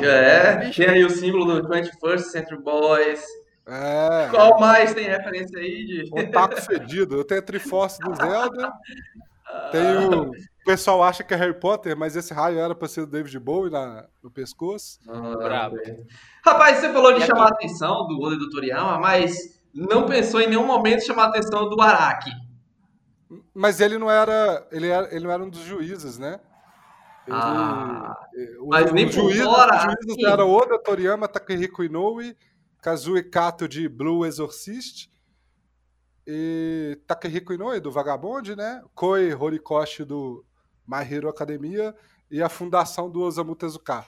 É, 0.00 0.70
tem 0.70 0.88
aí 0.88 1.04
o 1.04 1.10
símbolo 1.10 1.60
do 1.60 1.68
21st 1.68 2.18
Century 2.20 2.62
Boys. 2.62 3.24
É. 3.66 4.28
Qual 4.30 4.60
mais 4.60 4.94
tem 4.94 5.06
referência 5.06 5.58
aí 5.58 5.84
de. 5.84 6.10
O 6.12 6.30
taco 6.30 6.60
fedido. 6.62 7.16
Eu 7.16 7.24
tenho 7.24 7.40
a 7.40 7.44
Triforce 7.44 7.98
do 7.98 8.14
Zelda. 8.14 8.72
Tenho. 9.70 10.30
O 10.30 10.64
pessoal 10.64 11.02
acha 11.02 11.24
que 11.24 11.34
é 11.34 11.36
Harry 11.36 11.58
Potter, 11.58 11.96
mas 11.96 12.14
esse 12.14 12.32
raio 12.32 12.60
era 12.60 12.72
pra 12.72 12.86
ser 12.86 13.00
o 13.00 13.06
David 13.06 13.36
Bowie 13.40 13.72
na, 13.72 14.06
no 14.22 14.30
pescoço. 14.30 15.00
Ah, 15.08 15.36
Bravo. 15.36 15.76
Rapaz, 16.44 16.78
você 16.78 16.92
falou 16.92 17.12
de 17.12 17.26
chamar 17.26 17.46
a 17.46 17.48
atenção 17.48 18.06
do 18.06 18.32
e 18.32 18.38
do 18.38 18.48
Toriyama, 18.48 19.00
mas 19.00 19.60
não 19.74 20.06
pensou 20.06 20.40
em 20.40 20.48
nenhum 20.48 20.66
momento 20.66 21.04
chamar 21.04 21.24
a 21.24 21.28
atenção 21.28 21.68
do 21.68 21.80
Araki. 21.80 22.30
Mas 23.54 23.80
ele 23.80 23.98
não 23.98 24.10
era, 24.10 24.66
ele 24.70 24.88
era, 24.88 25.14
ele 25.14 25.24
não 25.24 25.30
era 25.30 25.42
um 25.42 25.48
dos 25.48 25.62
juízes, 25.62 26.18
né? 26.18 26.40
Ele, 27.26 27.36
ah, 27.36 28.16
o, 28.60 28.68
mas 28.68 28.92
nem 28.92 29.06
por 29.06 29.14
juízes, 29.14 29.44
fora. 29.44 29.76
Os 29.76 29.82
juízes 29.82 30.10
assim. 30.10 30.26
eram 30.26 30.50
Oda, 30.50 30.78
Toriyama, 30.78 31.28
Takehiko 31.28 31.84
Inoue, 31.84 32.36
Kazue 32.80 33.22
Kato 33.22 33.68
de 33.68 33.88
Blue 33.88 34.26
Exorcist 34.26 35.08
e 36.26 36.98
Takehiko 37.06 37.52
Inoue 37.52 37.80
do 37.80 37.92
Vagabond, 37.92 38.56
né? 38.56 38.82
Koi 38.94 39.32
Horikoshi 39.32 40.04
do 40.04 40.44
My 40.86 41.02
Hero 41.08 41.28
Academia 41.28 41.94
e 42.30 42.42
a 42.42 42.48
fundação 42.48 43.08
do 43.10 43.20
Osamu 43.20 43.54
Tezuka. 43.54 44.04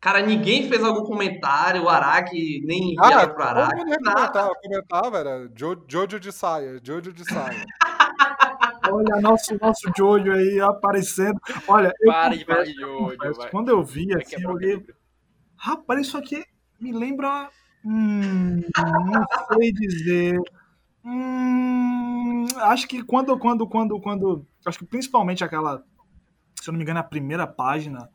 Cara, 0.00 0.22
ninguém 0.22 0.66
fez 0.66 0.82
algum 0.82 1.04
comentário, 1.04 1.82
o 1.82 1.88
Araki 1.88 2.62
nem 2.64 2.96
ah, 2.98 3.28
pro 3.28 3.42
Araki. 3.42 3.76
Comentava, 3.80 4.54
comentava, 4.62 5.18
era 5.18 5.50
jo, 5.54 5.76
Jojo 5.86 6.18
de 6.18 6.32
saia, 6.32 6.80
Jojo 6.82 7.12
de 7.12 7.22
saia. 7.22 7.66
Olha, 8.90 9.20
nosso, 9.20 9.58
nosso 9.60 9.90
Jojo 9.94 10.32
aí 10.32 10.58
aparecendo. 10.58 11.38
Olha, 11.68 11.92
Para 12.06 12.34
de 12.34 12.46
falar 12.46 12.62
de 12.62 12.72
Jojo. 12.72 13.18
Quando 13.50 13.68
eu 13.68 13.84
vi, 13.84 14.08
assim, 14.14 14.36
é 14.36 14.44
eu 14.44 14.50
olhei. 14.50 14.82
Rapaz, 15.54 16.00
isso 16.00 16.16
aqui 16.16 16.46
me 16.80 16.92
lembra. 16.92 17.50
Hum, 17.84 18.62
não 18.78 19.24
sei 19.52 19.70
dizer. 19.70 20.40
Hum, 21.04 22.46
acho 22.56 22.88
que 22.88 23.02
quando, 23.02 23.38
quando, 23.38 23.66
quando, 23.66 24.00
quando. 24.00 24.46
Acho 24.64 24.78
que 24.78 24.86
principalmente 24.86 25.44
aquela. 25.44 25.84
Se 26.58 26.70
eu 26.70 26.72
não 26.72 26.78
me 26.78 26.84
engano, 26.84 26.98
é 26.98 27.02
a 27.02 27.04
primeira 27.04 27.46
página 27.46 28.08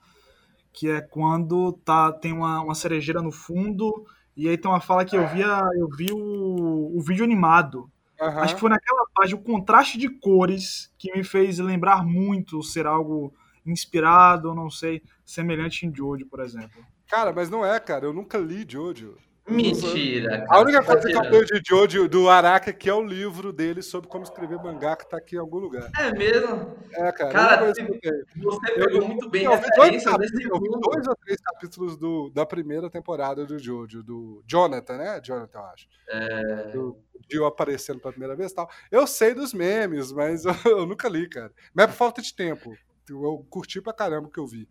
que 0.76 0.90
é 0.90 1.02
quando 1.02 1.72
tá, 1.86 2.12
tem 2.12 2.34
uma, 2.34 2.62
uma 2.62 2.76
cerejeira 2.76 3.22
no 3.22 3.32
fundo, 3.32 4.06
e 4.36 4.50
aí 4.50 4.58
tem 4.58 4.70
uma 4.70 4.82
fala 4.82 5.06
que 5.06 5.16
eu 5.16 5.26
via, 5.28 5.62
eu 5.78 5.88
vi 5.90 6.12
o, 6.12 6.98
o 6.98 7.02
vídeo 7.02 7.24
animado. 7.24 7.90
Uhum. 8.20 8.40
Acho 8.40 8.56
que 8.56 8.62
foi 8.62 8.70
naquela 8.70 9.06
página, 9.14 9.40
o 9.40 9.44
contraste 9.44 9.98
de 9.98 10.10
cores 10.10 10.92
que 10.98 11.12
me 11.16 11.24
fez 11.24 11.60
lembrar 11.60 12.06
muito 12.06 12.62
ser 12.62 12.86
algo 12.86 13.34
inspirado, 13.66 14.54
não 14.54 14.70
sei, 14.70 15.02
semelhante 15.26 15.86
em 15.86 15.96
Jojo, 15.96 16.26
por 16.28 16.40
exemplo. 16.42 16.86
Cara, 17.08 17.32
mas 17.34 17.50
não 17.50 17.66
é, 17.66 17.80
cara. 17.80 18.06
Eu 18.06 18.14
nunca 18.14 18.38
li 18.38 18.66
Jojo. 18.68 19.18
Mentira. 19.48 20.46
A 20.50 20.60
única 20.60 20.84
coisa 20.84 21.08
que 21.08 21.16
eu 21.16 21.30
tenho 21.30 21.46
de 21.46 21.62
Jojo 21.64 22.08
do 22.08 22.30
Araka 22.30 22.74
que 22.74 22.90
é 22.90 22.94
o 22.94 23.04
livro 23.04 23.54
dele 23.54 23.84
sobre 23.84 24.10
como 24.10 24.24
escrever 24.24 24.58
mangá 24.58 24.96
que 24.96 25.08
tá 25.08 25.18
aqui 25.18 25.36
em 25.36 25.40
algum 25.40 25.60
lugar. 25.60 25.92
É 26.00 26.12
mesmo? 26.12 26.76
É, 26.92 27.12
cara. 27.12 27.32
Cara, 27.32 27.66
você 27.68 27.84
pegou 27.84 28.60
eu, 28.90 29.08
muito 29.08 29.30
bem 29.30 29.44
eu, 29.44 29.52
dois, 29.52 30.04
capítulos, 30.04 30.82
dois 30.82 31.08
ou 31.08 31.16
três 31.16 31.40
capítulos 31.40 31.96
do, 31.96 32.32
da 32.32 32.46
primeira 32.46 32.90
temporada 32.90 33.46
do 33.46 33.60
Jojo, 33.60 34.02
do 34.02 34.44
Jonathan, 34.48 34.98
né? 34.98 35.22
Jonathan, 35.24 35.60
eu 35.60 35.66
acho. 35.66 35.88
É... 36.10 36.70
Do 36.70 36.98
Dio 37.28 37.46
aparecendo 37.46 38.00
pela 38.00 38.14
primeira 38.14 38.36
vez 38.36 38.52
e 38.52 38.56
tal. 38.56 38.68
Eu 38.90 39.06
sei 39.06 39.36
dos 39.36 39.54
memes, 39.54 40.12
mas 40.12 40.44
eu, 40.46 40.54
eu 40.66 40.86
nunca 40.88 41.08
li, 41.08 41.30
cara. 41.30 41.52
Mas 41.72 41.86
é 41.86 41.88
por 41.88 41.96
falta 41.96 42.22
de 42.22 42.34
tempo. 42.34 42.76
Eu 43.08 43.46
curti 43.50 43.80
pra 43.80 43.94
caramba 43.94 44.28
o 44.28 44.32
que 44.32 44.40
eu 44.40 44.48
vi. 44.48 44.68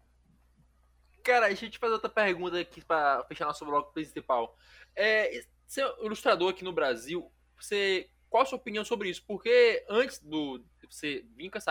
Cara, 1.24 1.48
deixa 1.48 1.64
eu 1.64 1.70
te 1.70 1.78
fazer 1.78 1.94
outra 1.94 2.10
pergunta 2.10 2.60
aqui 2.60 2.84
para 2.84 3.24
fechar 3.24 3.46
nosso 3.46 3.64
bloco 3.64 3.92
principal. 3.94 4.56
É, 4.94 5.42
ser 5.66 5.82
é 5.82 6.04
ilustrador 6.04 6.50
aqui 6.50 6.62
no 6.62 6.72
Brasil, 6.72 7.32
você, 7.58 8.10
qual 8.28 8.42
a 8.42 8.46
sua 8.46 8.58
opinião 8.58 8.84
sobre 8.84 9.08
isso? 9.08 9.24
Porque 9.26 9.84
antes 9.88 10.20
do 10.20 10.62
você 10.88 11.24
vir 11.34 11.50
com 11.50 11.56
esse 11.56 11.70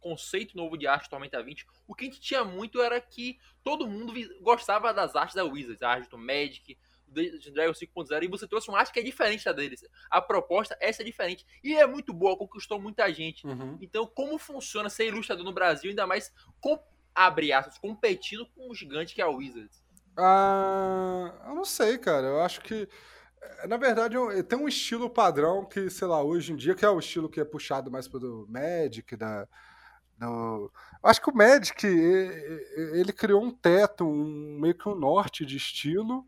conceito 0.00 0.56
novo 0.56 0.76
de 0.76 0.86
arte 0.86 1.08
Tormenta 1.08 1.42
20, 1.42 1.66
o 1.86 1.94
que 1.94 2.04
a 2.04 2.08
gente 2.08 2.20
tinha 2.20 2.44
muito 2.44 2.80
era 2.80 2.98
que 2.98 3.38
todo 3.62 3.86
mundo 3.86 4.12
gostava 4.40 4.92
das 4.92 5.14
artes 5.14 5.34
da 5.34 5.44
Wizards, 5.44 5.82
a 5.82 5.90
arte 5.90 6.08
do 6.08 6.18
Magic, 6.18 6.76
do 7.06 7.52
Dragon 7.52 7.72
5.0, 7.72 8.24
e 8.24 8.28
você 8.28 8.48
trouxe 8.48 8.68
uma 8.68 8.78
arte 8.78 8.92
que 8.92 9.00
é 9.00 9.02
diferente 9.02 9.44
da 9.44 9.52
deles. 9.52 9.84
A 10.10 10.20
proposta, 10.20 10.76
essa 10.80 11.02
é 11.02 11.04
diferente. 11.04 11.46
E 11.62 11.74
é 11.74 11.86
muito 11.86 12.12
boa, 12.12 12.36
conquistou 12.36 12.80
muita 12.80 13.12
gente. 13.12 13.46
Uhum. 13.46 13.78
Então, 13.80 14.06
como 14.06 14.38
funciona 14.38 14.88
ser 14.88 15.08
ilustrador 15.08 15.44
no 15.44 15.52
Brasil, 15.52 15.90
ainda 15.90 16.06
mais 16.06 16.32
com 16.60 16.78
abre 17.14 17.52
aspas, 17.52 17.78
competindo 17.78 18.46
com 18.54 18.70
o 18.70 18.74
gigante 18.74 19.14
que 19.14 19.22
é 19.22 19.26
o 19.26 19.36
Wizards? 19.36 19.84
Ah, 20.16 21.32
eu 21.46 21.54
não 21.54 21.64
sei, 21.64 21.98
cara. 21.98 22.26
Eu 22.26 22.42
acho 22.42 22.60
que. 22.60 22.88
Eh, 23.42 23.66
na 23.66 23.76
verdade, 23.76 24.16
tem 24.44 24.58
um 24.58 24.68
estilo 24.68 25.10
padrão 25.10 25.64
que, 25.64 25.90
sei 25.90 26.08
lá, 26.08 26.22
hoje 26.22 26.52
em 26.52 26.56
dia, 26.56 26.74
que 26.74 26.84
é 26.84 26.88
o 26.88 26.98
estilo 26.98 27.28
que 27.28 27.40
é 27.40 27.44
puxado 27.44 27.90
mais 27.90 28.08
pro 28.08 28.46
Magic, 28.48 29.16
da. 29.16 29.46
Do... 30.18 30.72
Acho 31.02 31.20
que 31.20 31.30
o 31.30 31.36
Magic 31.36 31.84
ele 31.86 33.12
criou 33.12 33.42
um 33.42 33.50
teto, 33.50 34.06
um, 34.06 34.58
meio 34.60 34.74
que 34.74 34.88
um 34.88 34.94
norte 34.94 35.44
de 35.44 35.56
estilo, 35.56 36.24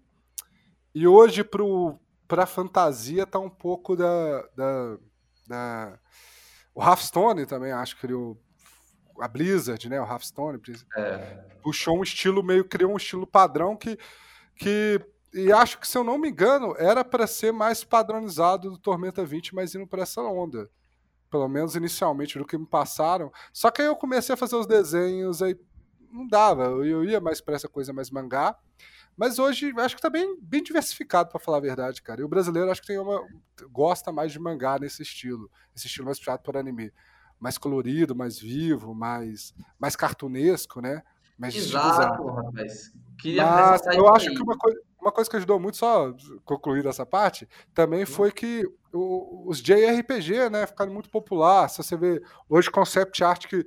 e 0.94 1.06
hoje 1.06 1.44
pro, 1.44 1.98
pra 2.26 2.46
fantasia 2.46 3.26
tá 3.26 3.38
um 3.38 3.50
pouco 3.50 3.96
da. 3.96 4.42
da, 4.56 4.98
da... 5.46 5.98
O 6.74 6.82
Hearthstone 6.82 7.46
também 7.46 7.72
acho 7.72 7.94
que 7.94 8.02
criou 8.02 8.38
a 9.20 9.28
Blizzard, 9.28 9.88
né, 9.88 10.00
o 10.00 10.04
Hearthstone, 10.04 10.60
é. 10.96 11.44
puxou 11.62 11.98
um 11.98 12.02
estilo 12.02 12.42
meio, 12.42 12.64
criou 12.64 12.92
um 12.92 12.96
estilo 12.96 13.26
padrão 13.26 13.76
que, 13.76 13.98
que 14.54 15.00
e 15.36 15.52
acho 15.52 15.78
que, 15.78 15.86
se 15.86 15.98
eu 15.98 16.02
não 16.02 16.16
me 16.16 16.30
engano, 16.30 16.74
era 16.78 17.04
para 17.04 17.26
ser 17.26 17.52
mais 17.52 17.84
padronizado 17.84 18.70
do 18.70 18.78
Tormenta 18.78 19.22
20, 19.22 19.54
mas 19.54 19.74
indo 19.74 19.86
para 19.86 20.02
essa 20.02 20.22
onda. 20.22 20.70
Pelo 21.30 21.46
menos 21.46 21.76
inicialmente, 21.76 22.38
do 22.38 22.46
que 22.46 22.56
me 22.56 22.64
passaram. 22.64 23.30
Só 23.52 23.70
que 23.70 23.82
aí 23.82 23.88
eu 23.88 23.96
comecei 23.96 24.32
a 24.32 24.36
fazer 24.36 24.56
os 24.56 24.66
desenhos, 24.66 25.42
aí 25.42 25.54
não 26.10 26.26
dava, 26.26 26.64
eu 26.64 27.04
ia 27.04 27.20
mais 27.20 27.42
para 27.42 27.54
essa 27.54 27.68
coisa 27.68 27.92
mais 27.92 28.10
mangá. 28.10 28.56
Mas 29.14 29.38
hoje 29.38 29.74
acho 29.76 29.96
que 29.96 30.00
tá 30.00 30.08
bem, 30.08 30.38
bem 30.40 30.62
diversificado, 30.62 31.28
para 31.28 31.40
falar 31.40 31.58
a 31.58 31.60
verdade, 31.60 32.00
cara. 32.00 32.20
E 32.20 32.24
o 32.24 32.28
brasileiro 32.28 32.70
acho 32.70 32.80
que 32.80 32.86
tem 32.86 32.98
uma, 32.98 33.22
gosta 33.70 34.10
mais 34.10 34.32
de 34.32 34.38
mangá 34.38 34.78
nesse 34.78 35.02
estilo, 35.02 35.50
esse 35.74 35.86
estilo 35.86 36.06
mais 36.06 36.18
puxado 36.18 36.42
por 36.42 36.56
anime 36.56 36.90
mais 37.40 37.58
colorido, 37.58 38.14
mais 38.14 38.38
vivo, 38.38 38.94
mais, 38.94 39.54
mais 39.78 39.94
cartunesco, 39.96 40.80
né? 40.80 41.02
Mas 41.38 41.54
Exato, 41.54 42.26
rapaz. 42.30 42.92
Queria 43.18 43.44
Mas 43.44 43.86
eu 43.94 44.08
acho 44.08 44.30
aí. 44.30 44.34
que 44.34 44.42
uma 44.42 44.56
coisa, 44.56 44.80
uma 45.00 45.12
coisa 45.12 45.30
que 45.30 45.36
ajudou 45.36 45.60
muito, 45.60 45.76
só 45.76 46.14
concluir 46.44 46.86
essa 46.86 47.04
parte, 47.06 47.48
também 47.74 48.02
Hum. 48.02 48.06
foi 48.06 48.32
que 48.32 48.64
o- 48.92 49.44
os 49.48 49.60
JRPG, 49.62 50.48
né, 50.50 50.66
ficaram 50.66 50.92
muito 50.92 51.10
popular. 51.10 51.68
Se 51.68 51.78
você 51.82 51.96
vê 51.96 52.22
hoje 52.48 52.70
concept 52.70 53.22
art 53.22 53.46
que, 53.46 53.66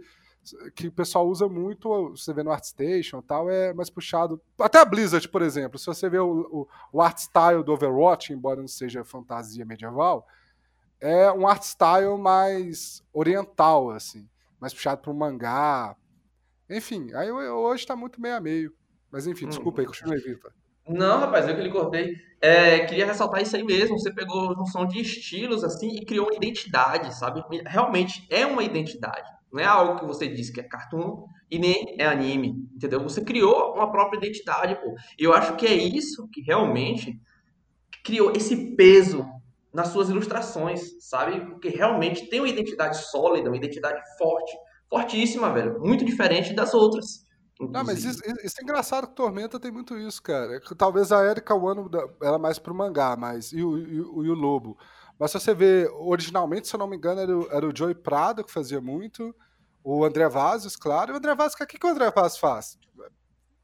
que 0.75 0.87
o 0.87 0.91
pessoal 0.91 1.27
usa 1.27 1.47
muito, 1.47 2.09
você 2.11 2.33
vê 2.33 2.41
no 2.41 2.51
ArtStation 2.51 3.19
e 3.19 3.23
tal, 3.23 3.49
é 3.49 3.73
mais 3.73 3.89
puxado. 3.89 4.41
Até 4.59 4.79
a 4.79 4.85
Blizzard, 4.85 5.27
por 5.29 5.41
exemplo, 5.43 5.77
se 5.77 5.85
você 5.85 6.09
vê 6.09 6.17
o, 6.19 6.27
o, 6.51 6.67
o 6.93 7.01
art 7.01 7.17
style 7.19 7.63
do 7.63 7.71
Overwatch, 7.73 8.33
embora 8.33 8.59
não 8.59 8.67
seja 8.67 9.03
fantasia 9.03 9.63
medieval, 9.65 10.25
é 11.01 11.31
um 11.31 11.47
art 11.47 11.63
style 11.63 12.17
mais 12.17 13.03
oriental, 13.13 13.91
assim, 13.91 14.27
mais 14.59 14.73
puxado 14.73 15.01
para 15.01 15.11
um 15.11 15.15
mangá. 15.15 15.95
Enfim, 16.69 17.13
aí 17.13 17.31
hoje 17.31 17.85
tá 17.85 17.95
muito 17.95 18.21
meio 18.21 18.35
a 18.35 18.39
meio. 18.39 18.73
Mas 19.11 19.25
enfim, 19.25 19.45
Hum. 19.45 19.49
desculpa 19.49 19.81
aí, 19.81 19.87
continue 19.87 20.15
aí, 20.15 20.21
Vitor. 20.21 20.51
Não, 20.87 21.19
rapaz, 21.19 21.47
eu 21.47 21.55
que 21.55 21.61
lhe 21.61 21.71
cortei. 21.71 22.15
É, 22.41 22.79
queria 22.85 23.05
ressaltar 23.05 23.41
isso 23.41 23.55
aí 23.55 23.63
mesmo. 23.63 23.99
Você 23.99 24.11
pegou 24.13 24.55
junção 24.55 24.87
de 24.87 24.99
estilos 25.01 25.63
assim 25.63 25.89
e 25.95 26.05
criou 26.05 26.25
uma 26.27 26.35
identidade, 26.35 27.13
sabe? 27.15 27.43
Realmente 27.65 28.25
é 28.29 28.45
uma 28.45 28.63
identidade. 28.63 29.29
Não 29.51 29.59
é 29.59 29.65
algo 29.65 29.99
que 29.99 30.05
você 30.05 30.27
disse 30.27 30.51
que 30.51 30.59
é 30.59 30.63
cartoon 30.63 31.25
e 31.49 31.57
nem 31.59 31.95
é 31.99 32.05
anime, 32.05 32.55
entendeu? 32.75 33.01
Você 33.01 33.21
criou 33.23 33.73
uma 33.75 33.91
própria 33.91 34.17
identidade, 34.17 34.75
pô. 34.75 34.95
E 35.17 35.23
eu 35.23 35.33
acho 35.33 35.55
que 35.55 35.65
é 35.67 35.73
isso 35.73 36.27
que 36.31 36.41
realmente 36.41 37.19
criou 38.03 38.31
esse 38.35 38.75
peso 38.75 39.25
nas 39.73 39.89
suas 39.89 40.09
ilustrações, 40.09 40.81
sabe? 41.07 41.45
Porque 41.45 41.69
realmente 41.69 42.27
tem 42.27 42.39
uma 42.39 42.49
identidade 42.49 42.97
sólida, 43.09 43.49
uma 43.49 43.57
identidade 43.57 44.01
forte, 44.17 44.51
fortíssima, 44.89 45.51
velho. 45.53 45.79
Muito 45.79 46.03
diferente 46.03 46.53
das 46.53 46.73
outras. 46.73 47.27
Não, 47.59 47.83
mas 47.83 48.05
isso, 48.05 48.21
isso 48.43 48.55
é 48.59 48.63
engraçado 48.63 49.07
que 49.07 49.15
Tormenta 49.15 49.59
tem 49.59 49.69
muito 49.69 49.97
isso, 49.97 50.21
cara. 50.23 50.55
É 50.55 50.59
Talvez 50.77 51.11
a 51.11 51.25
Erika 51.25 51.53
Wano 51.53 51.89
ela 52.21 52.37
é 52.37 52.39
mais 52.39 52.57
pro 52.57 52.73
mangá, 52.73 53.17
mas 53.17 53.51
e 53.51 53.61
o, 53.61 53.77
e 53.77 54.01
o- 54.01 54.25
e 54.25 54.29
o 54.29 54.33
Lobo. 54.33 54.77
Mas 55.19 55.31
se 55.31 55.39
você 55.39 55.53
vê, 55.53 55.89
originalmente, 55.93 56.69
se 56.69 56.75
eu 56.75 56.79
não 56.79 56.87
me 56.87 56.95
engano, 56.95 57.19
era 57.19 57.37
o, 57.37 57.51
era 57.51 57.67
o 57.67 57.75
Joey 57.75 57.93
Prado 57.93 58.45
que 58.45 58.51
fazia 58.51 58.79
muito, 58.79 59.35
o 59.83 60.05
André 60.05 60.29
Vazos, 60.29 60.77
claro. 60.77 61.11
E 61.11 61.13
o 61.13 61.17
André 61.17 61.35
Vazos, 61.35 61.55
o 61.59 61.67
que, 61.67 61.77
que 61.77 61.85
o 61.85 61.89
André 61.89 62.09
Vazos 62.11 62.37
faz? 62.39 62.77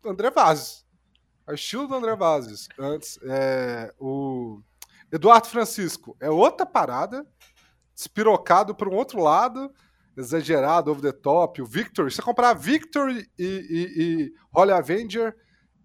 André 0.05 0.29
Vazos. 0.29 0.85
É 1.47 1.51
o 1.51 1.55
estilo 1.55 1.87
do 1.87 1.95
André 1.95 2.15
Vazos. 2.17 2.67
Antes, 2.77 3.17
é, 3.23 3.93
o 3.97 4.59
Eduardo 5.11 5.47
Francisco 5.47 6.15
é 6.19 6.29
outra 6.29 6.65
parada, 6.65 7.25
despirocado 7.93 8.75
para 8.75 8.89
um 8.89 8.95
outro 8.95 9.21
lado, 9.21 9.71
exagerado, 10.17 10.91
over 10.91 11.01
the 11.01 11.17
top. 11.17 11.61
O 11.61 11.65
Victor, 11.65 12.09
se 12.09 12.17
você 12.17 12.21
comprar 12.21 12.53
Victor 12.53 13.09
e, 13.11 13.27
e, 13.37 13.93
e 13.97 14.33
Holy 14.53 14.71
Avenger, 14.71 15.35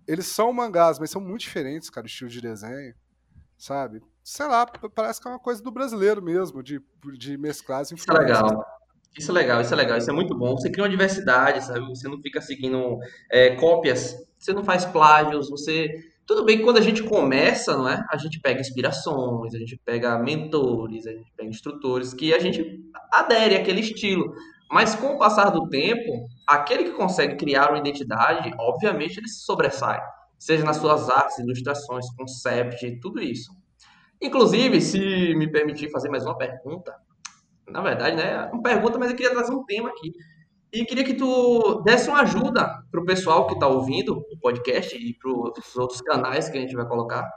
eles 0.07 0.27
são 0.27 0.53
mangás, 0.53 0.99
mas 0.99 1.11
são 1.11 1.21
muito 1.21 1.43
diferentes, 1.43 1.89
cara, 1.91 2.05
o 2.05 2.09
estilo 2.09 2.31
de 2.31 2.41
desenho, 2.41 2.95
sabe? 3.57 4.03
Sei 4.25 4.47
lá, 4.47 4.67
parece 4.95 5.21
que 5.21 5.29
é 5.29 5.31
uma 5.31 5.39
coisa 5.39 5.63
do 5.63 5.71
brasileiro 5.71 6.23
mesmo, 6.23 6.63
de, 6.63 6.81
de 7.17 7.37
mesclar 7.37 7.81
as 7.81 7.93
Isso 7.93 8.11
é 8.11 8.13
influências. 8.13 8.43
legal. 8.43 8.81
Isso 9.19 9.31
é 9.31 9.35
legal, 9.35 9.61
isso 9.61 9.73
é 9.75 9.77
legal, 9.77 9.99
isso 9.99 10.11
é 10.11 10.13
muito 10.13 10.37
bom. 10.37 10.57
Você 10.57 10.71
cria 10.71 10.85
uma 10.85 10.91
diversidade, 10.91 11.65
sabe? 11.65 11.81
Você 11.81 12.09
não 12.09 12.21
fica 12.23 12.41
seguindo 12.41 12.99
é, 13.31 13.57
cópias, 13.57 14.17
você 14.39 14.53
não 14.53 14.63
faz 14.65 14.85
plágios, 14.85 15.51
você. 15.51 15.89
Tudo 16.31 16.45
bem 16.45 16.59
que 16.59 16.63
quando 16.63 16.77
a 16.77 16.81
gente 16.81 17.03
começa, 17.03 17.77
não 17.77 17.89
é? 17.89 18.07
A 18.09 18.17
gente 18.17 18.39
pega 18.39 18.61
inspirações, 18.61 19.53
a 19.53 19.59
gente 19.59 19.77
pega 19.85 20.17
mentores, 20.17 21.05
a 21.05 21.11
gente 21.11 21.33
pega 21.37 21.51
instrutores, 21.51 22.15
que 22.15 22.33
a 22.33 22.39
gente 22.39 22.89
adere 23.13 23.57
àquele 23.57 23.81
estilo. 23.81 24.33
Mas 24.71 24.95
com 24.95 25.09
o 25.09 25.19
passar 25.19 25.51
do 25.51 25.69
tempo, 25.69 26.29
aquele 26.47 26.85
que 26.85 26.93
consegue 26.93 27.35
criar 27.35 27.71
uma 27.71 27.81
identidade, 27.81 28.55
obviamente 28.61 29.19
ele 29.19 29.27
se 29.27 29.45
sobressai. 29.45 30.01
Seja 30.39 30.65
nas 30.65 30.77
suas 30.77 31.11
artes, 31.11 31.37
ilustrações, 31.41 32.07
concept, 32.17 33.01
tudo 33.01 33.21
isso. 33.21 33.51
Inclusive, 34.23 34.81
se 34.81 35.35
me 35.35 35.51
permitir 35.51 35.91
fazer 35.91 36.09
mais 36.11 36.25
uma 36.25 36.39
pergunta, 36.39 36.95
na 37.69 37.81
verdade, 37.81 38.15
né? 38.15 38.49
Uma 38.53 38.63
pergunta, 38.63 39.01
mas 39.01 39.11
eu 39.11 39.17
queria 39.17 39.33
trazer 39.33 39.53
um 39.53 39.65
tema 39.65 39.89
aqui. 39.89 40.13
E 40.73 40.85
queria 40.85 41.05
que 41.05 41.15
tu 41.15 41.83
desse 41.85 42.09
uma 42.09 42.21
ajuda 42.21 42.85
pro 42.91 43.05
pessoal 43.05 43.47
que 43.47 43.55
está 43.55 43.67
ouvindo 43.67 44.17
o 44.33 44.39
podcast 44.39 44.97
e 44.97 45.15
pros 45.15 45.77
outros 45.77 46.01
canais 46.01 46.49
que 46.49 46.57
a 46.57 46.61
gente 46.61 46.77
vai 46.77 46.87
colocar. 46.87 47.29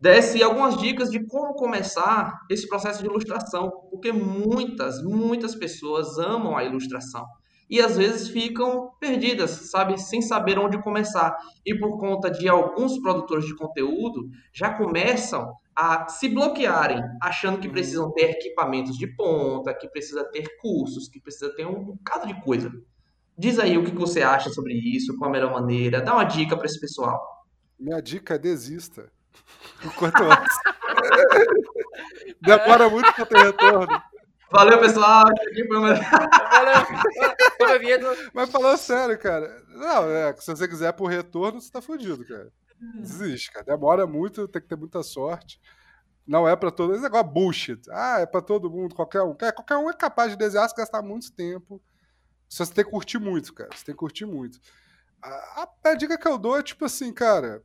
Desse 0.00 0.42
algumas 0.42 0.76
dicas 0.78 1.10
de 1.10 1.24
como 1.26 1.54
começar 1.54 2.40
esse 2.50 2.66
processo 2.66 3.00
de 3.00 3.08
ilustração. 3.08 3.70
Porque 3.90 4.10
muitas, 4.10 5.00
muitas 5.02 5.54
pessoas 5.54 6.18
amam 6.18 6.56
a 6.56 6.64
ilustração. 6.64 7.24
E 7.70 7.80
às 7.80 7.96
vezes 7.96 8.28
ficam 8.28 8.90
perdidas, 8.98 9.50
sabe? 9.70 9.96
Sem 9.98 10.20
saber 10.20 10.58
onde 10.58 10.82
começar. 10.82 11.36
E 11.64 11.78
por 11.78 11.98
conta 11.98 12.30
de 12.30 12.48
alguns 12.48 12.98
produtores 12.98 13.46
de 13.46 13.54
conteúdo, 13.54 14.28
já 14.52 14.74
começam 14.74 15.52
a 15.74 16.08
se 16.08 16.28
bloquearem, 16.28 17.02
achando 17.20 17.58
que 17.58 17.68
precisam 17.68 18.12
ter 18.12 18.30
equipamentos 18.30 18.96
de 18.96 19.06
ponta, 19.06 19.74
que 19.74 19.88
precisa 19.88 20.24
ter 20.24 20.56
cursos, 20.60 21.08
que 21.08 21.20
precisa 21.20 21.54
ter 21.54 21.66
um 21.66 21.82
bocado 21.84 22.26
de 22.26 22.40
coisa. 22.42 22.70
Diz 23.36 23.58
aí 23.58 23.78
o 23.78 23.84
que 23.84 23.92
você 23.92 24.22
acha 24.22 24.50
sobre 24.50 24.74
isso, 24.74 25.16
qual 25.16 25.30
a 25.30 25.32
melhor 25.32 25.52
maneira, 25.52 26.00
dá 26.00 26.14
uma 26.14 26.24
dica 26.24 26.56
para 26.56 26.66
esse 26.66 26.78
pessoal. 26.78 27.20
Minha 27.78 28.00
dica 28.00 28.34
é 28.34 28.38
desista. 28.38 29.10
O 29.84 29.90
quanto 29.94 30.22
antes. 30.22 30.56
Demora 32.40 32.88
muito 32.88 33.12
pra 33.14 33.26
ter 33.26 33.38
retorno. 33.38 34.02
Valeu, 34.52 34.78
pessoal. 34.78 35.24
Valeu. 37.58 38.16
Mas 38.32 38.50
falando 38.50 38.76
sério, 38.76 39.18
cara. 39.18 39.62
Não, 39.70 40.04
é, 40.10 40.32
se 40.36 40.54
você 40.54 40.68
quiser 40.68 40.92
por 40.92 41.06
retorno, 41.06 41.60
você 41.60 41.72
tá 41.72 41.80
fudido, 41.80 42.24
cara. 42.26 42.52
Desiste, 42.94 43.52
cara. 43.52 43.64
Demora 43.64 44.06
muito, 44.06 44.48
tem 44.48 44.60
que 44.62 44.68
ter 44.68 44.76
muita 44.76 45.02
sorte. 45.02 45.60
Não 46.26 46.48
é 46.48 46.56
pra 46.56 46.70
todo 46.70 46.92
negócio 47.00 47.16
é 47.18 47.22
bullshit. 47.24 47.82
Ah, 47.90 48.20
é 48.20 48.26
pra 48.26 48.42
todo 48.42 48.70
mundo, 48.70 48.94
qualquer 48.94 49.22
um. 49.22 49.34
Qualquer 49.34 49.76
um 49.78 49.90
é 49.90 49.94
capaz 49.94 50.32
de 50.32 50.38
desenhar 50.38 50.68
se 50.68 50.76
gastar 50.76 51.02
muito 51.02 51.32
tempo. 51.32 51.82
Só 52.48 52.64
você 52.64 52.74
tem 52.74 52.84
que 52.84 52.90
curtir 52.90 53.18
muito, 53.18 53.54
cara. 53.54 53.70
Você 53.74 53.84
tem 53.86 53.94
que 53.94 53.98
curtir 54.00 54.26
muito. 54.26 54.60
A, 55.22 55.64
a- 55.64 55.90
a 55.90 55.94
dica 55.96 56.18
que 56.18 56.28
eu 56.28 56.38
dou 56.38 56.58
é 56.58 56.62
tipo 56.62 56.84
assim, 56.86 57.12
cara. 57.12 57.62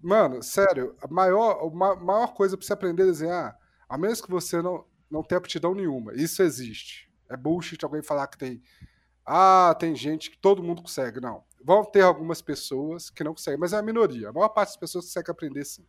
Mano, 0.00 0.42
sério, 0.42 0.96
a 1.02 1.08
maior, 1.08 1.66
a 1.66 1.70
ma- 1.74 1.96
maior 1.96 2.34
coisa 2.34 2.56
pra 2.56 2.66
você 2.66 2.72
aprender 2.72 3.04
a 3.04 3.06
desenhar, 3.06 3.58
a 3.88 3.98
menos 3.98 4.20
que 4.20 4.30
você 4.30 4.62
não, 4.62 4.84
não 5.10 5.22
tenha 5.22 5.38
aptidão 5.38 5.74
nenhuma, 5.74 6.14
isso 6.14 6.42
existe. 6.42 7.10
É 7.30 7.36
bullshit 7.36 7.82
alguém 7.84 8.02
falar 8.02 8.26
que 8.28 8.38
tem. 8.38 8.62
Ah, 9.26 9.76
tem 9.80 9.96
gente 9.96 10.30
que 10.30 10.38
todo 10.38 10.62
mundo 10.62 10.82
consegue. 10.82 11.20
Não. 11.20 11.44
Vão 11.66 11.84
ter 11.84 12.02
algumas 12.02 12.40
pessoas 12.42 13.10
que 13.10 13.24
não 13.24 13.34
conseguem, 13.34 13.58
mas 13.60 13.72
é 13.72 13.78
a 13.78 13.82
minoria. 13.82 14.28
A 14.30 14.32
maior 14.32 14.50
parte 14.50 14.68
das 14.70 14.76
pessoas 14.78 15.06
consegue 15.06 15.30
aprender 15.32 15.64
sim. 15.64 15.84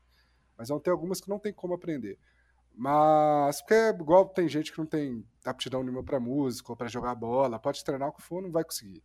Mas 0.58 0.70
vão 0.70 0.80
ter 0.80 0.92
algumas 0.92 1.22
que 1.22 1.30
não 1.30 1.40
tem 1.40 1.54
como 1.54 1.74
aprender. 1.76 2.20
Mas, 2.76 3.62
porque 3.62 3.76
é 3.76 3.90
igual 3.90 4.30
tem 4.30 4.50
gente 4.50 4.72
que 4.72 4.80
não 4.80 4.88
tem 4.88 5.26
aptidão 5.46 5.84
nenhuma 5.84 6.04
pra 6.04 6.20
música 6.20 6.72
ou 6.72 6.78
pra 6.78 6.88
jogar 6.88 7.16
bola, 7.16 7.60
pode 7.60 7.84
treinar 7.84 8.10
o 8.10 8.14
que 8.14 8.22
for, 8.24 8.42
não 8.44 8.52
vai 8.52 8.64
conseguir. 8.66 9.04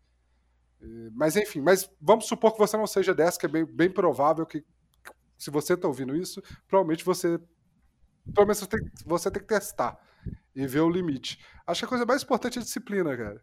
Eh, 0.82 1.10
Mas 1.14 1.36
enfim, 1.36 1.60
mas 1.60 1.90
vamos 2.00 2.26
supor 2.26 2.52
que 2.52 2.58
você 2.58 2.76
não 2.76 2.86
seja 2.86 3.14
dessa, 3.14 3.38
que 3.38 3.46
é 3.46 3.48
bem, 3.48 3.64
bem 3.66 3.90
provável 3.92 4.46
que, 4.46 4.64
se 5.38 5.50
você 5.50 5.76
tá 5.76 5.88
ouvindo 5.88 6.16
isso, 6.16 6.42
provavelmente 6.68 7.04
você. 7.04 7.38
Pelo 8.34 8.46
menos 8.46 8.58
você 8.60 8.66
tem, 8.68 8.80
você 9.06 9.30
tem 9.30 9.42
que 9.42 9.48
testar 9.48 9.98
e 10.54 10.66
ver 10.66 10.80
o 10.80 10.90
limite. 10.90 11.38
Acho 11.66 11.80
que 11.82 11.86
a 11.86 11.88
coisa 11.88 12.06
mais 12.06 12.22
importante 12.24 12.58
é 12.58 12.62
disciplina, 12.62 13.16
cara. 13.16 13.42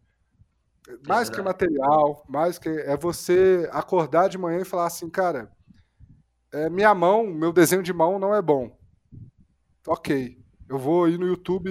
Mais 1.07 1.29
que 1.29 1.41
material, 1.41 2.25
mais 2.27 2.57
que. 2.57 2.69
É 2.69 2.97
você 2.97 3.69
acordar 3.71 4.27
de 4.29 4.37
manhã 4.37 4.61
e 4.61 4.65
falar 4.65 4.87
assim, 4.87 5.09
cara, 5.09 5.51
é, 6.51 6.69
minha 6.69 6.93
mão, 6.95 7.27
meu 7.27 7.53
desenho 7.53 7.83
de 7.83 7.93
mão 7.93 8.17
não 8.19 8.33
é 8.33 8.41
bom. 8.41 8.75
Ok. 9.87 10.37
Eu 10.67 10.77
vou 10.77 11.07
ir 11.09 11.17
no 11.17 11.27
YouTube 11.27 11.69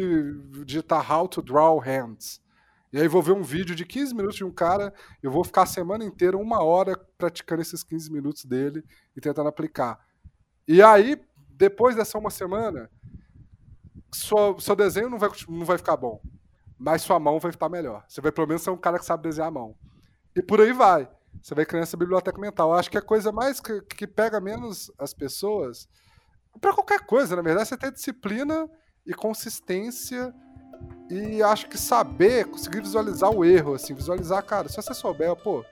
digitar 0.64 1.10
How 1.12 1.28
to 1.28 1.40
Draw 1.42 1.78
Hands. 1.78 2.40
E 2.92 2.98
aí 3.00 3.06
vou 3.06 3.22
ver 3.22 3.32
um 3.32 3.42
vídeo 3.42 3.74
de 3.76 3.84
15 3.84 4.14
minutos 4.14 4.36
de 4.38 4.44
um 4.44 4.50
cara, 4.50 4.94
eu 5.22 5.30
vou 5.30 5.44
ficar 5.44 5.62
a 5.62 5.66
semana 5.66 6.04
inteira, 6.04 6.36
uma 6.38 6.62
hora, 6.62 6.96
praticando 7.18 7.60
esses 7.60 7.82
15 7.84 8.10
minutos 8.10 8.44
dele 8.44 8.82
e 9.16 9.20
tentando 9.20 9.48
aplicar. 9.48 10.00
E 10.66 10.80
aí, 10.82 11.20
depois 11.50 11.94
dessa 11.94 12.18
uma 12.18 12.30
semana, 12.30 12.90
sua- 14.12 14.58
seu 14.58 14.74
desenho 14.74 15.10
não 15.10 15.18
vai, 15.18 15.28
não 15.48 15.64
vai 15.64 15.76
ficar 15.76 15.96
bom. 15.96 16.20
Mas 16.79 17.03
sua 17.03 17.18
mão 17.18 17.41
vai 17.41 17.51
estar 17.51 17.68
melhor. 17.68 18.05
Você 18.07 18.20
vai 18.20 18.31
pelo 18.31 18.47
menos 18.47 18.62
ser 18.62 18.70
um 18.70 18.76
cara 18.76 18.99
que 18.99 19.05
sabe 19.05 19.24
desenhar 19.24 19.49
a 19.49 19.53
mão. 19.53 19.74
E 20.35 20.43
por 20.43 20.61
aí 20.61 20.72
vai. 20.72 21.09
Você 21.43 21.55
vai 21.55 21.66
criando 21.66 21.83
essa 21.83 21.97
biblioteca 21.97 22.41
mental. 22.41 22.70
Eu 22.70 22.76
acho 22.76 22.91
que 22.91 22.99
a 22.99 23.03
coisa 23.03 23.33
mais 23.33 23.61
que, 23.61 23.81
que 23.83 24.07
pega 24.07 24.41
menos 24.41 24.91
as 24.99 25.12
pessoas, 25.12 25.89
para 26.61 26.72
qualquer 26.72 27.01
coisa, 27.01 27.37
na 27.37 27.43
verdade, 27.43 27.62
é 27.62 27.68
você 27.70 27.76
ter 27.76 27.93
disciplina 27.93 28.68
e 29.07 29.14
consistência 29.14 30.35
e 31.11 31.43
acho 31.43 31.68
que 31.68 31.79
saber, 31.79 32.47
conseguir 32.47 32.81
visualizar 32.81 33.31
o 33.31 33.45
erro, 33.45 33.74
assim, 33.74 33.95
visualizar, 33.95 34.43
cara, 34.45 34.68
se 34.68 34.76
você 34.76 34.93
souber, 34.93 35.35
pô, 35.37 35.64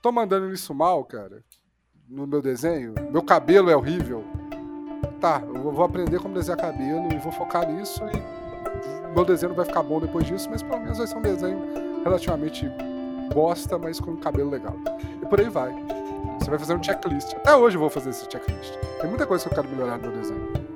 tô 0.00 0.12
mandando 0.12 0.52
isso 0.52 0.74
mal, 0.74 1.04
cara, 1.04 1.42
no 2.08 2.26
meu 2.26 2.42
desenho, 2.42 2.94
meu 3.10 3.22
cabelo 3.22 3.70
é 3.70 3.76
horrível, 3.76 4.24
tá, 5.20 5.40
eu 5.42 5.72
vou 5.72 5.84
aprender 5.84 6.20
como 6.20 6.34
desenhar 6.34 6.60
cabelo 6.60 7.12
e 7.12 7.18
vou 7.18 7.32
focar 7.32 7.66
nisso 7.66 8.02
e 8.04 8.41
meu 9.14 9.24
desenho 9.24 9.50
não 9.50 9.56
vai 9.56 9.66
ficar 9.66 9.82
bom 9.82 10.00
depois 10.00 10.26
disso, 10.26 10.48
mas 10.50 10.62
pelo 10.62 10.80
menos 10.80 10.98
vai 10.98 11.06
ser 11.06 11.16
um 11.16 11.22
desenho 11.22 11.60
relativamente 12.02 12.66
bosta, 13.32 13.78
mas 13.78 14.00
com 14.00 14.12
um 14.12 14.16
cabelo 14.16 14.50
legal. 14.50 14.74
por 15.28 15.40
aí 15.40 15.48
vai. 15.48 15.72
Você 16.38 16.50
vai 16.50 16.58
fazer 16.58 16.74
um 16.74 16.82
checklist. 16.82 17.34
Até 17.34 17.54
hoje 17.54 17.76
eu 17.76 17.80
vou 17.80 17.90
fazer 17.90 18.10
esse 18.10 18.24
checklist. 18.30 18.74
Tem 19.00 19.08
muita 19.08 19.26
coisa 19.26 19.44
que 19.44 19.50
eu 19.50 19.62
quero 19.62 19.68
melhorar 19.68 19.98
no 19.98 20.08
meu 20.08 20.18
desenho. 20.18 20.72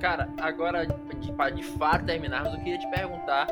Cara, 0.00 0.28
agora, 0.38 0.86
pra 1.38 1.50
de 1.50 1.62
fato 1.62 2.04
terminarmos, 2.04 2.52
eu 2.52 2.58
queria 2.58 2.78
te 2.78 2.90
perguntar 2.90 3.46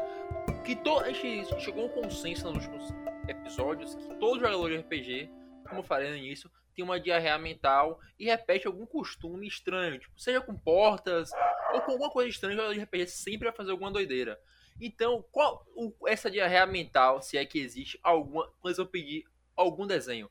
que 0.64 0.74
to, 0.74 0.98
a 0.98 1.12
gente 1.12 1.60
chegou 1.60 1.84
a 1.84 1.86
um 1.86 2.02
consenso 2.02 2.50
nos 2.50 2.66
últimos 2.66 2.92
episódios 3.28 3.94
que 3.94 4.14
todo 4.16 4.40
jogador 4.40 4.68
de 4.70 4.78
RPG, 4.78 5.30
como 5.68 5.78
eu 5.78 5.84
falei 5.84 6.10
no 6.10 6.16
início, 6.16 6.50
tem 6.74 6.84
uma 6.84 6.98
diarreia 6.98 7.38
mental 7.38 8.00
e 8.18 8.24
repete 8.24 8.66
algum 8.66 8.84
costume 8.84 9.46
estranho, 9.46 10.00
tipo, 10.00 10.20
seja 10.20 10.40
com 10.40 10.56
portas 10.56 11.30
ou 11.72 11.80
com 11.80 11.92
alguma 11.92 12.10
coisa 12.10 12.28
estranha, 12.28 12.54
o 12.54 12.56
jogador 12.56 12.74
de 12.74 12.80
RPG 12.80 13.06
sempre 13.06 13.46
vai 13.46 13.56
fazer 13.56 13.70
alguma 13.70 13.92
doideira. 13.92 14.36
Então, 14.80 15.24
qual 15.30 15.64
o, 15.76 15.92
essa 16.08 16.28
diarreia 16.28 16.66
mental, 16.66 17.22
se 17.22 17.38
é 17.38 17.46
que 17.46 17.60
existe 17.60 18.00
alguma, 18.02 18.52
quando 18.60 18.76
eu 18.76 18.86
pedir 18.86 19.24
algum 19.54 19.86
desenho, 19.86 20.28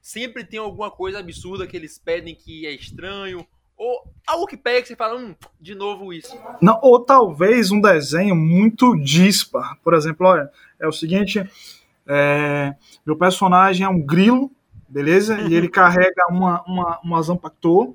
sempre 0.00 0.42
tem 0.42 0.58
alguma 0.58 0.90
coisa 0.90 1.18
absurda 1.18 1.66
que 1.66 1.76
eles 1.76 1.98
pedem 1.98 2.34
que 2.34 2.66
é 2.66 2.70
estranho 2.70 3.46
ou 3.76 4.04
algo 4.26 4.46
que 4.46 4.56
pega 4.56 4.82
que 4.82 4.88
você 4.88 4.96
fala, 4.96 5.18
hum, 5.18 5.34
de 5.60 5.74
novo 5.74 6.12
isso. 6.12 6.36
Não, 6.60 6.78
ou 6.82 7.00
talvez 7.00 7.70
um 7.70 7.80
desenho 7.80 8.34
muito 8.34 8.96
dispar. 8.96 9.76
Por 9.82 9.94
exemplo, 9.94 10.26
olha, 10.26 10.50
é 10.78 10.86
o 10.86 10.92
seguinte: 10.92 11.44
é, 12.06 12.74
meu 13.04 13.16
personagem 13.16 13.84
é 13.84 13.88
um 13.88 14.00
grilo, 14.00 14.50
beleza? 14.88 15.40
E 15.40 15.54
ele 15.54 15.68
carrega 15.70 16.26
uma, 16.30 16.62
uma, 16.62 17.00
uma 17.02 17.22
Zampactor. 17.22 17.94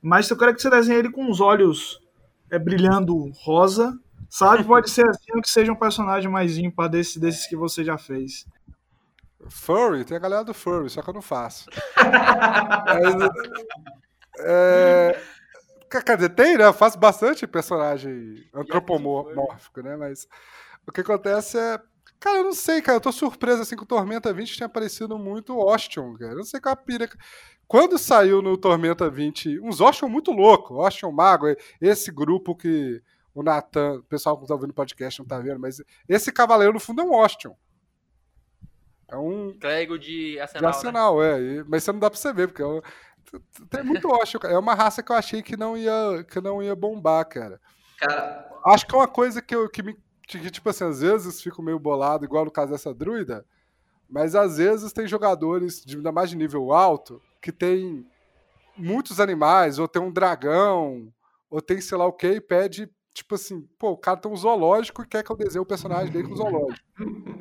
Mas 0.00 0.30
eu 0.30 0.36
quero 0.36 0.54
que 0.54 0.62
você 0.62 0.70
desenhe 0.70 1.00
ele 1.00 1.10
com 1.10 1.28
os 1.30 1.40
olhos 1.40 2.00
é, 2.50 2.58
brilhando 2.58 3.30
rosa. 3.42 3.98
Sabe? 4.30 4.62
Pode 4.62 4.90
ser 4.90 5.08
assim 5.08 5.40
que 5.40 5.48
seja 5.48 5.72
um 5.72 5.76
personagem 5.76 6.30
mais 6.30 6.58
ímpar 6.58 6.88
desse, 6.88 7.18
desses 7.18 7.46
que 7.46 7.56
você 7.56 7.82
já 7.82 7.96
fez. 7.96 8.46
Furry, 9.48 10.04
tem 10.04 10.16
a 10.16 10.20
galera 10.20 10.44
do 10.44 10.52
Furry, 10.52 10.90
só 10.90 11.00
que 11.00 11.08
eu 11.08 11.14
não 11.14 11.22
faço. 11.22 11.70
Mas, 11.96 13.14
é, 14.40 15.20
dizer, 16.16 16.28
tem, 16.30 16.56
né? 16.56 16.64
Eu 16.64 16.72
faço 16.72 16.98
bastante 16.98 17.46
personagem 17.46 18.48
antropomórfico, 18.54 19.82
né? 19.82 19.96
Mas 19.96 20.26
o 20.86 20.92
que 20.92 21.00
acontece 21.00 21.58
é. 21.58 21.80
Cara, 22.20 22.38
eu 22.38 22.44
não 22.44 22.52
sei, 22.52 22.82
cara. 22.82 22.96
Eu 22.96 23.00
tô 23.00 23.12
surpreso 23.12 23.62
assim 23.62 23.76
com 23.76 23.84
o 23.84 23.86
Tormenta 23.86 24.32
20 24.32 24.56
tinha 24.56 24.66
aparecido 24.66 25.18
muito 25.18 25.56
Ostion, 25.56 26.14
cara. 26.14 26.32
Eu 26.32 26.38
não 26.38 26.44
sei 26.44 26.60
qual 26.60 26.72
a 26.72 26.76
pira. 26.76 27.08
Quando 27.66 27.98
saiu 27.98 28.40
no 28.40 28.56
Tormenta 28.56 29.10
20, 29.10 29.60
uns 29.60 29.80
Ostion 29.80 30.08
muito 30.08 30.32
louco, 30.32 30.74
Ostion 30.74 31.12
Mago, 31.12 31.46
esse 31.80 32.10
grupo 32.10 32.56
que 32.56 33.02
o 33.34 33.42
Nathan, 33.42 33.98
o 33.98 34.02
pessoal 34.04 34.40
que 34.40 34.46
tá 34.46 34.54
ouvindo 34.54 34.70
o 34.70 34.74
podcast 34.74 35.20
não 35.20 35.26
tá 35.26 35.38
vendo, 35.38 35.60
mas 35.60 35.80
esse 36.08 36.32
cavaleiro 36.32 36.72
no 36.72 36.80
fundo 36.80 37.02
é 37.02 37.04
um 37.04 37.14
Ostion. 37.14 37.54
É 39.06 39.16
um. 39.16 39.56
Clérigo 39.58 39.98
de 39.98 40.38
Arsenal. 40.38 40.60
De 40.60 40.76
Arsenal, 40.76 41.20
né? 41.20 41.56
é. 41.58 41.64
Mas 41.64 41.84
você 41.84 41.92
não 41.92 41.98
dá 41.98 42.10
pra 42.10 42.18
você 42.18 42.32
ver, 42.32 42.48
porque 42.48 42.62
é 42.62 42.66
um, 42.66 42.80
tem 43.70 43.82
muito 43.82 44.08
Osho, 44.08 44.38
É 44.44 44.58
uma 44.58 44.74
raça 44.74 45.02
que 45.02 45.12
eu 45.12 45.16
achei 45.16 45.42
que 45.42 45.56
não 45.56 45.76
ia, 45.76 46.24
que 46.30 46.40
não 46.40 46.62
ia 46.62 46.74
bombar, 46.74 47.26
cara. 47.28 47.60
Cara. 47.98 48.48
Acho 48.66 48.86
que 48.86 48.94
é 48.94 48.98
uma 48.98 49.08
coisa 49.08 49.42
que, 49.42 49.54
eu, 49.54 49.68
que 49.68 49.82
me. 49.82 49.96
Que, 50.26 50.50
tipo 50.50 50.68
assim, 50.68 50.84
às 50.84 51.00
vezes 51.00 51.42
fico 51.42 51.62
meio 51.62 51.78
bolado, 51.78 52.24
igual 52.24 52.44
no 52.44 52.50
caso 52.50 52.72
dessa 52.72 52.92
druida, 52.92 53.46
mas 54.08 54.34
às 54.34 54.58
vezes 54.58 54.92
tem 54.92 55.06
jogadores, 55.06 55.82
de, 55.84 55.96
ainda 55.96 56.12
mais 56.12 56.30
de 56.30 56.36
nível 56.36 56.72
alto, 56.72 57.22
que 57.40 57.50
tem 57.50 58.06
muitos 58.76 59.20
animais, 59.20 59.78
ou 59.78 59.88
tem 59.88 60.02
um 60.02 60.12
dragão, 60.12 61.12
ou 61.50 61.62
tem 61.62 61.80
sei 61.80 61.96
lá 61.96 62.06
o 62.06 62.12
que, 62.12 62.28
e 62.28 62.40
pede, 62.40 62.90
tipo 63.14 63.34
assim, 63.34 63.62
pô, 63.78 63.92
o 63.92 63.96
cara 63.96 64.18
tem 64.18 64.30
um 64.30 64.36
zoológico 64.36 65.02
e 65.02 65.06
quer 65.06 65.24
que 65.24 65.32
eu 65.32 65.36
desenhe 65.36 65.62
o 65.62 65.66
personagem 65.66 66.12
dele 66.12 66.28
com 66.28 66.36
zoológico. 66.36 66.86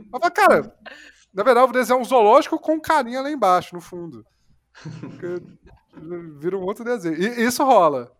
Mas, 0.09 0.29
cara, 0.33 0.73
na 1.33 1.43
verdade, 1.43 1.65
eu 1.65 1.67
vou 1.67 1.73
desenhar 1.73 2.01
um 2.01 2.05
zoológico 2.05 2.57
com 2.57 2.79
carinha 2.79 3.21
lá 3.21 3.29
embaixo, 3.29 3.75
no 3.75 3.81
fundo. 3.81 4.25
Vira 6.39 6.57
um 6.57 6.63
outro 6.63 6.83
desenho. 6.83 7.15
E 7.15 7.43
isso 7.43 7.63
rola. 7.63 8.11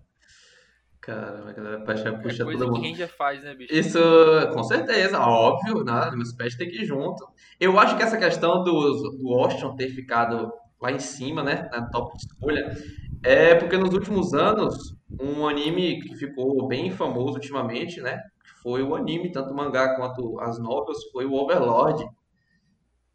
Cara, 1.02 1.48
a 1.48 1.54
galera 1.54 1.80
paixão 1.86 2.20
puxa 2.20 2.44
é 2.44 2.46
coisa 2.46 2.66
todo 2.66 2.74
que 2.74 2.80
mundo. 2.82 2.90
Ranger 2.90 3.16
faz, 3.16 3.42
né, 3.44 3.56
bicho? 3.56 3.74
Isso, 3.74 4.00
com 4.54 4.64
certeza, 4.64 5.20
óbvio, 5.20 5.84
né? 5.84 6.12
Meus 6.14 6.34
pés 6.34 6.56
tem 6.56 6.70
que 6.70 6.82
ir 6.82 6.86
junto. 6.86 7.26
Eu 7.60 7.80
acho 7.80 7.96
que 7.96 8.04
essa 8.04 8.18
questão 8.18 8.62
do, 8.64 9.12
do 9.12 9.34
Austin 9.34 9.74
ter 9.78 9.88
ficado 9.90 10.52
lá 10.82 10.92
em 10.92 11.00
cima, 11.00 11.44
né? 11.44 11.70
Na 11.72 11.88
top 11.90 12.18
de 12.18 12.26
escolha, 12.26 12.76
é 13.24 13.56
porque 13.56 13.78
nos 13.78 13.94
últimos 13.94 14.34
anos, 14.34 14.98
um 15.22 15.48
anime 15.48 16.02
que 16.02 16.16
ficou 16.16 16.68
bem 16.68 16.92
famoso 16.92 17.36
ultimamente, 17.36 18.02
né? 18.02 18.20
Foi 18.62 18.84
o 18.84 18.94
anime, 18.94 19.32
tanto 19.32 19.52
o 19.52 19.56
mangá 19.56 19.96
quanto 19.96 20.40
as 20.42 20.60
novels, 20.60 21.10
foi 21.12 21.26
o 21.26 21.34
Overlord. 21.34 22.06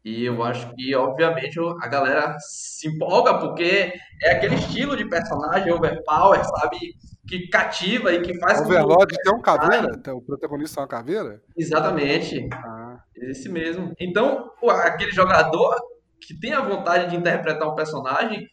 E 0.03 0.25
eu 0.25 0.43
acho 0.43 0.73
que, 0.75 0.93
obviamente, 0.95 1.57
a 1.81 1.87
galera 1.87 2.35
se 2.39 2.89
empolga, 2.89 3.37
porque 3.39 3.93
é 4.21 4.31
aquele 4.33 4.55
estilo 4.55 4.97
de 4.97 5.07
personagem 5.07 5.71
overpower, 5.71 6.43
sabe? 6.43 6.77
Que 7.25 7.47
cativa 7.47 8.11
e 8.11 8.21
que 8.21 8.37
faz. 8.37 8.59
O 8.59 8.63
Overlord 8.65 9.15
tem 9.23 9.33
um 9.33 9.41
caveira? 9.41 9.97
Tem- 9.97 10.13
O 10.13 10.21
protagonista 10.21 10.79
é 10.79 10.81
uma 10.81 10.87
caveira? 10.89 11.41
Exatamente. 11.57 12.47
Ah. 12.53 12.97
Esse 13.15 13.47
mesmo. 13.47 13.93
Então, 13.97 14.51
aquele 14.83 15.11
jogador 15.11 15.73
que 16.19 16.37
tem 16.37 16.51
a 16.53 16.61
vontade 16.61 17.09
de 17.09 17.15
interpretar 17.15 17.69
um 17.69 17.75
personagem, 17.75 18.45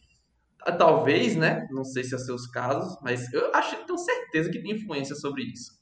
talvez, 0.77 1.35
né? 1.35 1.67
Não 1.71 1.83
sei 1.83 2.03
se 2.05 2.15
é 2.15 2.17
seus 2.17 2.47
casos, 2.47 2.97
mas 3.01 3.31
eu 3.33 3.53
acho, 3.53 3.75
tenho 3.85 3.97
certeza 3.97 4.49
que 4.49 4.61
tem 4.61 4.71
influência 4.71 5.15
sobre 5.15 5.43
isso. 5.43 5.80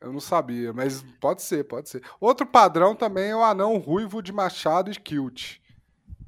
Eu 0.00 0.12
não 0.12 0.20
sabia, 0.20 0.72
mas 0.72 1.02
pode 1.20 1.42
ser, 1.42 1.64
pode 1.64 1.88
ser. 1.88 2.02
Outro 2.20 2.46
padrão 2.46 2.94
também 2.94 3.30
é 3.30 3.36
o 3.36 3.42
anão 3.42 3.76
ruivo 3.78 4.22
de 4.22 4.32
machado 4.32 4.90
e 4.90 4.94
kilt. 4.94 5.58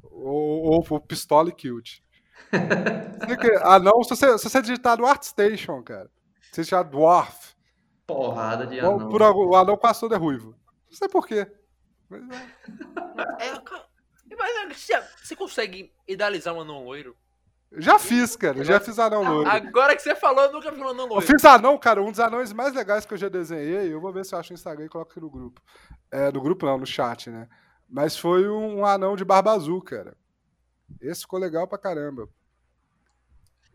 Ou, 0.02 0.84
ou 0.90 1.00
pistola 1.00 1.50
e 1.50 1.52
kilt. 1.52 2.00
Anão, 3.62 4.02
se 4.02 4.10
você, 4.10 4.38
se 4.38 4.48
você 4.48 4.62
digitar 4.62 4.96
no 4.96 5.06
ArtStation, 5.06 5.82
cara, 5.82 6.10
você 6.50 6.62
já 6.62 6.82
Dwarf, 6.82 7.54
Porrada 8.06 8.66
de 8.66 8.80
anão. 8.80 9.10
por 9.10 9.20
o 9.20 9.54
anão 9.54 9.76
passou 9.76 10.08
de 10.08 10.16
ruivo. 10.16 10.54
Não 10.90 10.96
sei 10.96 11.08
porquê. 11.08 11.46
Mas, 12.08 12.22
é. 12.30 13.46
É, 13.46 14.36
mas 14.36 14.56
é, 14.56 14.74
você, 14.74 15.02
você 15.22 15.36
consegue 15.36 15.92
idealizar 16.06 16.54
um 16.54 16.62
anão 16.62 16.84
loiro? 16.84 17.14
Já 17.72 17.98
fiz, 17.98 18.34
cara. 18.34 18.64
Já 18.64 18.80
fiz 18.80 18.98
anão 18.98 19.22
loiro. 19.22 19.48
Agora 19.50 19.94
que 19.94 20.02
você 20.02 20.14
falou, 20.14 20.44
eu 20.44 20.52
nunca 20.52 20.70
vi 20.70 20.80
um 20.80 20.88
anão 20.88 21.04
Eu 21.04 21.08
loiro. 21.10 21.26
fiz 21.26 21.44
anão, 21.44 21.76
cara, 21.76 22.02
um 22.02 22.10
dos 22.10 22.20
anões 22.20 22.52
mais 22.52 22.74
legais 22.74 23.04
que 23.04 23.12
eu 23.12 23.18
já 23.18 23.28
desenhei. 23.28 23.92
Eu 23.92 24.00
vou 24.00 24.12
ver 24.12 24.24
se 24.24 24.34
eu 24.34 24.38
acho 24.38 24.52
no 24.52 24.54
Instagram 24.54 24.86
e 24.86 24.88
coloco 24.88 25.10
aqui 25.10 25.20
no 25.20 25.28
grupo. 25.30 25.60
É, 26.10 26.32
no 26.32 26.40
grupo 26.40 26.64
não, 26.64 26.78
no 26.78 26.86
chat, 26.86 27.28
né? 27.28 27.48
Mas 27.88 28.16
foi 28.16 28.48
um 28.48 28.84
anão 28.86 29.16
de 29.16 29.24
barba 29.24 29.52
azul, 29.52 29.82
cara. 29.82 30.16
Esse 31.00 31.22
ficou 31.22 31.38
legal 31.38 31.68
pra 31.68 31.76
caramba. 31.76 32.28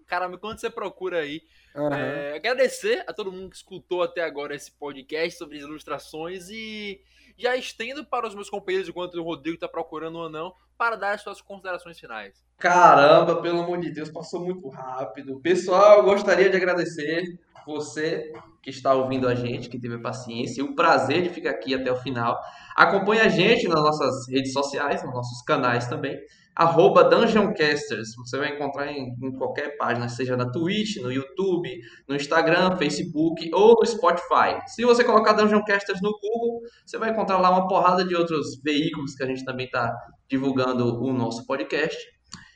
Caramba, 0.08 0.38
quando 0.38 0.60
você 0.60 0.70
procura 0.70 1.20
aí. 1.20 1.41
Aham. 1.76 1.96
é, 1.96 2.36
agradecer 2.36 3.04
a 3.08 3.14
todo 3.14 3.32
mundo 3.32 3.50
que 3.50 3.56
escutou 3.56 4.04
até 4.04 4.24
agora 4.24 4.56
esse 4.56 4.72
podcast 4.72 5.39
sobre 5.39 5.58
ilustrações 5.58 6.50
e 6.50 7.02
já 7.36 7.56
estendo 7.56 8.06
para 8.06 8.28
os 8.28 8.36
meus 8.36 8.48
companheiros, 8.50 8.88
enquanto 8.88 9.16
o 9.16 9.24
Rodrigo 9.24 9.56
está 9.56 9.68
procurando 9.68 10.20
um 10.20 10.24
anão, 10.24 10.54
para 10.84 10.97
dar 10.97 11.13
as 11.13 11.21
suas 11.21 11.39
considerações 11.39 11.97
finais. 11.97 12.34
Caramba, 12.57 13.41
pelo 13.41 13.61
amor 13.61 13.79
de 13.79 13.89
Deus, 13.89 14.09
passou 14.09 14.43
muito 14.43 14.67
rápido. 14.67 15.39
Pessoal, 15.39 15.99
eu 15.99 16.03
gostaria 16.03 16.49
de 16.49 16.57
agradecer 16.57 17.23
você 17.65 18.34
que 18.61 18.69
está 18.69 18.93
ouvindo 18.93 19.29
a 19.29 19.34
gente, 19.34 19.69
que 19.69 19.79
teve 19.79 19.95
a 19.95 20.01
paciência 20.01 20.59
e 20.59 20.63
o 20.63 20.75
prazer 20.75 21.21
de 21.21 21.29
ficar 21.29 21.51
aqui 21.51 21.73
até 21.73 21.89
o 21.89 21.95
final. 21.95 22.38
Acompanhe 22.75 23.21
a 23.21 23.29
gente 23.29 23.65
nas 23.65 23.81
nossas 23.81 24.27
redes 24.27 24.51
sociais, 24.51 25.01
nos 25.05 25.13
nossos 25.13 25.41
canais 25.43 25.88
também. 25.88 26.19
Arroba 26.56 27.04
DungeonCasters. 27.04 28.16
Você 28.16 28.38
vai 28.38 28.56
encontrar 28.56 28.91
em, 28.91 29.16
em 29.22 29.32
qualquer 29.38 29.76
página, 29.78 30.08
seja 30.08 30.38
na 30.38 30.51
Twitch, 30.51 30.97
no 30.97 31.12
YouTube, 31.12 31.70
no 32.08 32.16
Instagram, 32.16 32.78
Facebook 32.78 33.49
ou 33.54 33.76
no 33.80 33.86
Spotify. 33.86 34.62
Se 34.68 34.86
você 34.86 35.04
colocar 35.04 35.34
DungeonCasters 35.34 35.99
no 36.01 36.12
Google, 36.12 36.62
você 36.86 36.97
vai 36.97 37.10
encontrar 37.10 37.39
lá 37.39 37.49
uma 37.49 37.68
porrada 37.68 38.06
de 38.06 38.16
outros 38.16 38.62
veículos 38.64 39.16
que 39.16 39.24
a 39.24 39.28
gente 39.28 39.43
também 39.43 39.66
está 39.66 39.91
divulgando 40.30 41.01
o 41.04 41.12
nosso 41.12 41.45
podcast. 41.47 41.97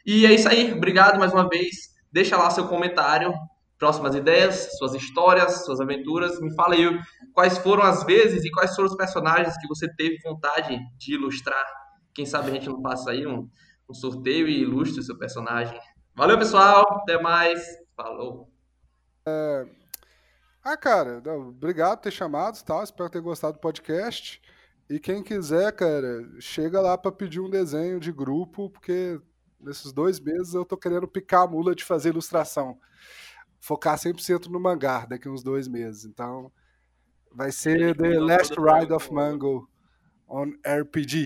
E 0.06 0.26
é 0.26 0.34
isso 0.34 0.48
aí. 0.48 0.74
Obrigado 0.74 1.20
mais 1.20 1.34
uma 1.34 1.50
vez. 1.50 1.76
Deixa 2.12 2.38
lá 2.38 2.50
seu 2.50 2.68
comentário, 2.68 3.34
próximas 3.78 4.16
ideias, 4.16 4.70
suas 4.78 4.94
histórias, 4.94 5.66
suas 5.66 5.82
aventuras. 5.82 6.40
Me 6.40 6.54
fala 6.56 6.76
aí 6.76 7.00
quais 7.34 7.58
foram 7.58 7.84
as 7.84 8.04
vezes 8.04 8.46
e 8.46 8.52
quais 8.52 8.76
foram 8.76 8.90
os 8.90 8.96
personagens 8.96 9.58
que 9.58 9.68
você 9.68 9.88
teve 9.96 10.18
vontade 10.24 10.80
de 10.98 11.16
ilustrar. 11.16 11.66
Quem 12.14 12.26
sabe 12.26 12.50
a 12.50 12.54
gente 12.54 12.68
não 12.68 12.82
passa 12.82 13.12
aí 13.12 13.28
um, 13.28 13.48
um 13.90 13.94
sorteio 13.94 14.48
e 14.48 14.62
ilustre 14.62 15.00
o 15.00 15.04
seu 15.04 15.18
personagem. 15.18 15.80
Valeu, 16.16 16.38
pessoal. 16.38 16.86
Até 17.02 17.22
mais. 17.22 17.64
Falou. 17.96 18.52
Ah, 20.64 20.78
cara, 20.78 21.22
obrigado 21.34 21.98
por 21.98 22.04
ter 22.04 22.12
chamado 22.12 22.58
e 22.58 22.64
tal. 22.64 22.84
Espero 22.84 23.10
ter 23.10 23.22
gostado 23.22 23.54
do 23.54 23.60
podcast. 23.60 24.42
E 24.90 25.00
quem 25.00 25.24
quiser, 25.24 25.72
cara, 25.74 26.26
chega 26.40 26.80
lá 26.80 26.98
pra 26.98 27.12
pedir 27.12 27.40
um 27.40 27.50
desenho 27.50 28.00
de 28.00 28.12
grupo, 28.12 28.70
porque 28.70 29.20
nesses 29.60 29.92
dois 29.92 30.20
meses 30.20 30.54
eu 30.54 30.64
tô 30.64 30.78
querendo 30.78 31.08
picar 31.08 31.44
a 31.44 31.48
mula 31.48 31.76
de 31.76 31.84
fazer 31.84 32.10
ilustração. 32.10 32.80
Focar 33.60 33.98
100% 33.98 34.48
no 34.48 34.60
mangá 34.60 35.06
daqui 35.06 35.28
uns 35.28 35.44
dois 35.44 35.68
meses. 35.68 36.06
Então, 36.06 36.52
vai 37.34 37.52
ser 37.52 37.96
The 37.98 38.20
Last 38.20 38.54
Ride 38.54 38.94
of 38.94 39.12
Mango 39.12 39.70
on 40.28 40.52
RPG. 40.66 41.16